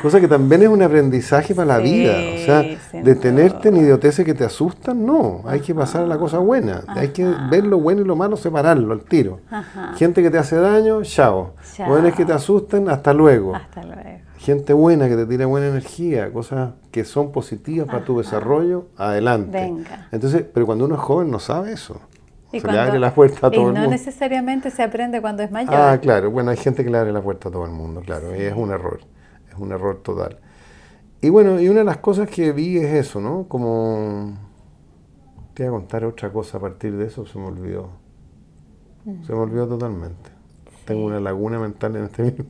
Cosa 0.00 0.20
que 0.20 0.28
también 0.28 0.62
es 0.62 0.68
un 0.68 0.82
aprendizaje 0.82 1.54
para 1.54 1.76
la 1.76 1.78
vida. 1.78 2.12
O 2.12 2.44
sea, 2.44 2.64
detenerte 3.02 3.68
en 3.68 3.76
idioteces 3.76 4.24
que 4.24 4.34
te 4.34 4.44
asustan, 4.44 5.04
no. 5.04 5.42
Hay 5.46 5.60
que 5.60 5.74
pasar 5.74 6.02
a 6.02 6.06
la 6.06 6.18
cosa 6.18 6.38
buena. 6.38 6.82
Hay 6.88 7.08
que 7.08 7.24
ver 7.50 7.64
lo 7.64 7.78
bueno 7.78 8.02
y 8.02 8.04
lo 8.04 8.16
malo, 8.16 8.36
separarlo 8.36 8.92
al 8.92 9.02
tiro. 9.02 9.40
Gente 9.96 10.22
que 10.22 10.30
te 10.30 10.38
hace 10.38 10.56
daño, 10.56 11.02
chao. 11.02 11.54
Buenas 11.86 12.14
que 12.14 12.24
te 12.24 12.32
asustan, 12.32 12.88
hasta 12.88 13.12
luego. 13.12 13.54
Hasta 13.54 13.82
luego. 13.82 14.02
Gente 14.38 14.72
buena 14.72 15.08
que 15.08 15.14
te 15.14 15.24
tira 15.24 15.46
buena 15.46 15.68
energía, 15.68 16.32
cosas 16.32 16.72
que 16.90 17.04
son 17.04 17.30
positivas 17.30 17.86
para 17.86 18.04
tu 18.04 18.18
desarrollo, 18.18 18.86
adelante. 18.96 19.56
Venga. 19.56 20.08
Entonces, 20.10 20.44
pero 20.52 20.66
cuando 20.66 20.86
uno 20.86 20.96
es 20.96 21.00
joven 21.00 21.30
no 21.30 21.38
sabe 21.38 21.72
eso 21.72 22.00
se 22.60 22.70
le 22.70 22.78
abre 22.78 22.98
la 22.98 23.14
puerta 23.14 23.46
a 23.46 23.50
todo 23.50 23.60
el 23.60 23.66
mundo. 23.66 23.80
Y 23.80 23.84
no 23.84 23.90
necesariamente 23.90 24.70
se 24.70 24.82
aprende 24.82 25.20
cuando 25.20 25.42
es 25.42 25.50
mayor. 25.50 25.74
Ah, 25.74 25.98
claro. 26.00 26.30
Bueno, 26.30 26.50
hay 26.50 26.56
gente 26.56 26.84
que 26.84 26.90
le 26.90 26.98
abre 26.98 27.12
la 27.12 27.22
puerta 27.22 27.48
a 27.48 27.52
todo 27.52 27.64
el 27.64 27.72
mundo, 27.72 28.00
claro. 28.00 28.36
Y 28.36 28.42
es 28.42 28.54
un 28.54 28.70
error. 28.70 29.00
Es 29.50 29.56
un 29.56 29.72
error 29.72 30.02
total. 30.02 30.38
Y 31.20 31.28
bueno, 31.30 31.60
y 31.60 31.68
una 31.68 31.80
de 31.80 31.84
las 31.84 31.98
cosas 31.98 32.28
que 32.28 32.52
vi 32.52 32.78
es 32.78 32.92
eso, 32.92 33.20
¿no? 33.20 33.46
Como... 33.48 34.32
Te 35.54 35.68
voy 35.68 35.76
a 35.76 35.80
contar 35.80 36.04
otra 36.04 36.32
cosa 36.32 36.58
a 36.58 36.60
partir 36.60 36.96
de 36.96 37.06
eso, 37.06 37.26
se 37.26 37.38
me 37.38 37.46
olvidó. 37.46 37.90
Mm. 39.04 39.24
Se 39.24 39.32
me 39.32 39.38
olvidó 39.38 39.68
totalmente. 39.68 40.30
Tengo 40.84 41.04
una 41.04 41.20
laguna 41.20 41.58
mental 41.58 41.94
en 41.96 42.04
este 42.04 42.22
mismo. 42.22 42.46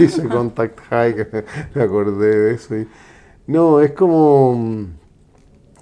Hice 0.00 0.26
contact 0.28 0.80
high, 0.88 1.14
que 1.14 1.44
me 1.74 1.82
acordé 1.82 2.36
de 2.36 2.54
eso. 2.54 2.76
Y... 2.76 2.88
No, 3.46 3.80
es 3.80 3.92
como 3.92 4.88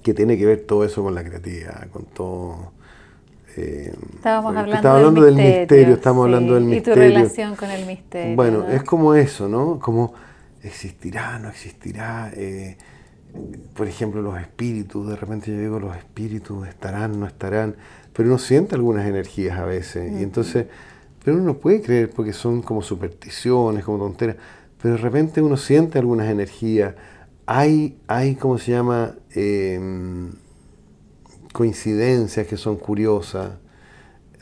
que 0.04 0.12
tiene 0.12 0.36
que 0.36 0.44
ver 0.44 0.60
todo 0.60 0.84
eso 0.84 1.02
con 1.02 1.14
la 1.14 1.24
creatividad, 1.24 1.88
con 1.88 2.04
todo... 2.04 2.72
Eh, 3.56 3.90
Estábamos 4.16 4.54
hablando, 4.54 5.22
del, 5.22 5.34
misterio, 5.34 5.94
estamos 5.94 6.24
hablando 6.24 6.54
del 6.54 6.64
misterio. 6.64 7.04
Y 7.04 7.12
tu 7.12 7.16
relación 7.16 7.56
con 7.56 7.70
el 7.70 7.86
misterio. 7.86 8.36
Bueno, 8.36 8.68
es 8.68 8.82
como 8.82 9.14
eso, 9.14 9.48
¿no? 9.48 9.78
Como 9.78 10.12
existirá, 10.62 11.38
no 11.38 11.48
existirá. 11.48 12.30
Eh, 12.34 12.76
por 13.74 13.88
ejemplo, 13.88 14.20
los 14.20 14.38
espíritus, 14.38 15.08
de 15.08 15.16
repente 15.16 15.50
yo 15.50 15.58
digo, 15.58 15.80
los 15.80 15.96
espíritus 15.96 16.68
estarán, 16.68 17.18
no 17.18 17.26
estarán, 17.26 17.74
pero 18.12 18.28
uno 18.28 18.38
siente 18.38 18.74
algunas 18.74 19.06
energías 19.06 19.58
a 19.58 19.64
veces. 19.64 20.12
Y 20.12 20.22
entonces, 20.22 20.66
pero 21.24 21.38
uno 21.38 21.46
no 21.46 21.54
puede 21.54 21.80
creer 21.80 22.10
porque 22.10 22.34
son 22.34 22.60
como 22.60 22.82
supersticiones, 22.82 23.84
como 23.84 23.98
tonteras, 23.98 24.36
pero 24.82 24.96
de 24.96 25.00
repente 25.00 25.40
uno 25.40 25.56
siente 25.56 25.98
algunas 25.98 26.28
energías 26.28 26.94
hay, 27.46 27.98
hay 28.06 28.36
¿cómo 28.36 28.58
se 28.58 28.72
llama? 28.72 29.14
Em, 29.34 30.32
coincidencias 31.52 32.46
que 32.46 32.56
son 32.56 32.76
curiosas. 32.76 33.52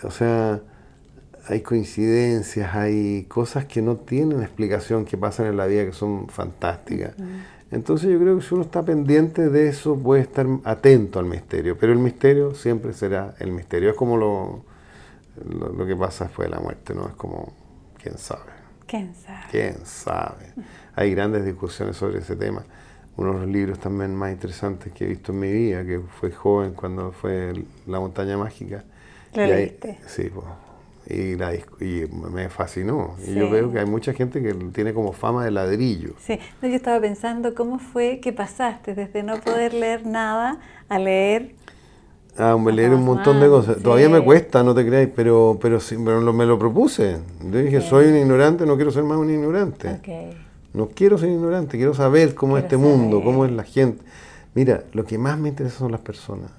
O 0.02 0.10
sea, 0.10 0.60
hay 1.48 1.60
coincidencias, 1.60 2.74
hay 2.74 3.24
cosas 3.24 3.64
que 3.64 3.82
no 3.82 3.96
tienen 3.96 4.42
explicación 4.42 5.04
que 5.04 5.16
pasan 5.16 5.46
en 5.46 5.56
la 5.56 5.66
vida 5.66 5.84
que 5.84 5.92
son 5.92 6.28
fantásticas. 6.28 7.14
Entonces 7.70 8.10
yo 8.10 8.18
creo 8.18 8.36
que 8.38 8.42
si 8.42 8.54
uno 8.54 8.64
está 8.64 8.82
pendiente 8.82 9.48
de 9.48 9.68
eso 9.68 9.96
puede 9.96 10.22
estar 10.22 10.46
atento 10.64 11.18
al 11.18 11.24
misterio, 11.24 11.76
pero 11.78 11.92
el 11.92 11.98
misterio 11.98 12.54
siempre 12.54 12.92
será 12.92 13.34
el 13.38 13.50
misterio. 13.50 13.90
Es 13.90 13.96
como 13.96 14.16
lo, 14.16 14.64
lo, 15.76 15.86
que 15.86 15.96
pasa 15.96 16.24
después 16.24 16.48
de 16.48 16.54
la 16.54 16.60
muerte, 16.60 16.94
¿no? 16.94 17.08
Es 17.08 17.14
como, 17.14 17.52
¿quién 18.00 18.18
sabe? 18.18 18.52
¿Quién 18.86 19.14
sabe? 19.14 19.46
¿Quién 19.50 19.76
sabe? 19.86 20.52
Hay 20.94 21.10
grandes 21.12 21.44
discusiones 21.44 21.96
sobre 21.96 22.18
ese 22.18 22.36
tema 22.36 22.64
uno 23.16 23.34
de 23.34 23.38
los 23.40 23.48
libros 23.48 23.78
también 23.78 24.14
más 24.14 24.32
interesantes 24.32 24.92
que 24.92 25.04
he 25.04 25.08
visto 25.08 25.32
en 25.32 25.40
mi 25.40 25.52
vida, 25.52 25.84
que 25.84 26.00
fue 26.00 26.30
joven 26.30 26.72
cuando 26.72 27.12
fue 27.12 27.52
La 27.86 28.00
montaña 28.00 28.36
mágica. 28.36 28.84
¿Lo 29.34 29.46
leíste? 29.46 29.98
Sí, 30.06 30.30
pues, 30.32 30.46
y, 31.06 31.36
la, 31.36 31.54
y 31.54 32.08
me 32.30 32.48
fascinó. 32.48 33.16
Y 33.26 33.34
yo 33.34 33.50
veo 33.50 33.72
que 33.72 33.80
hay 33.80 33.86
mucha 33.86 34.12
gente 34.12 34.42
que 34.42 34.54
tiene 34.72 34.94
como 34.94 35.12
fama 35.12 35.44
de 35.44 35.50
ladrillo. 35.50 36.14
Sí, 36.18 36.38
yo 36.62 36.68
estaba 36.68 37.00
pensando 37.00 37.54
cómo 37.54 37.78
fue 37.78 38.20
que 38.20 38.32
pasaste 38.32 38.94
desde 38.94 39.22
no 39.22 39.40
poder 39.40 39.74
leer 39.74 40.06
nada 40.06 40.58
a 40.88 40.98
leer 40.98 41.54
Ah, 42.38 42.56
me 42.56 42.72
leer 42.72 42.94
un 42.94 43.04
montón 43.04 43.40
de 43.40 43.48
cosas. 43.48 43.82
Todavía 43.82 44.08
me 44.08 44.22
cuesta, 44.22 44.62
no 44.62 44.74
te 44.74 44.86
creáis, 44.86 45.10
pero, 45.14 45.58
pero, 45.60 45.80
sí, 45.80 45.96
pero 46.02 46.32
me 46.32 46.46
lo 46.46 46.58
propuse. 46.58 47.18
Yo 47.42 47.58
dije, 47.58 47.82
soy 47.82 48.06
un 48.06 48.16
ignorante, 48.16 48.64
no 48.64 48.76
quiero 48.76 48.90
ser 48.90 49.02
más 49.04 49.18
un 49.18 49.30
ignorante. 49.30 49.90
Okay. 50.00 50.34
No 50.74 50.88
quiero 50.88 51.18
ser 51.18 51.30
ignorante, 51.30 51.76
quiero 51.76 51.94
saber 51.94 52.34
cómo 52.34 52.56
es 52.56 52.64
este 52.64 52.76
mundo, 52.76 53.22
cómo 53.22 53.44
es 53.44 53.52
la 53.52 53.64
gente. 53.64 54.02
Mira, 54.54 54.84
lo 54.92 55.04
que 55.04 55.18
más 55.18 55.38
me 55.38 55.48
interesa 55.48 55.78
son 55.78 55.92
las 55.92 56.00
personas, 56.00 56.50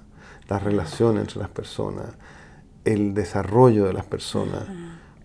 las 0.48 0.64
relaciones 0.64 1.22
entre 1.24 1.40
las 1.40 1.50
personas, 1.50 2.08
el 2.86 3.14
desarrollo 3.14 3.86
de 3.86 3.94
las 3.94 4.06
personas, 4.06 4.64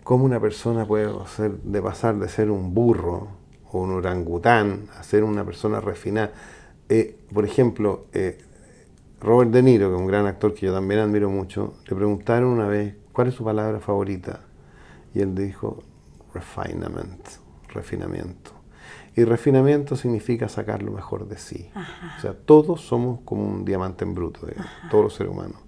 cómo 0.03 0.25
una 0.25 0.39
persona 0.39 0.85
puede 0.85 1.11
ser, 1.35 1.51
de 1.61 1.81
pasar 1.81 2.17
de 2.17 2.29
ser 2.29 2.49
un 2.49 2.73
burro 2.73 3.27
o 3.71 3.81
un 3.81 3.91
orangután 3.91 4.87
a 4.97 5.03
ser 5.03 5.23
una 5.23 5.43
persona 5.45 5.79
refinada. 5.79 6.31
Eh, 6.89 7.15
por 7.31 7.45
ejemplo, 7.45 8.05
eh, 8.13 8.39
Robert 9.21 9.51
De 9.51 9.61
Niro, 9.61 9.89
que 9.89 9.95
es 9.95 10.01
un 10.01 10.07
gran 10.07 10.25
actor 10.25 10.53
que 10.53 10.65
yo 10.65 10.73
también 10.73 11.01
admiro 11.01 11.29
mucho, 11.29 11.75
le 11.87 11.95
preguntaron 11.95 12.49
una 12.49 12.67
vez, 12.67 12.95
¿cuál 13.11 13.27
es 13.27 13.35
su 13.35 13.43
palabra 13.43 13.79
favorita? 13.79 14.41
Y 15.13 15.19
él 15.19 15.35
dijo, 15.35 15.83
refinement, 16.33 17.27
refinamiento. 17.73 18.58
Y 19.15 19.23
refinamiento 19.23 19.95
significa 19.95 20.47
sacar 20.47 20.83
lo 20.83 20.91
mejor 20.91 21.27
de 21.27 21.37
sí. 21.37 21.69
O 22.17 22.21
sea, 22.21 22.33
todos 22.33 22.81
somos 22.81 23.21
como 23.25 23.45
un 23.45 23.65
diamante 23.65 24.05
en 24.05 24.13
bruto, 24.13 24.41
todos 24.89 25.03
los 25.03 25.13
seres 25.13 25.31
humanos. 25.31 25.59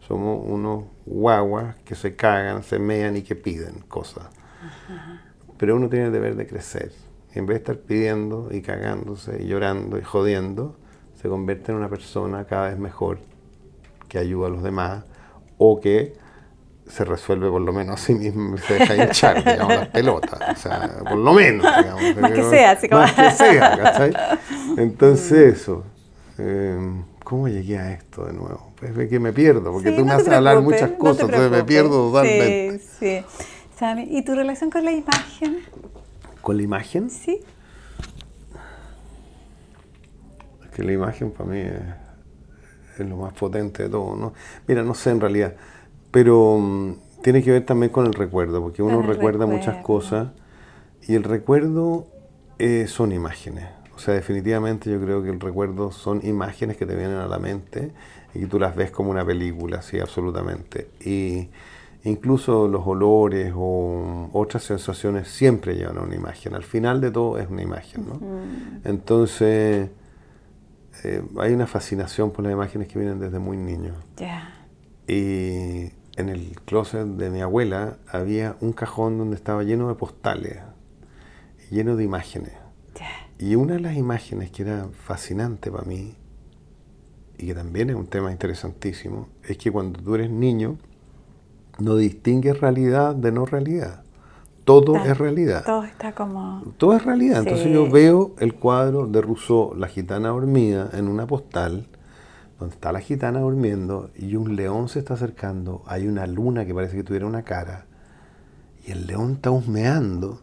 Somos 0.00 0.42
unos 0.46 0.84
guaguas 1.06 1.76
que 1.84 1.94
se 1.94 2.16
cagan, 2.16 2.62
se 2.62 2.78
mean 2.78 3.16
y 3.16 3.22
que 3.22 3.36
piden 3.36 3.80
cosas. 3.88 4.28
Pero 5.56 5.76
uno 5.76 5.88
tiene 5.88 6.06
el 6.06 6.12
deber 6.12 6.36
de 6.36 6.46
crecer. 6.46 6.92
en 7.32 7.46
vez 7.46 7.56
de 7.56 7.58
estar 7.58 7.78
pidiendo 7.78 8.48
y 8.50 8.60
cagándose 8.60 9.42
y 9.42 9.46
llorando 9.46 9.98
y 9.98 10.02
jodiendo, 10.02 10.76
se 11.14 11.28
convierte 11.28 11.70
en 11.70 11.78
una 11.78 11.88
persona 11.88 12.44
cada 12.46 12.70
vez 12.70 12.78
mejor 12.78 13.20
que 14.08 14.18
ayuda 14.18 14.48
a 14.48 14.50
los 14.50 14.62
demás 14.64 15.04
o 15.58 15.80
que 15.80 16.14
se 16.90 17.04
resuelve 17.04 17.48
por 17.48 17.62
lo 17.62 17.72
menos 17.72 18.00
a 18.00 18.04
sí 18.04 18.14
mismo, 18.14 18.56
se 18.66 18.74
deja 18.74 18.96
hinchar, 18.96 19.44
digamos, 19.44 19.74
las 19.74 19.88
pelotas, 19.88 20.58
o 20.58 20.60
sea, 20.60 20.98
por 21.08 21.16
lo 21.16 21.32
menos, 21.32 21.64
digamos. 21.64 22.16
Más 22.20 22.32
que 22.32 22.42
sea, 22.42 22.70
así 22.72 22.88
como... 22.88 23.02
Más 23.02 23.12
que 23.12 23.30
sea, 23.36 23.78
¿cachai? 23.78 24.12
Entonces 24.76 25.60
eso, 25.60 25.84
em, 26.38 27.04
¿cómo 27.24 27.48
llegué 27.48 27.78
a 27.78 27.92
esto 27.92 28.26
de 28.26 28.32
nuevo? 28.32 28.72
Pues 28.78 29.08
que 29.08 29.20
me 29.20 29.32
pierdo, 29.32 29.72
porque 29.72 29.92
tú 29.92 30.04
me 30.04 30.12
haces 30.12 30.28
hablar 30.28 30.60
muchas 30.62 30.90
cosas, 30.92 31.24
entonces 31.24 31.50
me 31.50 31.64
pierdo 31.64 32.10
totalmente. 32.10 32.78
Sí, 32.78 33.22
sí. 33.78 34.06
¿y 34.08 34.22
tu 34.22 34.34
relación 34.34 34.70
con 34.70 34.84
la 34.84 34.92
imagen? 34.92 35.58
¿Con 36.40 36.56
la 36.56 36.62
imagen? 36.62 37.10
Sí. 37.10 37.40
Es 40.64 40.70
que 40.70 40.82
la 40.82 40.92
imagen 40.92 41.30
para 41.30 41.50
mí 41.50 41.60
es, 41.60 43.00
es 43.00 43.06
lo 43.06 43.18
más 43.18 43.34
potente 43.34 43.82
de 43.82 43.90
todo, 43.90 44.16
¿no? 44.16 44.32
Mira, 44.66 44.82
no 44.82 44.94
sé 44.94 45.10
en 45.10 45.20
realidad 45.20 45.54
pero 46.10 46.58
mm, 46.58 46.94
tiene 47.22 47.42
que 47.42 47.50
ver 47.50 47.64
también 47.64 47.92
con 47.92 48.06
el 48.06 48.14
recuerdo, 48.14 48.62
porque 48.62 48.82
uno 48.82 49.02
recuerda 49.02 49.46
muchas 49.46 49.82
cosas 49.82 50.28
y 51.06 51.14
el 51.14 51.24
recuerdo 51.24 52.06
eh, 52.58 52.86
son 52.88 53.12
imágenes. 53.12 53.66
O 53.94 53.98
sea, 53.98 54.14
definitivamente 54.14 54.90
yo 54.90 55.00
creo 55.00 55.22
que 55.22 55.30
el 55.30 55.40
recuerdo 55.40 55.92
son 55.92 56.24
imágenes 56.24 56.76
que 56.76 56.86
te 56.86 56.94
vienen 56.96 57.18
a 57.18 57.26
la 57.26 57.38
mente 57.38 57.92
y 58.34 58.40
que 58.40 58.46
tú 58.46 58.58
las 58.58 58.74
ves 58.74 58.90
como 58.90 59.10
una 59.10 59.24
película, 59.24 59.82
sí, 59.82 60.00
absolutamente. 60.00 60.88
Y 61.04 61.50
incluso 62.04 62.66
los 62.66 62.86
olores 62.86 63.52
o 63.54 64.30
otras 64.32 64.62
sensaciones 64.62 65.28
siempre 65.28 65.74
llevan 65.74 65.98
a 65.98 66.02
una 66.02 66.14
imagen. 66.14 66.54
Al 66.54 66.62
final 66.62 67.00
de 67.02 67.10
todo 67.10 67.38
es 67.38 67.50
una 67.50 67.60
imagen, 67.60 68.06
¿no? 68.06 68.20
Entonces, 68.84 69.90
eh, 71.04 71.22
hay 71.38 71.52
una 71.52 71.66
fascinación 71.66 72.30
por 72.30 72.44
las 72.44 72.52
imágenes 72.54 72.88
que 72.88 72.98
vienen 72.98 73.20
desde 73.20 73.38
muy 73.38 73.58
niño. 73.58 73.94
Ya. 74.16 74.54
Y 75.06 75.90
en 76.20 76.28
el 76.28 76.60
closet 76.64 77.06
de 77.06 77.30
mi 77.30 77.40
abuela 77.40 77.96
había 78.10 78.56
un 78.60 78.72
cajón 78.72 79.18
donde 79.18 79.36
estaba 79.36 79.62
lleno 79.64 79.88
de 79.88 79.94
postales, 79.94 80.58
lleno 81.70 81.96
de 81.96 82.04
imágenes. 82.04 82.52
Y 83.38 83.54
una 83.54 83.74
de 83.74 83.80
las 83.80 83.96
imágenes 83.96 84.50
que 84.50 84.62
era 84.62 84.86
fascinante 84.92 85.70
para 85.70 85.84
mí, 85.84 86.14
y 87.38 87.46
que 87.46 87.54
también 87.54 87.88
es 87.88 87.96
un 87.96 88.06
tema 88.06 88.30
interesantísimo, 88.32 89.28
es 89.42 89.56
que 89.56 89.72
cuando 89.72 89.98
tú 89.98 90.14
eres 90.14 90.30
niño, 90.30 90.76
no 91.78 91.96
distingues 91.96 92.60
realidad 92.60 93.14
de 93.14 93.32
no 93.32 93.46
realidad. 93.46 94.02
Todo 94.66 94.96
Está- 94.96 95.12
es 95.12 95.18
realidad. 95.18 95.64
Todo 95.64 95.84
está 95.84 96.12
como. 96.12 96.62
Todo 96.76 96.94
es 96.94 97.02
realidad. 97.04 97.38
Entonces 97.38 97.72
yo 97.72 97.90
veo 97.90 98.34
el 98.40 98.54
cuadro 98.54 99.06
de 99.06 99.22
Rousseau, 99.22 99.74
La 99.74 99.88
gitana 99.88 100.28
dormida, 100.28 100.90
en 100.92 101.08
una 101.08 101.26
postal, 101.26 101.86
donde 102.60 102.74
está 102.74 102.92
la 102.92 103.00
gitana 103.00 103.40
durmiendo 103.40 104.10
y 104.14 104.36
un 104.36 104.54
león 104.54 104.88
se 104.88 104.98
está 105.00 105.14
acercando. 105.14 105.82
Hay 105.86 106.06
una 106.06 106.26
luna 106.26 106.66
que 106.66 106.74
parece 106.74 106.96
que 106.96 107.02
tuviera 107.02 107.26
una 107.26 107.42
cara. 107.42 107.86
Y 108.86 108.92
el 108.92 109.06
león 109.06 109.32
está 109.32 109.50
husmeando. 109.50 110.42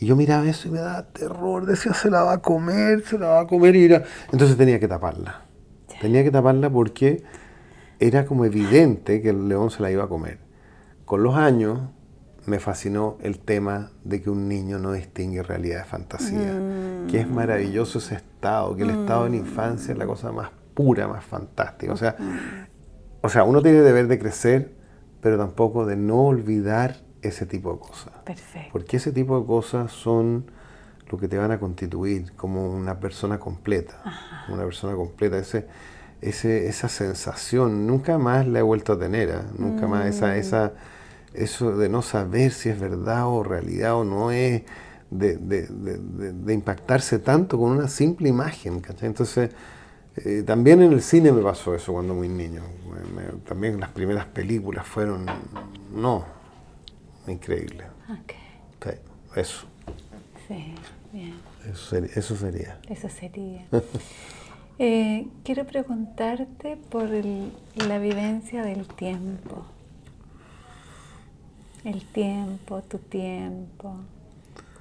Y 0.00 0.06
yo 0.06 0.16
miraba 0.16 0.48
eso 0.48 0.68
y 0.68 0.72
me 0.72 0.80
daba 0.80 1.04
terror. 1.06 1.64
Decía, 1.64 1.94
se 1.94 2.10
la 2.10 2.22
va 2.24 2.34
a 2.34 2.42
comer, 2.42 3.04
se 3.04 3.18
la 3.18 3.28
va 3.28 3.40
a 3.40 3.46
comer. 3.46 3.76
Y 3.76 3.84
era- 3.84 4.02
Entonces 4.32 4.56
tenía 4.56 4.78
que 4.80 4.88
taparla. 4.88 5.42
Tenía 6.00 6.22
que 6.24 6.30
taparla 6.30 6.70
porque 6.70 7.22
era 8.00 8.26
como 8.26 8.44
evidente 8.44 9.22
que 9.22 9.30
el 9.30 9.48
león 9.48 9.70
se 9.70 9.82
la 9.82 9.90
iba 9.90 10.04
a 10.04 10.08
comer. 10.08 10.38
Con 11.04 11.22
los 11.22 11.36
años 11.36 11.80
me 12.46 12.58
fascinó 12.60 13.16
el 13.22 13.38
tema 13.40 13.90
de 14.04 14.22
que 14.22 14.30
un 14.30 14.48
niño 14.48 14.78
no 14.78 14.92
distingue 14.92 15.42
realidad 15.42 15.78
de 15.80 15.84
fantasía. 15.84 16.58
Que 17.08 17.20
es 17.20 17.28
maravilloso 17.28 17.98
ese 17.98 18.14
estado, 18.16 18.74
que 18.76 18.82
el 18.84 18.90
estado 18.90 19.24
de 19.24 19.30
la 19.30 19.36
infancia 19.36 19.92
es 19.92 19.98
la 19.98 20.06
cosa 20.06 20.32
más 20.32 20.50
pura, 20.78 21.08
más 21.08 21.24
fantástica. 21.24 21.92
O 21.92 21.96
sea, 21.96 22.14
o 23.20 23.28
sea, 23.28 23.42
uno 23.42 23.60
tiene 23.62 23.80
deber 23.80 24.06
de 24.06 24.16
crecer, 24.16 24.72
pero 25.20 25.36
tampoco 25.36 25.84
de 25.84 25.96
no 25.96 26.26
olvidar 26.26 26.98
ese 27.20 27.46
tipo 27.46 27.72
de 27.72 27.80
cosas. 27.80 28.12
Perfecto. 28.24 28.68
Porque 28.70 28.96
ese 28.98 29.10
tipo 29.10 29.40
de 29.40 29.44
cosas 29.44 29.90
son 29.90 30.44
lo 31.10 31.18
que 31.18 31.26
te 31.26 31.36
van 31.36 31.50
a 31.50 31.58
constituir 31.58 32.32
como 32.36 32.70
una 32.70 33.00
persona 33.00 33.40
completa. 33.40 33.96
Una 34.48 34.62
persona 34.62 34.94
completa. 34.94 35.36
Ese, 35.38 35.66
ese, 36.20 36.68
esa 36.68 36.88
sensación, 36.88 37.86
nunca 37.88 38.16
más 38.18 38.46
la 38.46 38.60
he 38.60 38.62
vuelto 38.62 38.92
a 38.92 38.98
tener. 39.00 39.32
¿ah? 39.32 39.46
Nunca 39.58 39.88
más 39.88 40.06
esa, 40.06 40.36
esa, 40.36 40.74
eso 41.34 41.76
de 41.76 41.88
no 41.88 42.02
saber 42.02 42.52
si 42.52 42.68
es 42.68 42.78
verdad 42.78 43.26
o 43.26 43.42
realidad 43.42 43.96
o 43.96 44.04
no 44.04 44.30
es, 44.30 44.62
de, 45.10 45.38
de- 45.38 45.66
de- 45.66 45.98
de- 45.98 46.32
de 46.34 46.54
impactarse 46.54 47.18
tanto 47.18 47.58
con 47.58 47.72
una 47.72 47.88
simple 47.88 48.28
imagen. 48.28 48.80
¿cachai? 48.80 49.08
Entonces, 49.08 49.50
eh, 50.24 50.42
también 50.42 50.82
en 50.82 50.92
el 50.92 51.02
cine 51.02 51.32
me 51.32 51.42
pasó 51.42 51.74
eso 51.74 51.92
cuando 51.92 52.14
muy 52.14 52.28
niño. 52.28 52.62
Me- 52.90 53.22
me- 53.22 53.32
también 53.40 53.78
las 53.80 53.90
primeras 53.90 54.26
películas 54.26 54.86
fueron, 54.86 55.26
no, 55.94 56.24
increíble. 57.26 57.84
Ok. 58.10 58.32
Sí, 58.82 58.90
eso, 59.40 59.66
Sí, 60.46 60.74
bien. 61.12 61.34
eso 61.64 61.76
sería. 61.90 62.10
Eso 62.14 62.36
sería. 62.36 62.78
Eso 62.88 63.08
sería. 63.08 63.66
Eh, 64.80 65.26
quiero 65.42 65.66
preguntarte 65.66 66.76
por 66.76 67.12
el- 67.12 67.50
la 67.74 67.98
vivencia 67.98 68.62
del 68.62 68.86
tiempo. 68.86 69.64
El 71.82 72.04
tiempo, 72.04 72.82
tu 72.82 72.98
tiempo, 72.98 73.96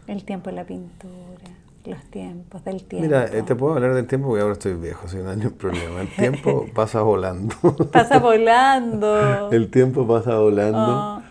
el 0.05 0.23
tiempo 0.23 0.51
en 0.51 0.55
la 0.57 0.65
pintura, 0.65 1.49
los 1.87 2.03
tiempos 2.05 2.63
del 2.63 2.83
tiempo. 2.83 3.07
Mira, 3.07 3.25
eh, 3.25 3.43
te 3.43 3.55
puedo 3.55 3.75
hablar 3.75 3.93
del 3.93 4.07
tiempo 4.07 4.27
porque 4.27 4.41
ahora 4.41 4.53
estoy 4.53 4.75
viejo, 4.75 5.05
no 5.23 5.29
hay 5.29 5.37
ningún 5.37 5.53
problema. 5.53 6.01
El 6.01 6.09
tiempo 6.09 6.67
pasa 6.73 7.01
volando. 7.01 7.55
Pasa 7.91 8.19
volando. 8.19 9.51
El 9.51 9.69
tiempo 9.69 10.07
pasa 10.07 10.37
volando. 10.37 10.79
Oh, 10.79 11.21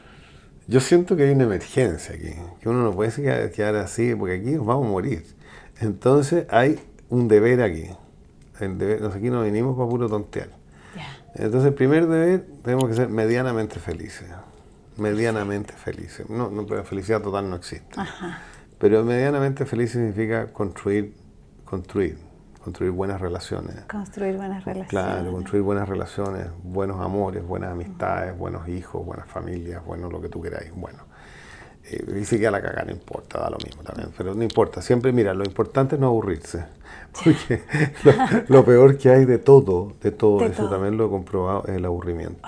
Yo 0.66 0.80
siento 0.80 1.16
que 1.16 1.24
hay 1.24 1.30
una 1.30 1.44
emergencia 1.44 2.14
aquí, 2.14 2.34
que 2.60 2.68
uno 2.68 2.82
no 2.82 2.92
puede 2.92 3.50
quedar, 3.52 3.76
así, 3.76 4.14
porque 4.14 4.34
aquí 4.34 4.50
nos 4.52 4.66
vamos 4.66 4.86
a 4.86 4.90
morir. 4.90 5.24
Entonces 5.80 6.46
hay 6.50 6.80
un 7.08 7.28
deber 7.28 7.62
aquí. 7.62 7.88
El 8.58 8.78
deber, 8.78 9.04
aquí 9.04 9.30
no 9.30 9.42
vinimos 9.42 9.76
para 9.76 9.88
puro 9.88 10.08
tontear. 10.08 10.48
Entonces 11.34 11.68
el 11.68 11.74
primer 11.74 12.06
deber, 12.06 12.46
tenemos 12.62 12.88
que 12.88 12.94
ser 12.94 13.08
medianamente 13.10 13.78
felices. 13.78 14.26
Medianamente 14.96 15.74
felices. 15.74 16.30
No, 16.30 16.50
no, 16.50 16.64
pero 16.64 16.82
felicidad 16.84 17.20
total 17.20 17.50
no 17.50 17.56
existe. 17.56 18.00
Ajá. 18.00 18.40
Pero 18.86 19.02
medianamente 19.02 19.66
feliz 19.66 19.90
significa 19.90 20.46
construir, 20.52 21.12
construir, 21.64 22.16
construir 22.62 22.92
buenas 22.92 23.20
relaciones. 23.20 23.74
Construir 23.90 24.36
buenas 24.36 24.64
relaciones. 24.64 24.90
Claro, 24.90 25.32
construir 25.32 25.64
buenas 25.64 25.88
relaciones, 25.88 26.46
buenos 26.62 27.00
amores, 27.00 27.44
buenas 27.44 27.72
amistades, 27.72 28.38
buenos 28.38 28.68
hijos, 28.68 29.04
buenas 29.04 29.26
familias, 29.26 29.84
bueno, 29.84 30.08
lo 30.08 30.20
que 30.20 30.28
tú 30.28 30.40
queráis. 30.40 30.70
Bueno, 30.72 31.00
eh, 31.82 32.20
y 32.20 32.24
si 32.24 32.38
queda 32.38 32.52
la 32.52 32.62
cagada, 32.62 32.84
no 32.84 32.92
importa, 32.92 33.40
da 33.40 33.50
lo 33.50 33.56
mismo 33.58 33.82
también. 33.82 34.10
Pero 34.16 34.36
no 34.36 34.44
importa, 34.44 34.80
siempre 34.80 35.10
mira, 35.10 35.34
lo 35.34 35.42
importante 35.42 35.96
es 35.96 36.00
no 36.00 36.06
aburrirse. 36.06 36.66
Porque 37.24 37.62
lo, 38.04 38.12
lo 38.58 38.64
peor 38.64 38.98
que 38.98 39.10
hay 39.10 39.24
de 39.24 39.38
todo, 39.38 39.94
de 40.00 40.12
todo 40.12 40.38
De 40.38 40.46
eso 40.46 40.62
todo. 40.62 40.70
también 40.70 40.96
lo 40.96 41.06
he 41.06 41.10
comprobado, 41.10 41.64
es 41.66 41.74
el 41.74 41.84
aburrimiento. 41.86 42.38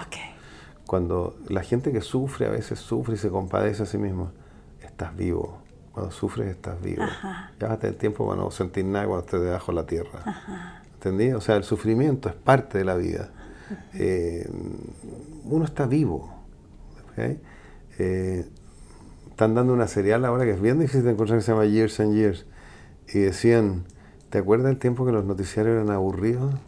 Cuando 0.86 1.36
la 1.48 1.64
gente 1.64 1.90
que 1.90 2.00
sufre 2.00 2.46
a 2.46 2.50
veces 2.50 2.78
sufre 2.78 3.14
y 3.16 3.18
se 3.18 3.28
compadece 3.28 3.82
a 3.82 3.86
sí 3.86 3.98
mismo, 3.98 4.30
estás 4.80 5.16
vivo. 5.16 5.66
Cuando 5.98 6.14
sufres 6.14 6.48
estás 6.48 6.80
vivo. 6.80 7.02
Ajá. 7.02 7.50
A 7.60 7.76
tener 7.76 7.96
tiempo 7.96 8.24
para 8.24 8.40
no 8.40 8.52
sentir 8.52 8.84
nada 8.84 9.06
cuando 9.06 9.24
estés 9.24 9.40
debajo 9.40 9.72
de 9.72 9.76
la 9.76 9.86
tierra. 9.86 10.20
¿Entendí? 10.94 11.32
O 11.32 11.40
sea, 11.40 11.56
el 11.56 11.64
sufrimiento 11.64 12.28
es 12.28 12.36
parte 12.36 12.78
de 12.78 12.84
la 12.84 12.94
vida. 12.94 13.30
Eh, 13.94 14.48
uno 15.44 15.64
está 15.64 15.86
vivo. 15.86 16.32
Eh, 17.98 18.46
están 19.28 19.56
dando 19.56 19.72
una 19.72 19.88
serial 19.88 20.24
ahora 20.24 20.44
que 20.44 20.52
es 20.52 20.60
bien 20.60 20.78
difícil 20.78 21.02
de 21.02 21.10
encontrar 21.10 21.40
que 21.40 21.44
se 21.44 21.50
llama 21.50 21.66
Years 21.66 21.98
and 21.98 22.14
Years. 22.14 22.46
Y 23.08 23.18
decían, 23.18 23.84
¿te 24.30 24.38
acuerdas 24.38 24.68
del 24.68 24.78
tiempo 24.78 25.04
que 25.04 25.10
los 25.10 25.24
noticiarios 25.24 25.74
eran 25.74 25.90
aburridos? 25.90 26.54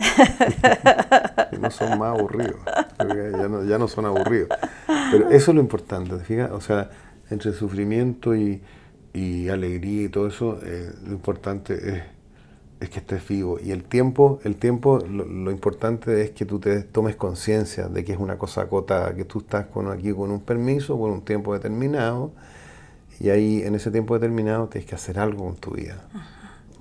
No 1.61 1.71
son 1.71 1.99
más 1.99 2.19
aburridos. 2.19 2.57
Ya 2.99 3.49
no, 3.49 3.65
ya 3.65 3.77
no 3.77 3.87
son 3.87 4.07
aburridos. 4.07 4.49
Pero 4.87 5.29
eso 5.29 5.51
es 5.51 5.55
lo 5.55 5.61
importante, 5.61 6.17
¿te 6.17 6.25
fijas? 6.25 6.51
O 6.53 6.61
sea, 6.63 6.89
entre 7.29 7.53
sufrimiento 7.53 8.35
y, 8.35 8.63
y 9.13 9.49
alegría 9.49 10.05
y 10.05 10.09
todo 10.09 10.29
eso, 10.29 10.59
eh, 10.63 10.93
lo 11.07 11.13
importante 11.13 11.75
es, 11.97 12.03
es 12.81 12.91
que 12.91 12.99
estés 13.01 13.27
vivo. 13.29 13.59
Y 13.63 13.73
el 13.73 13.85
tiempo, 13.85 14.41
el 14.45 14.57
tiempo 14.57 14.99
lo, 15.01 15.25
lo 15.25 15.51
importante 15.51 16.23
es 16.23 16.31
que 16.31 16.47
tú 16.47 16.59
te 16.61 16.83
tomes 16.83 17.17
conciencia 17.17 17.89
de 17.89 18.05
que 18.05 18.13
es 18.13 18.19
una 18.19 18.39
cosa 18.39 18.63
acotada, 18.63 19.15
que 19.15 19.25
tú 19.25 19.41
estás 19.41 19.67
con, 19.67 19.91
aquí 19.91 20.13
con 20.13 20.31
un 20.31 20.41
permiso 20.41 20.97
por 20.99 21.11
un 21.11 21.23
tiempo 21.23 21.55
determinado, 21.55 22.33
y 23.21 23.31
ahí 23.31 23.63
en 23.63 23.75
ese 23.75 23.91
tiempo 23.91 24.15
determinado 24.15 24.69
tienes 24.69 24.89
que 24.89 24.95
hacer 24.97 25.19
algo 25.19 25.45
con 25.45 25.57
tu 25.57 25.73
vida. 25.73 26.03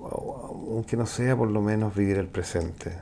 O- 0.00 0.72
Aunque 0.74 0.96
no 0.96 1.06
sea 1.06 1.36
por 1.36 1.50
lo 1.50 1.60
menos 1.62 1.94
vivir 1.94 2.16
el 2.18 2.28
presente, 2.28 2.92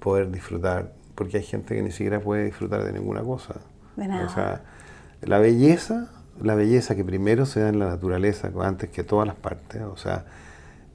poder 0.00 0.30
disfrutar, 0.30 0.92
porque 1.14 1.38
hay 1.38 1.42
gente 1.44 1.74
que 1.76 1.82
ni 1.82 1.90
siquiera 1.92 2.20
puede 2.20 2.44
disfrutar 2.44 2.84
de 2.84 2.92
ninguna 2.92 3.22
cosa. 3.22 3.54
De 3.96 4.06
nada. 4.08 4.26
O 4.26 4.28
sea, 4.28 4.62
la 5.22 5.38
belleza, 5.38 6.10
la 6.42 6.54
belleza 6.54 6.94
que 6.94 7.04
primero 7.04 7.46
se 7.46 7.60
da 7.60 7.68
en 7.68 7.78
la 7.78 7.86
naturaleza, 7.86 8.50
antes 8.60 8.90
que 8.90 9.04
todas 9.04 9.26
las 9.26 9.36
partes, 9.36 9.82
o 9.82 9.96
sea, 9.96 10.24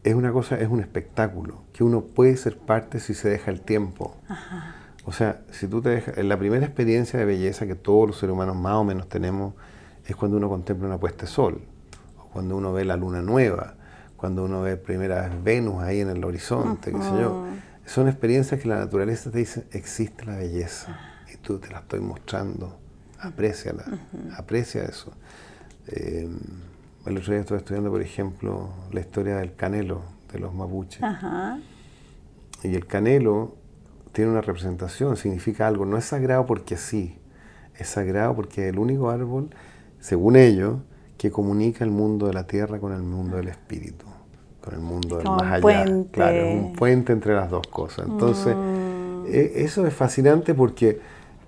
es 0.04 0.16
una 0.16 0.32
cosa, 0.32 0.60
es 0.60 0.70
un 0.70 0.80
espectáculo, 0.80 1.62
que 1.72 1.84
uno 1.84 2.02
puede 2.02 2.36
ser 2.38 2.58
parte 2.58 3.00
si 3.00 3.14
se 3.14 3.30
deja 3.30 3.52
el 3.52 3.62
tiempo. 3.62 4.18
O 5.06 5.12
sea, 5.12 5.42
si 5.52 5.68
tú 5.68 5.82
te 5.82 5.90
dejas, 5.90 6.18
la 6.18 6.38
primera 6.38 6.66
experiencia 6.66 7.20
de 7.20 7.26
belleza 7.26 7.68
que 7.68 7.76
todos 7.76 8.08
los 8.08 8.18
seres 8.18 8.34
humanos 8.34 8.56
más 8.56 8.76
o 8.76 8.84
menos 8.84 9.08
tenemos 9.08 9.54
es 10.06 10.16
cuando 10.16 10.38
uno 10.38 10.50
contempla 10.50 10.88
una 10.88 10.98
puesta 10.98 11.22
de 11.22 11.28
sol, 11.28 11.62
o 12.18 12.26
cuando 12.28 12.58
uno 12.58 12.74
ve 12.74 12.86
la 12.86 12.98
luna 12.98 13.22
nueva, 13.22 13.76
cuando 14.18 14.46
uno 14.46 14.62
ve 14.62 14.78
primera 14.78 15.28
vez 15.28 15.44
Venus 15.44 15.84
ahí 15.84 16.00
en 16.02 16.10
el 16.10 16.24
horizonte, 16.24 16.92
qué 16.92 17.02
sé 17.02 17.12
yo. 17.20 17.46
Son 17.86 18.08
experiencias 18.08 18.62
que 18.62 18.68
la 18.70 18.78
naturaleza 18.78 19.30
te 19.32 19.40
dice, 19.40 19.68
existe 19.72 20.26
la 20.26 20.38
belleza, 20.38 20.98
y 21.34 21.38
tú 21.38 21.60
te 21.60 21.70
la 21.70 21.80
estoy 21.80 22.00
mostrando, 22.00 22.78
apréciala, 23.28 23.84
aprecia 24.38 24.84
eso. 24.84 25.12
Eh, 25.88 26.30
el 27.06 27.18
otro 27.18 27.32
día 27.34 27.42
estuve 27.42 27.58
estudiando, 27.58 27.90
por 27.92 28.02
ejemplo, 28.02 28.70
la 28.92 29.00
historia 29.00 29.38
del 29.38 29.56
canelo 29.56 30.02
de 30.32 30.40
los 30.40 30.54
mapuches. 30.54 31.04
Ajá. 31.04 31.60
Y 32.64 32.74
el 32.76 32.86
canelo 32.88 33.56
tiene 34.14 34.32
una 34.32 34.42
representación, 34.42 35.18
significa 35.18 35.68
algo. 35.68 35.86
No 35.86 35.98
es 35.98 36.06
sagrado 36.06 36.46
porque 36.46 36.78
sí, 36.78 37.18
es 37.78 37.88
sagrado 37.90 38.36
porque 38.36 38.68
es 38.68 38.74
el 38.74 38.80
único 38.80 39.10
árbol, 39.10 39.50
según 40.00 40.36
ellos, 40.38 40.78
que 41.18 41.32
comunica 41.32 41.84
el 41.84 41.92
mundo 41.92 42.28
de 42.28 42.34
la 42.34 42.46
tierra 42.48 42.80
con 42.80 42.94
el 42.94 43.02
mundo 43.04 43.38
del 43.38 43.48
espíritu, 43.50 44.06
con 44.62 44.74
el 44.74 44.80
mundo 44.82 45.18
del 45.18 45.28
más 45.30 45.44
allá. 45.54 45.62
Puente. 45.62 46.12
Claro, 46.12 46.36
es 46.38 46.54
un 46.64 46.74
puente 46.74 47.12
entre 47.14 47.34
las 47.36 47.50
dos 47.50 47.68
cosas. 47.68 48.06
Entonces, 48.08 48.56
Mm. 48.56 49.26
e- 49.28 49.64
eso 49.64 49.86
es 49.88 49.94
fascinante 49.94 50.54
porque, 50.54 51.00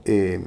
eh, 0.06 0.44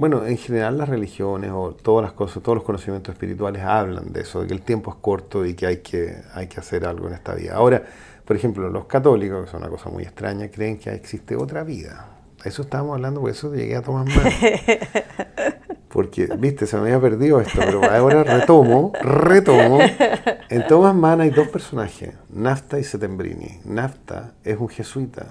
bueno, 0.00 0.26
en 0.26 0.38
general 0.38 0.78
las 0.78 0.88
religiones 0.88 1.50
o 1.52 1.74
todas 1.74 2.02
las 2.02 2.14
cosas, 2.14 2.42
todos 2.42 2.56
los 2.56 2.64
conocimientos 2.64 3.12
espirituales 3.12 3.62
hablan 3.62 4.14
de 4.14 4.22
eso, 4.22 4.40
de 4.40 4.46
que 4.46 4.54
el 4.54 4.62
tiempo 4.62 4.90
es 4.92 4.96
corto 4.96 5.44
y 5.44 5.52
que 5.52 5.66
hay 5.66 5.76
que, 5.82 6.22
hay 6.32 6.46
que 6.46 6.58
hacer 6.58 6.86
algo 6.86 7.08
en 7.08 7.12
esta 7.12 7.34
vida. 7.34 7.56
Ahora, 7.56 7.82
por 8.24 8.34
ejemplo, 8.34 8.70
los 8.70 8.86
católicos, 8.86 9.44
que 9.44 9.50
son 9.50 9.60
una 9.60 9.68
cosa 9.68 9.90
muy 9.90 10.04
extraña, 10.04 10.50
creen 10.50 10.78
que 10.78 10.88
existe 10.88 11.36
otra 11.36 11.64
vida. 11.64 12.06
Eso 12.42 12.62
estábamos 12.62 12.94
hablando, 12.94 13.20
por 13.20 13.28
eso 13.28 13.54
llegué 13.54 13.76
a 13.76 13.82
Tomás 13.82 14.06
Mann. 14.06 14.32
Porque, 15.90 16.28
viste, 16.38 16.66
se 16.66 16.78
me 16.78 16.84
había 16.84 17.00
perdido 17.00 17.38
esto, 17.38 17.60
pero 17.62 17.84
ahora 17.84 18.24
retomo, 18.24 18.92
retomo. 19.02 19.80
En 20.48 20.66
Thomas 20.66 20.94
Mann 20.94 21.20
hay 21.20 21.28
dos 21.28 21.48
personajes, 21.48 22.14
Nafta 22.30 22.78
y 22.78 22.84
Setembrini. 22.84 23.60
Nafta 23.66 24.32
es 24.44 24.56
un 24.58 24.70
jesuita 24.70 25.26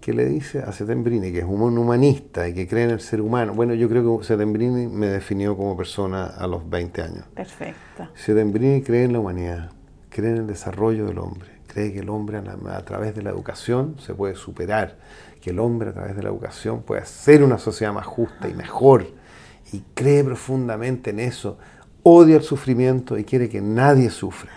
que 0.00 0.12
le 0.12 0.24
dice 0.24 0.60
a 0.60 0.72
Setembrini, 0.72 1.32
que 1.32 1.40
es 1.40 1.44
un 1.44 1.76
humanista 1.76 2.48
y 2.48 2.54
que 2.54 2.66
cree 2.68 2.84
en 2.84 2.90
el 2.90 3.00
ser 3.00 3.20
humano. 3.20 3.54
Bueno, 3.54 3.74
yo 3.74 3.88
creo 3.88 4.18
que 4.18 4.24
Setembrini 4.24 4.86
me 4.86 5.08
definió 5.08 5.56
como 5.56 5.76
persona 5.76 6.26
a 6.26 6.46
los 6.46 6.68
20 6.68 7.02
años. 7.02 7.24
Perfecto. 7.34 8.08
Setembrini 8.14 8.82
cree 8.82 9.04
en 9.04 9.12
la 9.12 9.20
humanidad, 9.20 9.72
cree 10.08 10.30
en 10.30 10.36
el 10.38 10.46
desarrollo 10.46 11.06
del 11.06 11.18
hombre, 11.18 11.48
cree 11.66 11.92
que 11.92 12.00
el 12.00 12.08
hombre 12.08 12.38
a, 12.38 12.84
través 12.84 13.14
de 13.14 13.22
la 13.22 13.30
educación 13.30 13.96
se 13.98 14.14
puede 14.14 14.34
superar, 14.34 14.96
que 15.40 15.50
el 15.50 15.58
hombre 15.58 15.90
a 15.90 15.92
través 15.92 16.16
de 16.16 16.22
la 16.22 16.28
educación 16.28 16.82
puede 16.82 17.02
hacer 17.02 17.42
una 17.42 17.58
sociedad 17.58 17.92
más 17.92 18.06
justa 18.06 18.48
y 18.48 18.54
mejor, 18.54 19.06
y 19.72 19.82
cree 19.94 20.24
profundamente 20.24 21.10
en 21.10 21.20
eso, 21.20 21.58
odia 22.02 22.36
el 22.36 22.42
sufrimiento 22.42 23.18
y 23.18 23.24
quiere 23.24 23.48
que 23.48 23.60
nadie 23.60 24.10
sufra. 24.10 24.50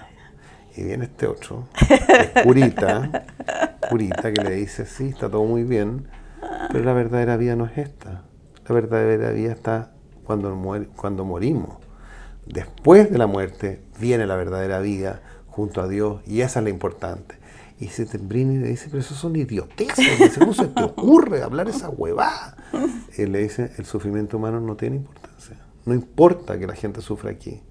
Y 0.76 0.84
viene 0.84 1.06
este 1.06 1.28
otro, 1.28 1.68
que 1.78 1.96
es 2.34 2.44
curita, 2.44 3.26
que 3.98 4.44
le 4.44 4.52
dice, 4.56 4.86
sí, 4.86 5.10
está 5.10 5.30
todo 5.30 5.44
muy 5.44 5.64
bien, 5.64 6.08
pero 6.72 6.84
la 6.84 6.94
verdadera 6.94 7.38
vida 7.38 7.56
no 7.56 7.66
es 7.66 7.78
esta. 7.78 8.24
La 8.68 8.76
verdadera 8.76 9.32
vida 9.32 9.52
está 9.52 9.92
cuando, 10.24 10.56
muere- 10.56 10.88
cuando 10.96 11.26
morimos. 11.26 11.78
Después 12.46 13.12
de 13.12 13.18
la 13.18 13.28
muerte 13.28 13.82
viene 14.00 14.26
la 14.26 14.36
verdadera 14.36 14.80
vida 14.80 15.22
junto 15.48 15.82
a 15.82 15.88
Dios 15.88 16.22
y 16.26 16.42
esa 16.42 16.60
es 16.60 16.64
la 16.64 16.70
importante. 16.70 17.36
Y 17.80 17.88
Setembrini 17.88 18.58
le 18.60 18.68
dice, 18.68 18.88
pero 18.90 19.00
eso 19.00 19.16
son 19.16 19.36
idioteces, 19.36 20.38
¿cómo 20.38 20.54
se 20.54 20.68
te 20.68 20.84
ocurre 20.84 21.42
hablar 21.42 21.68
esa 21.68 21.90
huevada? 21.90 22.56
Él 23.18 23.32
le 23.32 23.40
dice, 23.40 23.72
el 23.78 23.86
sufrimiento 23.86 24.38
humano 24.38 24.60
no 24.62 24.76
tiene 24.76 24.98
importancia. 24.98 25.58
No 25.86 25.94
importa 25.96 26.60
que 26.60 26.68
la 26.68 26.76
gente 26.76 27.02
sufra 27.02 27.32
aquí, 27.32 27.62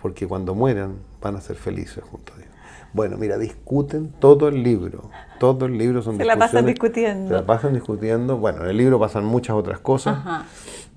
porque 0.00 0.26
cuando 0.26 0.54
mueran 0.54 0.96
van 1.20 1.36
a 1.36 1.40
ser 1.40 1.56
felices 1.56 2.04
junto 2.04 2.34
a 2.34 2.36
Dios. 2.36 2.50
Bueno, 2.94 3.16
mira, 3.18 3.36
discuten 3.36 4.12
todo 4.20 4.48
el 4.48 4.62
libro. 4.62 5.10
Todo 5.38 5.66
el 5.66 5.76
libro 5.76 6.00
son 6.00 6.16
Se 6.16 6.24
la 6.24 6.36
pasan 6.36 6.64
discutiendo. 6.64 7.28
Se 7.28 7.34
la 7.34 7.44
pasan 7.44 7.74
discutiendo. 7.74 8.38
Bueno, 8.38 8.62
en 8.64 8.70
el 8.70 8.76
libro 8.76 8.98
pasan 8.98 9.24
muchas 9.24 9.56
otras 9.56 9.80
cosas. 9.80 10.16
Ajá. 10.18 10.44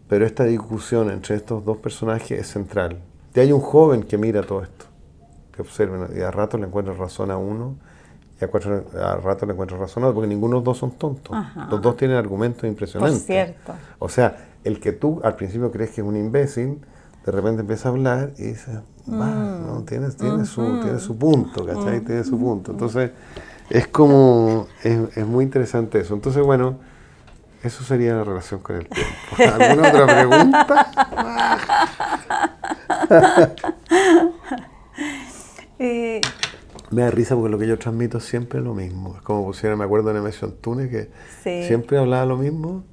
Pero 0.08 0.26
esta 0.26 0.46
discusión 0.46 1.10
entre 1.10 1.36
estos 1.36 1.66
dos 1.66 1.78
personajes 1.78 2.40
es 2.40 2.48
central. 2.48 3.00
Y 3.34 3.40
hay 3.40 3.52
un 3.52 3.60
joven 3.60 4.04
que 4.04 4.18
mira 4.18 4.42
todo 4.44 4.62
esto, 4.64 4.86
que 5.52 5.62
observa, 5.62 6.08
y 6.16 6.22
a 6.22 6.32
rato 6.32 6.58
le 6.58 6.66
encuentra 6.68 6.94
razón 6.94 7.30
a 7.30 7.38
uno, 7.38 7.76
y 8.40 8.46
a, 8.46 8.48
cuatro- 8.48 8.86
a 8.94 9.16
rato 9.18 9.46
le 9.46 9.54
a 9.54 9.56
otro, 9.56 10.14
porque 10.14 10.28
ninguno 10.28 10.54
de 10.54 10.58
los 10.60 10.64
dos 10.64 10.78
son 10.78 10.92
tontos. 10.92 11.36
Ajá. 11.36 11.68
Los 11.70 11.82
dos 11.82 11.98
tienen 11.98 12.16
argumentos 12.18 12.64
impresionantes. 12.64 13.20
Por 13.20 13.26
cierto. 13.28 13.74
O 14.00 14.08
sea, 14.08 14.38
el 14.64 14.80
que 14.80 14.92
tú 14.92 15.20
al 15.24 15.36
principio 15.36 15.72
crees 15.72 15.90
que 15.92 16.02
es 16.02 16.08
un 16.08 16.16
imbécil, 16.16 16.80
de 17.26 17.32
repente 17.32 17.62
empieza 17.62 17.90
a 17.90 17.92
hablar 17.92 18.32
y 18.38 18.44
dices, 18.44 18.80
Mm. 19.08 19.68
¿no? 19.68 19.84
tiene, 19.88 20.10
tiene, 20.12 20.46
su, 20.46 20.62
tiene 20.82 21.00
su 21.00 21.18
punto, 21.18 21.66
¿cachai? 21.66 22.02
Tiene 22.02 22.24
su 22.24 22.38
punto. 22.38 22.72
Entonces, 22.72 23.12
es 23.70 23.88
como, 23.88 24.68
es, 24.84 25.00
es 25.18 25.26
muy 25.26 25.44
interesante 25.46 26.00
eso. 26.00 26.14
Entonces, 26.14 26.44
bueno, 26.44 26.78
eso 27.64 27.84
sería 27.84 28.14
la 28.16 28.24
relación 28.24 28.60
con 28.62 28.76
el 28.78 28.88
tiempo. 28.88 29.14
¿Alguna 29.64 29.90
otra 29.90 30.06
pregunta? 30.06 30.88
Eh, 35.80 36.22
Me 36.90 37.04
da 37.04 37.12
risa 37.12 37.36
porque 37.36 37.50
lo 37.52 37.60
que 37.60 37.68
yo 37.68 37.78
transmito 37.78 38.20
siempre 38.20 38.58
es 38.60 38.66
lo 38.66 38.74
mismo. 38.74 39.16
Es 39.16 39.22
como 39.22 39.46
pusiera, 39.46 39.76
me 39.76 39.84
acuerdo 39.84 40.08
de 40.08 40.16
Nemesio 40.16 40.48
Antunes, 40.48 40.90
que 40.90 41.12
Sí. 41.44 41.68
siempre 41.68 41.98
hablaba 42.00 42.26
lo 42.26 42.38
mismo. 42.38 42.84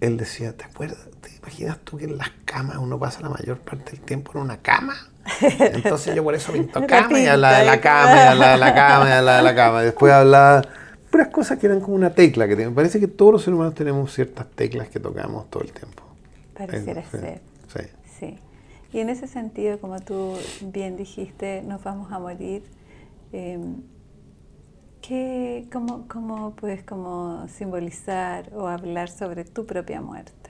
Él 0.00 0.16
decía, 0.16 0.56
¿te 0.56 0.64
acuerdas? 0.64 0.98
¿Te 1.20 1.36
imaginas 1.36 1.78
tú 1.84 1.98
que 1.98 2.04
en 2.04 2.16
las 2.16 2.30
camas 2.46 2.78
uno 2.78 2.98
pasa 2.98 3.20
la 3.20 3.28
mayor 3.30 3.58
parte 3.58 3.90
del 3.92 4.00
tiempo 4.00 4.32
en 4.36 4.40
una 4.42 4.56
cama? 4.58 4.94
Entonces 5.40 6.14
yo 6.14 6.24
por 6.24 6.34
eso 6.34 6.52
pinto 6.52 6.86
cama 6.86 7.20
y 7.20 7.26
hablaba 7.26 7.58
de 7.58 7.64
la 7.64 7.80
cama 7.80 8.16
y 8.16 8.26
hablaba 8.26 8.52
de 8.52 8.58
la 8.58 8.74
cama 8.74 9.08
y 9.08 9.12
hablaba 9.12 9.36
de 9.38 9.42
la 9.44 9.54
cama. 9.54 9.82
Después 9.82 10.12
hablaba 10.12 10.62
puras 11.10 11.28
cosas 11.28 11.58
que 11.58 11.66
eran 11.66 11.80
como 11.80 11.96
una 11.96 12.14
tecla. 12.14 12.48
que 12.48 12.56
te- 12.56 12.70
parece 12.70 13.00
que 13.00 13.08
todos 13.08 13.32
los 13.32 13.42
seres 13.42 13.56
humanos 13.56 13.74
tenemos 13.74 14.12
ciertas 14.12 14.46
teclas 14.50 14.88
que 14.88 15.00
tocamos 15.00 15.48
todo 15.50 15.62
el 15.62 15.72
tiempo. 15.72 16.02
Pareciera 16.56 17.02
sí, 17.02 17.18
ser. 17.18 17.40
Sí. 17.72 17.80
Sí. 18.18 18.38
Y 18.92 19.00
en 19.00 19.10
ese 19.10 19.26
sentido, 19.26 19.78
como 19.80 20.00
tú 20.00 20.36
bien 20.62 20.96
dijiste, 20.96 21.62
nos 21.62 21.82
vamos 21.84 22.10
a 22.12 22.18
morir. 22.18 22.62
eh, 23.32 23.58
¿qué, 25.00 25.66
cómo, 25.72 26.06
¿Cómo 26.08 26.54
puedes 26.54 26.82
como 26.84 27.46
simbolizar 27.48 28.50
o 28.54 28.66
hablar 28.68 29.10
sobre 29.10 29.44
tu 29.44 29.66
propia 29.66 30.00
muerte? 30.00 30.47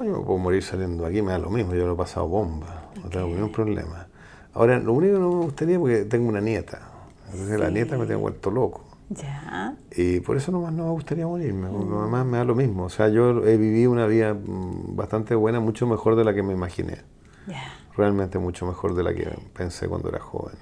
Yo 0.00 0.18
me 0.18 0.24
puedo 0.24 0.38
morir 0.38 0.62
saliendo 0.62 1.06
aquí, 1.06 1.22
me 1.22 1.32
da 1.32 1.38
lo 1.38 1.50
mismo, 1.50 1.74
yo 1.74 1.86
lo 1.86 1.94
he 1.94 1.96
pasado 1.96 2.26
bomba, 2.26 2.90
no 3.02 3.08
tengo 3.08 3.28
ningún 3.28 3.52
problema. 3.52 4.08
Ahora, 4.52 4.78
lo 4.78 4.92
único 4.92 5.14
que 5.14 5.20
no 5.20 5.30
me 5.30 5.44
gustaría, 5.44 5.78
porque 5.78 6.04
tengo 6.04 6.28
una 6.28 6.40
nieta, 6.40 6.80
entonces 7.26 7.58
la 7.58 7.70
nieta 7.70 7.96
me 7.96 8.06
tiene 8.06 8.20
vuelto 8.20 8.50
loco. 8.50 8.84
Ya. 9.10 9.76
Y 9.94 10.20
por 10.20 10.36
eso 10.36 10.50
nomás 10.50 10.72
no 10.72 10.84
me 10.84 10.90
gustaría 10.90 11.26
morirme, 11.26 11.68
porque 11.68 11.94
además 11.94 12.26
me 12.26 12.38
da 12.38 12.44
lo 12.44 12.54
mismo. 12.54 12.84
O 12.84 12.88
sea, 12.88 13.08
yo 13.08 13.44
he 13.44 13.56
vivido 13.56 13.90
una 13.90 14.06
vida 14.06 14.34
mm, 14.34 14.96
bastante 14.96 15.34
buena, 15.34 15.60
mucho 15.60 15.86
mejor 15.86 16.16
de 16.16 16.24
la 16.24 16.34
que 16.34 16.42
me 16.42 16.52
imaginé. 16.52 16.98
Ya. 17.46 17.62
Realmente 17.96 18.38
mucho 18.38 18.66
mejor 18.66 18.94
de 18.94 19.02
la 19.02 19.14
que 19.14 19.28
pensé 19.52 19.88
cuando 19.88 20.08
era 20.08 20.20
joven. 20.20 20.56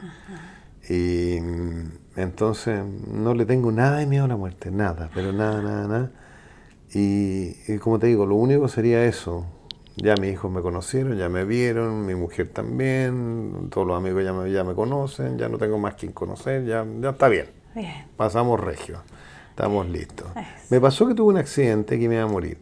Y 0.89 1.41
mm, 1.41 1.93
entonces 2.17 2.85
no 3.07 3.35
le 3.35 3.47
tengo 3.47 3.71
nada 3.71 3.99
de 3.99 4.07
miedo 4.07 4.25
a 4.25 4.29
la 4.29 4.37
muerte, 4.37 4.71
nada, 4.71 5.09
pero 5.15 5.33
nada, 5.33 5.63
nada, 5.63 5.89
nada. 5.89 6.11
Y, 6.95 7.57
y 7.69 7.79
como 7.79 7.99
te 7.99 8.07
digo, 8.09 8.27
lo 8.27 8.35
único 8.35 8.69
sería 8.69 9.05
eso. 9.05 9.47
Ya 9.97 10.15
mis 10.17 10.33
hijos 10.33 10.51
me 10.51 10.63
conocieron, 10.63 11.17
ya 11.19 11.29
me 11.29 11.45
vieron, 11.45 12.07
mi 12.07 12.15
mujer 12.15 12.49
también, 12.49 13.69
todos 13.71 13.87
los 13.87 13.97
amigos 13.97 14.25
ya 14.25 14.33
me, 14.33 14.51
ya 14.51 14.65
me 14.65 14.75
conocen, 14.75 15.37
ya 15.39 15.49
no 15.51 15.59
tengo 15.59 15.79
más 15.79 15.95
quien 15.95 16.13
conocer, 16.13 16.65
ya, 16.65 16.85
ya 17.01 17.11
está 17.11 17.29
bien. 17.29 17.47
Bien. 17.75 18.07
Pasamos 18.17 18.59
regio, 18.59 19.03
estamos 19.51 19.87
listos. 19.89 20.27
Me 20.71 20.81
pasó 20.81 21.07
que 21.07 21.15
tuve 21.15 21.33
un 21.35 21.39
accidente 21.39 21.99
que 21.99 22.09
me 22.09 22.15
iba 22.17 22.25
a 22.25 22.27
morir. 22.27 22.59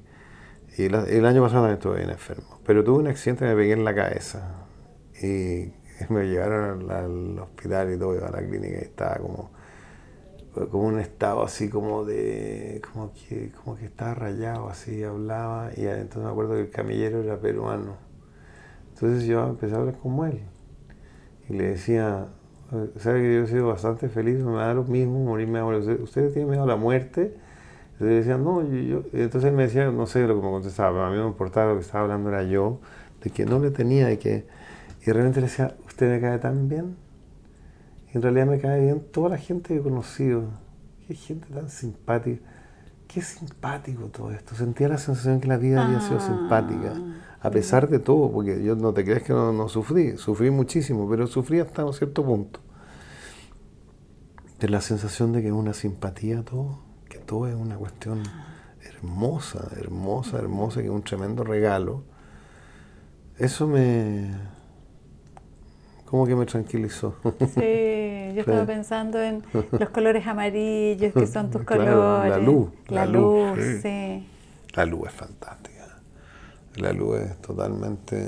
Y 0.77 0.89
la- 0.89 1.05
el 1.05 1.25
año 1.25 1.43
pasado 1.43 1.63
también 1.63 1.79
estuve 1.79 1.97
bien 1.99 2.11
enfermo. 2.11 2.59
Pero 2.67 2.83
tuve 2.83 2.99
un 2.99 3.07
accidente 3.09 3.45
que 3.45 3.51
me 3.51 3.57
pegué 3.57 3.73
en 3.75 3.85
la 3.85 3.95
cabeza. 3.95 4.67
Y 5.23 5.73
me 6.09 6.25
llevaron 6.27 6.91
al, 6.91 6.91
al 6.91 7.39
hospital 7.39 7.95
y 7.95 7.99
todo, 7.99 8.17
iba 8.17 8.27
a 8.29 8.33
la 8.33 8.39
clínica 8.39 8.77
y 8.79 8.83
estaba 8.85 9.17
como, 9.17 9.51
como 10.71 10.85
un 10.89 10.99
estado 11.01 11.43
así 11.45 11.69
como 11.71 12.05
de, 12.05 12.83
como 12.93 13.13
que, 13.15 13.51
como 13.53 13.77
que 13.77 13.87
estaba 13.87 14.15
rayado, 14.15 14.69
así 14.69 15.03
hablaba. 15.05 15.71
Y 15.77 15.87
entonces 15.87 16.25
me 16.25 16.31
acuerdo 16.31 16.55
que 16.55 16.63
el 16.63 16.71
camillero 16.71 17.23
era 17.23 17.39
peruano. 17.41 17.97
Entonces 18.95 19.25
yo 19.25 19.47
empecé 19.49 19.75
a 19.75 19.79
hablar 19.79 19.99
como 19.99 20.25
él. 20.27 20.41
Y 21.49 21.55
le 21.55 21.65
decía, 21.71 22.27
¿sabe 22.99 23.21
que 23.23 23.35
yo 23.35 23.43
he 23.43 23.47
sido 23.47 23.69
bastante 23.69 24.09
feliz? 24.09 24.39
Me 24.39 24.53
da 24.57 24.75
lo 24.75 24.85
mismo 24.85 25.25
morirme 25.25 25.59
ahora. 25.59 25.79
¿Usted, 25.79 26.01
usted 26.01 26.33
tiene 26.33 26.49
miedo 26.51 26.65
a 26.65 26.67
la 26.67 26.77
muerte? 26.77 27.35
Entonces 27.95 28.19
decía, 28.27 28.39
no, 28.39 28.63
yo, 28.63 28.77
yo- 28.81 29.05
Entonces 29.13 29.51
él 29.51 29.57
me 29.57 29.65
decía, 29.65 29.91
no 29.91 30.07
sé 30.07 30.27
lo 30.27 30.37
que 30.41 30.43
me 30.47 30.51
contestaba, 30.53 30.91
pero 30.93 31.05
a 31.07 31.11
mí 31.11 31.17
no 31.17 31.25
me 31.25 31.31
importaba 31.31 31.73
lo 31.73 31.77
que 31.79 31.83
estaba 31.87 32.05
hablando 32.05 32.31
era 32.31 32.45
yo, 32.45 32.81
de 33.23 33.31
que 33.31 33.47
no 33.47 33.59
le 33.59 33.71
tenía, 33.71 34.07
de 34.09 34.19
que... 34.19 34.47
Y 35.07 35.13
realmente 35.13 35.41
le 35.41 35.47
decía, 35.49 35.77
¿usted 35.87 36.11
me 36.11 36.21
cae 36.21 36.39
tan 36.39 36.69
bien? 36.69 36.97
En 38.13 38.23
realidad 38.23 38.47
me 38.47 38.59
cae 38.59 38.81
bien 38.81 39.01
toda 39.13 39.31
la 39.31 39.39
gente 39.39 39.69
que 39.75 39.81
he 39.81 39.83
conocido. 39.83 40.45
Qué 41.07 41.15
gente 41.15 41.47
tan 41.53 41.69
simpática. 41.69 42.41
Qué 43.07 43.23
simpático 43.23 44.05
todo 44.07 44.31
esto. 44.31 44.55
Sentía 44.55 44.89
la 44.89 44.99
sensación 44.99 45.41
que 45.41 45.49
la 45.49 45.57
vida 45.57 45.85
había 45.87 46.01
sido 46.01 46.19
Ah. 46.19 46.27
simpática. 46.27 46.95
A 47.43 47.51
pesar 47.51 47.89
de 47.89 47.99
todo, 47.99 48.31
porque 48.31 48.63
yo 48.63 48.77
no 48.77 48.93
te 48.93 49.05
creas 49.05 49.23
que 49.23 49.33
no, 49.33 49.53
no 49.53 49.69
sufrí. 49.69 50.17
Sufrí 50.17 50.51
muchísimo, 50.51 51.09
pero 51.09 51.27
sufrí 51.27 51.61
hasta 51.61 51.85
un 51.85 51.93
cierto 51.95 52.25
punto. 52.25 52.61
De 54.59 54.69
la 54.69 54.81
sensación 54.81 55.33
de 55.33 55.41
que 55.41 55.49
es 55.49 55.55
una 55.55 55.73
simpatía 55.73 56.45
todo, 56.45 56.81
que 57.09 57.19
todo 57.19 57.49
es 57.49 57.55
una 57.55 57.77
cuestión 57.77 58.23
hermosa, 58.83 59.69
hermosa, 59.79 60.39
hermosa, 60.39 60.81
que 60.81 60.87
es 60.87 60.93
un 60.93 61.03
tremendo 61.03 61.45
regalo. 61.45 62.03
Eso 63.39 63.67
me. 63.67 64.31
Como 66.11 66.27
que 66.27 66.35
me 66.35 66.47
tranquilizó. 66.47 67.15
Sí, 67.55 68.33
yo 68.35 68.41
estaba 68.41 68.65
pensando 68.67 69.21
en 69.23 69.43
los 69.79 69.91
colores 69.91 70.27
amarillos 70.27 71.13
que 71.15 71.27
son 71.27 71.51
tus 71.51 71.63
Claro, 71.63 71.85
colores. 71.85 72.31
la 72.31 72.39
luz, 72.39 72.71
La, 72.89 73.07
la 73.07 73.13
luz, 73.13 73.57
luz, 73.59 73.67
sí. 73.83 74.27
La 74.75 74.85
luz 74.87 75.07
es 75.09 75.13
fantástica. 75.13 75.87
La 76.77 76.93
luz 76.93 77.19
es 77.21 77.37
totalmente, 77.43 78.27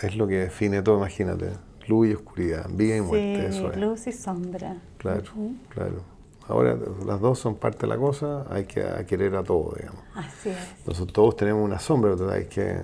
es 0.00 0.16
lo 0.16 0.26
que 0.28 0.38
define 0.38 0.82
todo, 0.82 0.98
imagínate. 0.98 1.50
Luz 1.88 2.08
y 2.08 2.14
oscuridad, 2.14 2.66
vida 2.70 2.96
y 2.96 3.00
muerte, 3.00 3.50
sí, 3.50 3.56
eso 3.58 3.72
es. 3.72 3.76
luz 3.76 4.06
y 4.06 4.12
sombra. 4.12 4.76
Claro, 4.98 5.22
claro. 5.68 6.02
Ahora 6.48 6.76
las 7.06 7.20
dos 7.20 7.38
son 7.40 7.56
parte 7.56 7.80
de 7.82 7.86
la 7.88 7.96
cosa, 7.96 8.44
hay 8.50 8.64
que 8.64 8.84
querer 9.08 9.34
a 9.36 9.42
todo, 9.42 9.74
digamos. 9.76 10.00
Así 10.14 10.50
es. 10.50 10.86
Nosotros 10.86 11.12
todos 11.12 11.36
tenemos 11.36 11.64
una 11.64 11.78
sombra, 11.80 12.14
pero 12.16 12.30
hay 12.30 12.44
que 12.46 12.76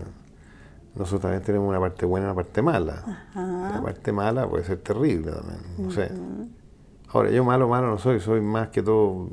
nosotros 0.95 1.22
también 1.22 1.43
tenemos 1.43 1.68
una 1.68 1.80
parte 1.80 2.07
buena 2.07 2.26
y 2.26 2.30
una 2.30 2.34
parte 2.34 2.62
mala. 2.62 3.26
La 3.34 3.80
parte 3.82 4.12
mala 4.12 4.49
puede 4.49 4.64
ser 4.64 4.78
terrible 4.78 5.32
también, 5.32 5.61
no 5.78 5.91
sé. 5.91 6.11
Ahora, 7.11 7.30
yo 7.30 7.45
malo, 7.45 7.68
malo 7.68 7.89
no 7.89 7.99
soy, 7.99 8.20
soy 8.20 8.41
más 8.41 8.68
que 8.68 8.82
todo 8.82 9.28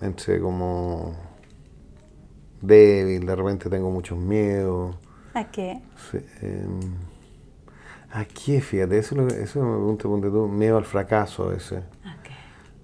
entre 0.00 0.40
como 0.40 1.14
débil, 2.60 3.26
de 3.26 3.36
repente 3.36 3.68
tengo 3.70 3.90
muchos 3.90 4.18
miedos. 4.18 4.96
¿A 5.34 5.44
qué? 5.50 5.82
Em, 6.42 6.80
¿A 8.12 8.24
qué? 8.24 8.60
Fíjate, 8.60 8.98
eso, 8.98 9.26
eso 9.28 9.62
me 9.62 9.96
pregunta, 9.96 10.28
tú, 10.30 10.48
miedo 10.48 10.76
al 10.78 10.84
fracaso 10.84 11.52
ese. 11.52 11.82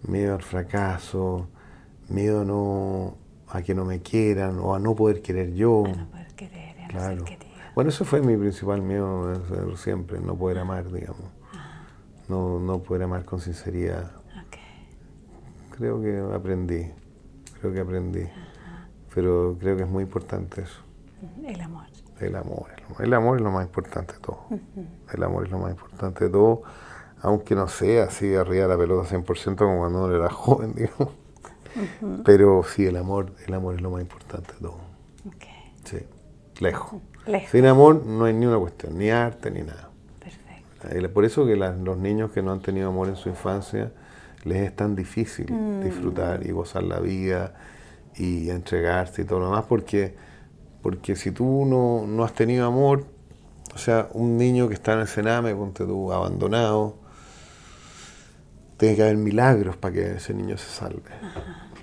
Miedo 0.07 0.35
al 0.35 0.43
fracaso, 0.43 1.47
miedo 2.09 2.45
no, 2.45 3.17
a 3.49 3.63
que 3.63 3.73
no 3.73 3.85
me 3.85 4.01
quieran 4.01 4.59
o 4.59 4.75
a 4.75 4.81
no 4.81 4.97
poder 4.97 5.23
querer 5.23 5.55
yo. 5.55 5.85
A 5.87 5.89
no 5.89 6.11
poder 6.11 6.22
a 6.22 6.22
claro. 6.93 7.25
Bueno, 7.75 7.91
eso 7.91 8.05
fue 8.05 8.21
mi 8.21 8.37
principal 8.37 8.83
miedo 8.83 9.35
siempre, 9.77 10.21
no 10.21 10.37
poder 10.37 10.59
amar, 10.59 10.91
digamos. 10.93 11.25
Ah. 11.55 11.87
No, 12.29 12.61
no 12.61 12.83
poder 12.83 13.05
amar 13.05 13.25
con 13.25 13.41
sinceridad. 13.41 14.13
Creo 15.77 16.01
que 16.03 16.21
aprendí, 16.35 16.91
creo 17.61 17.73
que 17.73 17.81
aprendí. 17.81 18.29
Pero 19.15 19.57
creo 19.59 19.77
que 19.77 19.83
es 19.83 19.89
muy 19.89 20.05
importante 20.05 20.63
eso. 20.63 20.81
El 21.45 21.61
amor. 21.61 21.87
El 22.21 22.37
amor. 22.37 22.67
El 22.99 23.15
amor 23.15 23.39
es 23.39 23.43
lo 23.43 23.51
más 23.51 23.65
importante 23.65 24.15
de 24.15 24.21
todo. 24.21 24.47
El 25.13 25.23
amor 25.23 25.45
es 25.45 25.51
lo 25.51 25.59
más 25.59 25.71
importante 25.71 26.25
de 26.25 26.31
todo, 26.31 26.63
aunque 27.21 27.55
no 27.55 27.69
sea 27.69 28.05
así 28.05 28.35
arriba 28.35 28.65
de 28.65 28.69
la 28.69 28.79
pelota 28.79 29.09
100% 29.09 29.57
como 29.57 29.79
cuando 29.79 30.05
uno 30.05 30.15
era 30.15 30.31
joven, 30.31 30.75
digamos. 30.75 31.15
Pero 32.25 32.63
sí, 32.65 32.87
el 32.87 32.97
amor, 32.97 33.33
el 33.47 33.55
amor 33.55 33.75
es 33.75 33.81
lo 33.81 33.91
más 33.91 34.03
importante 34.03 34.53
de 34.53 34.61
todo. 34.61 34.92
Lejos. 36.63 37.01
Sin 37.51 37.67
amor 37.67 38.05
no 38.05 38.25
hay 38.25 38.35
ni 38.35 38.47
una 38.47 38.59
cuestión, 38.59 38.99
ni 38.99 39.11
arte, 39.11 39.51
ni 39.51 39.63
nada. 39.63 39.91
Perfecto. 40.19 41.13
Por 41.13 41.25
eso 41.25 41.47
que 41.47 41.57
los 41.57 41.99
niños 41.99 42.33
que 42.33 42.43
no 42.43 42.53
han 42.53 42.61
tenido 42.61 42.89
amor 42.89 43.09
en 43.09 43.17
su 43.17 43.29
infancia, 43.29 43.93
les 44.45 44.63
es 44.63 44.75
tan 44.75 44.97
difícil 44.97 45.53
mm. 45.53 45.85
disfrutar 45.85 46.45
y 46.45 46.51
gozar 46.51 46.83
la 46.83 46.99
vida 46.99 47.55
y 48.17 48.51
entregarse 48.51 49.23
y 49.23 49.25
todo 49.25 49.39
lo 49.39 49.47
demás, 49.47 49.65
porque, 49.69 50.15
porque 50.83 51.17
si 51.17 51.31
tú 51.31 51.65
no, 51.65 52.07
no 52.07 52.25
has 52.25 52.33
tenido 52.33 52.67
amor, 52.67 53.05
o 53.75 53.79
sea, 53.79 54.09
un 54.13 54.37
niño 54.37 54.69
que 54.69 54.75
está 54.75 54.93
en 54.95 55.01
el 55.01 55.09
cename, 55.09 55.55
ponte 55.55 55.85
tú, 55.85 56.13
abandonado, 56.13 56.97
tiene 58.77 58.97
que 58.97 59.03
haber 59.03 59.17
milagros 59.17 59.77
para 59.77 59.95
que 59.95 60.13
ese 60.17 60.35
niño 60.35 60.59
se 60.59 60.69
salve. 60.69 61.11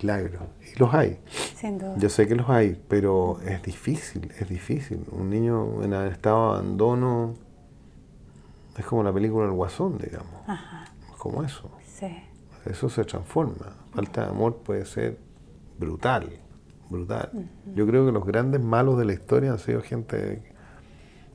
Milagros. 0.00 0.42
Y 0.74 0.78
los 0.78 0.94
hay. 0.94 1.20
Yo 1.98 2.08
sé 2.08 2.26
que 2.26 2.34
los 2.34 2.48
hay, 2.48 2.80
pero 2.88 3.38
es 3.44 3.62
difícil, 3.62 4.32
es 4.38 4.48
difícil. 4.48 5.04
Un 5.12 5.30
niño 5.30 5.82
en 5.82 5.92
estado 5.92 6.52
de 6.52 6.58
abandono 6.60 7.34
es 8.76 8.84
como 8.84 9.02
la 9.02 9.12
película 9.12 9.46
El 9.46 9.52
Guasón, 9.52 9.98
digamos. 9.98 10.42
Es 11.10 11.16
como 11.18 11.42
eso. 11.42 11.70
Eso 12.64 12.88
se 12.88 13.04
transforma. 13.04 13.76
Falta 13.92 14.24
de 14.24 14.30
amor 14.30 14.56
puede 14.58 14.84
ser 14.84 15.18
brutal, 15.78 16.30
brutal. 16.88 17.48
Yo 17.74 17.86
creo 17.86 18.06
que 18.06 18.12
los 18.12 18.24
grandes 18.24 18.60
malos 18.60 18.98
de 18.98 19.04
la 19.04 19.12
historia 19.12 19.52
han 19.52 19.58
sido 19.58 19.82
gente 19.82 20.42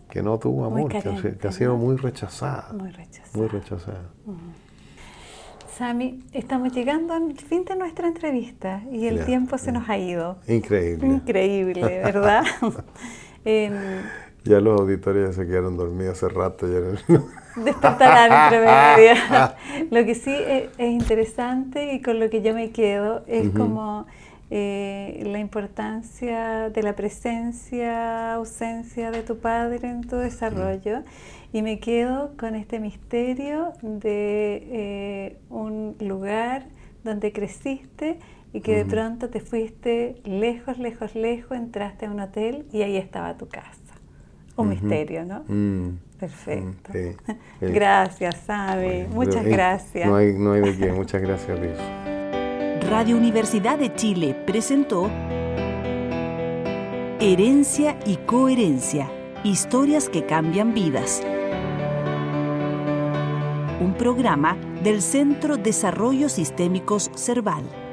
que 0.09 0.21
no 0.21 0.37
tuvo 0.39 0.65
amor, 0.65 0.91
que, 0.91 1.47
ha 1.47 1.51
sido 1.51 1.77
muy 1.77 1.97
rechazada. 1.97 2.71
Muy 2.73 2.91
rechazada. 2.91 3.37
Muy 3.37 3.47
rechazada. 3.47 4.09
Sami, 5.77 6.23
estamos 6.31 6.71
llegando 6.71 7.13
al 7.13 7.33
fin 7.35 7.65
de 7.65 7.75
nuestra 7.75 8.07
entrevista 8.07 8.81
y 8.93 9.07
el 9.07 9.25
tiempo 9.25 9.57
se 9.57 9.73
nos 9.73 9.89
ha 9.89 9.97
ido. 9.97 10.37
Increíble. 10.47 11.05
Increíble, 11.05 11.81
¿verdad? 12.03 12.43
Em, 13.47 13.73
ya 14.43 14.59
los 14.59 14.79
auditores 14.79 15.35
se 15.35 15.45
quedaron 15.45 15.75
dormidos 15.77 16.17
hace 16.17 16.33
rato. 16.33 16.65
Ya 16.67 16.79
Despertarán 17.61 18.45
entre 18.45 18.59
media. 18.59 19.55
lo 19.91 20.05
que 20.05 20.15
sí 20.15 20.33
es, 20.33 20.69
interesante 20.79 21.93
y 21.93 22.01
con 22.01 22.19
lo 22.19 22.29
que 22.29 22.41
yo 22.41 22.53
me 22.53 22.71
quedo 22.71 23.23
es 23.27 23.49
como 23.49 24.07
eh, 24.49 25.23
la 25.27 25.39
importancia 25.39 26.69
de 26.69 26.83
la 26.83 26.95
presencia, 26.95 28.33
ausencia 28.33 29.11
de 29.11 29.21
tu 29.23 29.37
padre 29.37 29.89
en 29.89 30.07
tu 30.07 30.15
desarrollo. 30.15 31.03
Y 31.55 31.61
me 31.61 31.79
quedo 31.79 32.31
con 32.37 32.53
este 32.53 32.81
misterio 32.81 33.71
de 33.81 34.67
eh, 34.71 35.37
un 35.49 35.95
lugar 36.01 36.65
donde 37.05 37.31
creciste 37.31 38.19
y 38.51 38.59
que 38.59 38.75
de 38.75 38.83
pronto 38.83 39.29
te 39.29 39.39
fuiste 39.39 40.17
lejos, 40.25 40.77
lejos, 40.79 41.15
lejos, 41.15 41.57
entraste 41.57 42.07
a 42.07 42.11
un 42.11 42.19
hotel 42.19 42.65
y 42.73 42.81
ahí 42.81 42.97
estaba 42.97 43.37
tu 43.37 43.47
casa. 43.47 43.79
Un 44.57 44.67
misterio, 44.67 45.23
¿no? 45.23 45.45
Mm. 45.47 45.97
Perfecto. 46.19 46.91
Gracias, 47.61 48.35
Sabe. 48.45 49.07
Muchas 49.13 49.45
gracias. 49.45 50.09
No 50.09 50.17
hay, 50.17 50.33
no 50.37 50.51
hay 50.51 50.61
de 50.61 50.75
qué. 50.75 50.91
Muchas 50.91 51.21
gracias, 51.21 51.57
Liz. 51.57 52.89
Radio 52.89 53.15
Universidad 53.15 53.79
de 53.79 53.95
Chile 53.95 54.35
presentó 54.45 55.09
Herencia 57.21 57.97
y 58.05 58.17
Coherencia, 58.25 59.09
historias 59.45 60.09
que 60.09 60.25
cambian 60.25 60.73
vidas. 60.73 61.23
Un 63.79 63.93
programa 63.93 64.55
del 64.83 65.01
Centro 65.01 65.57
Desarrollo 65.57 66.29
Sistémicos 66.29 67.11
Cerval. 67.15 67.84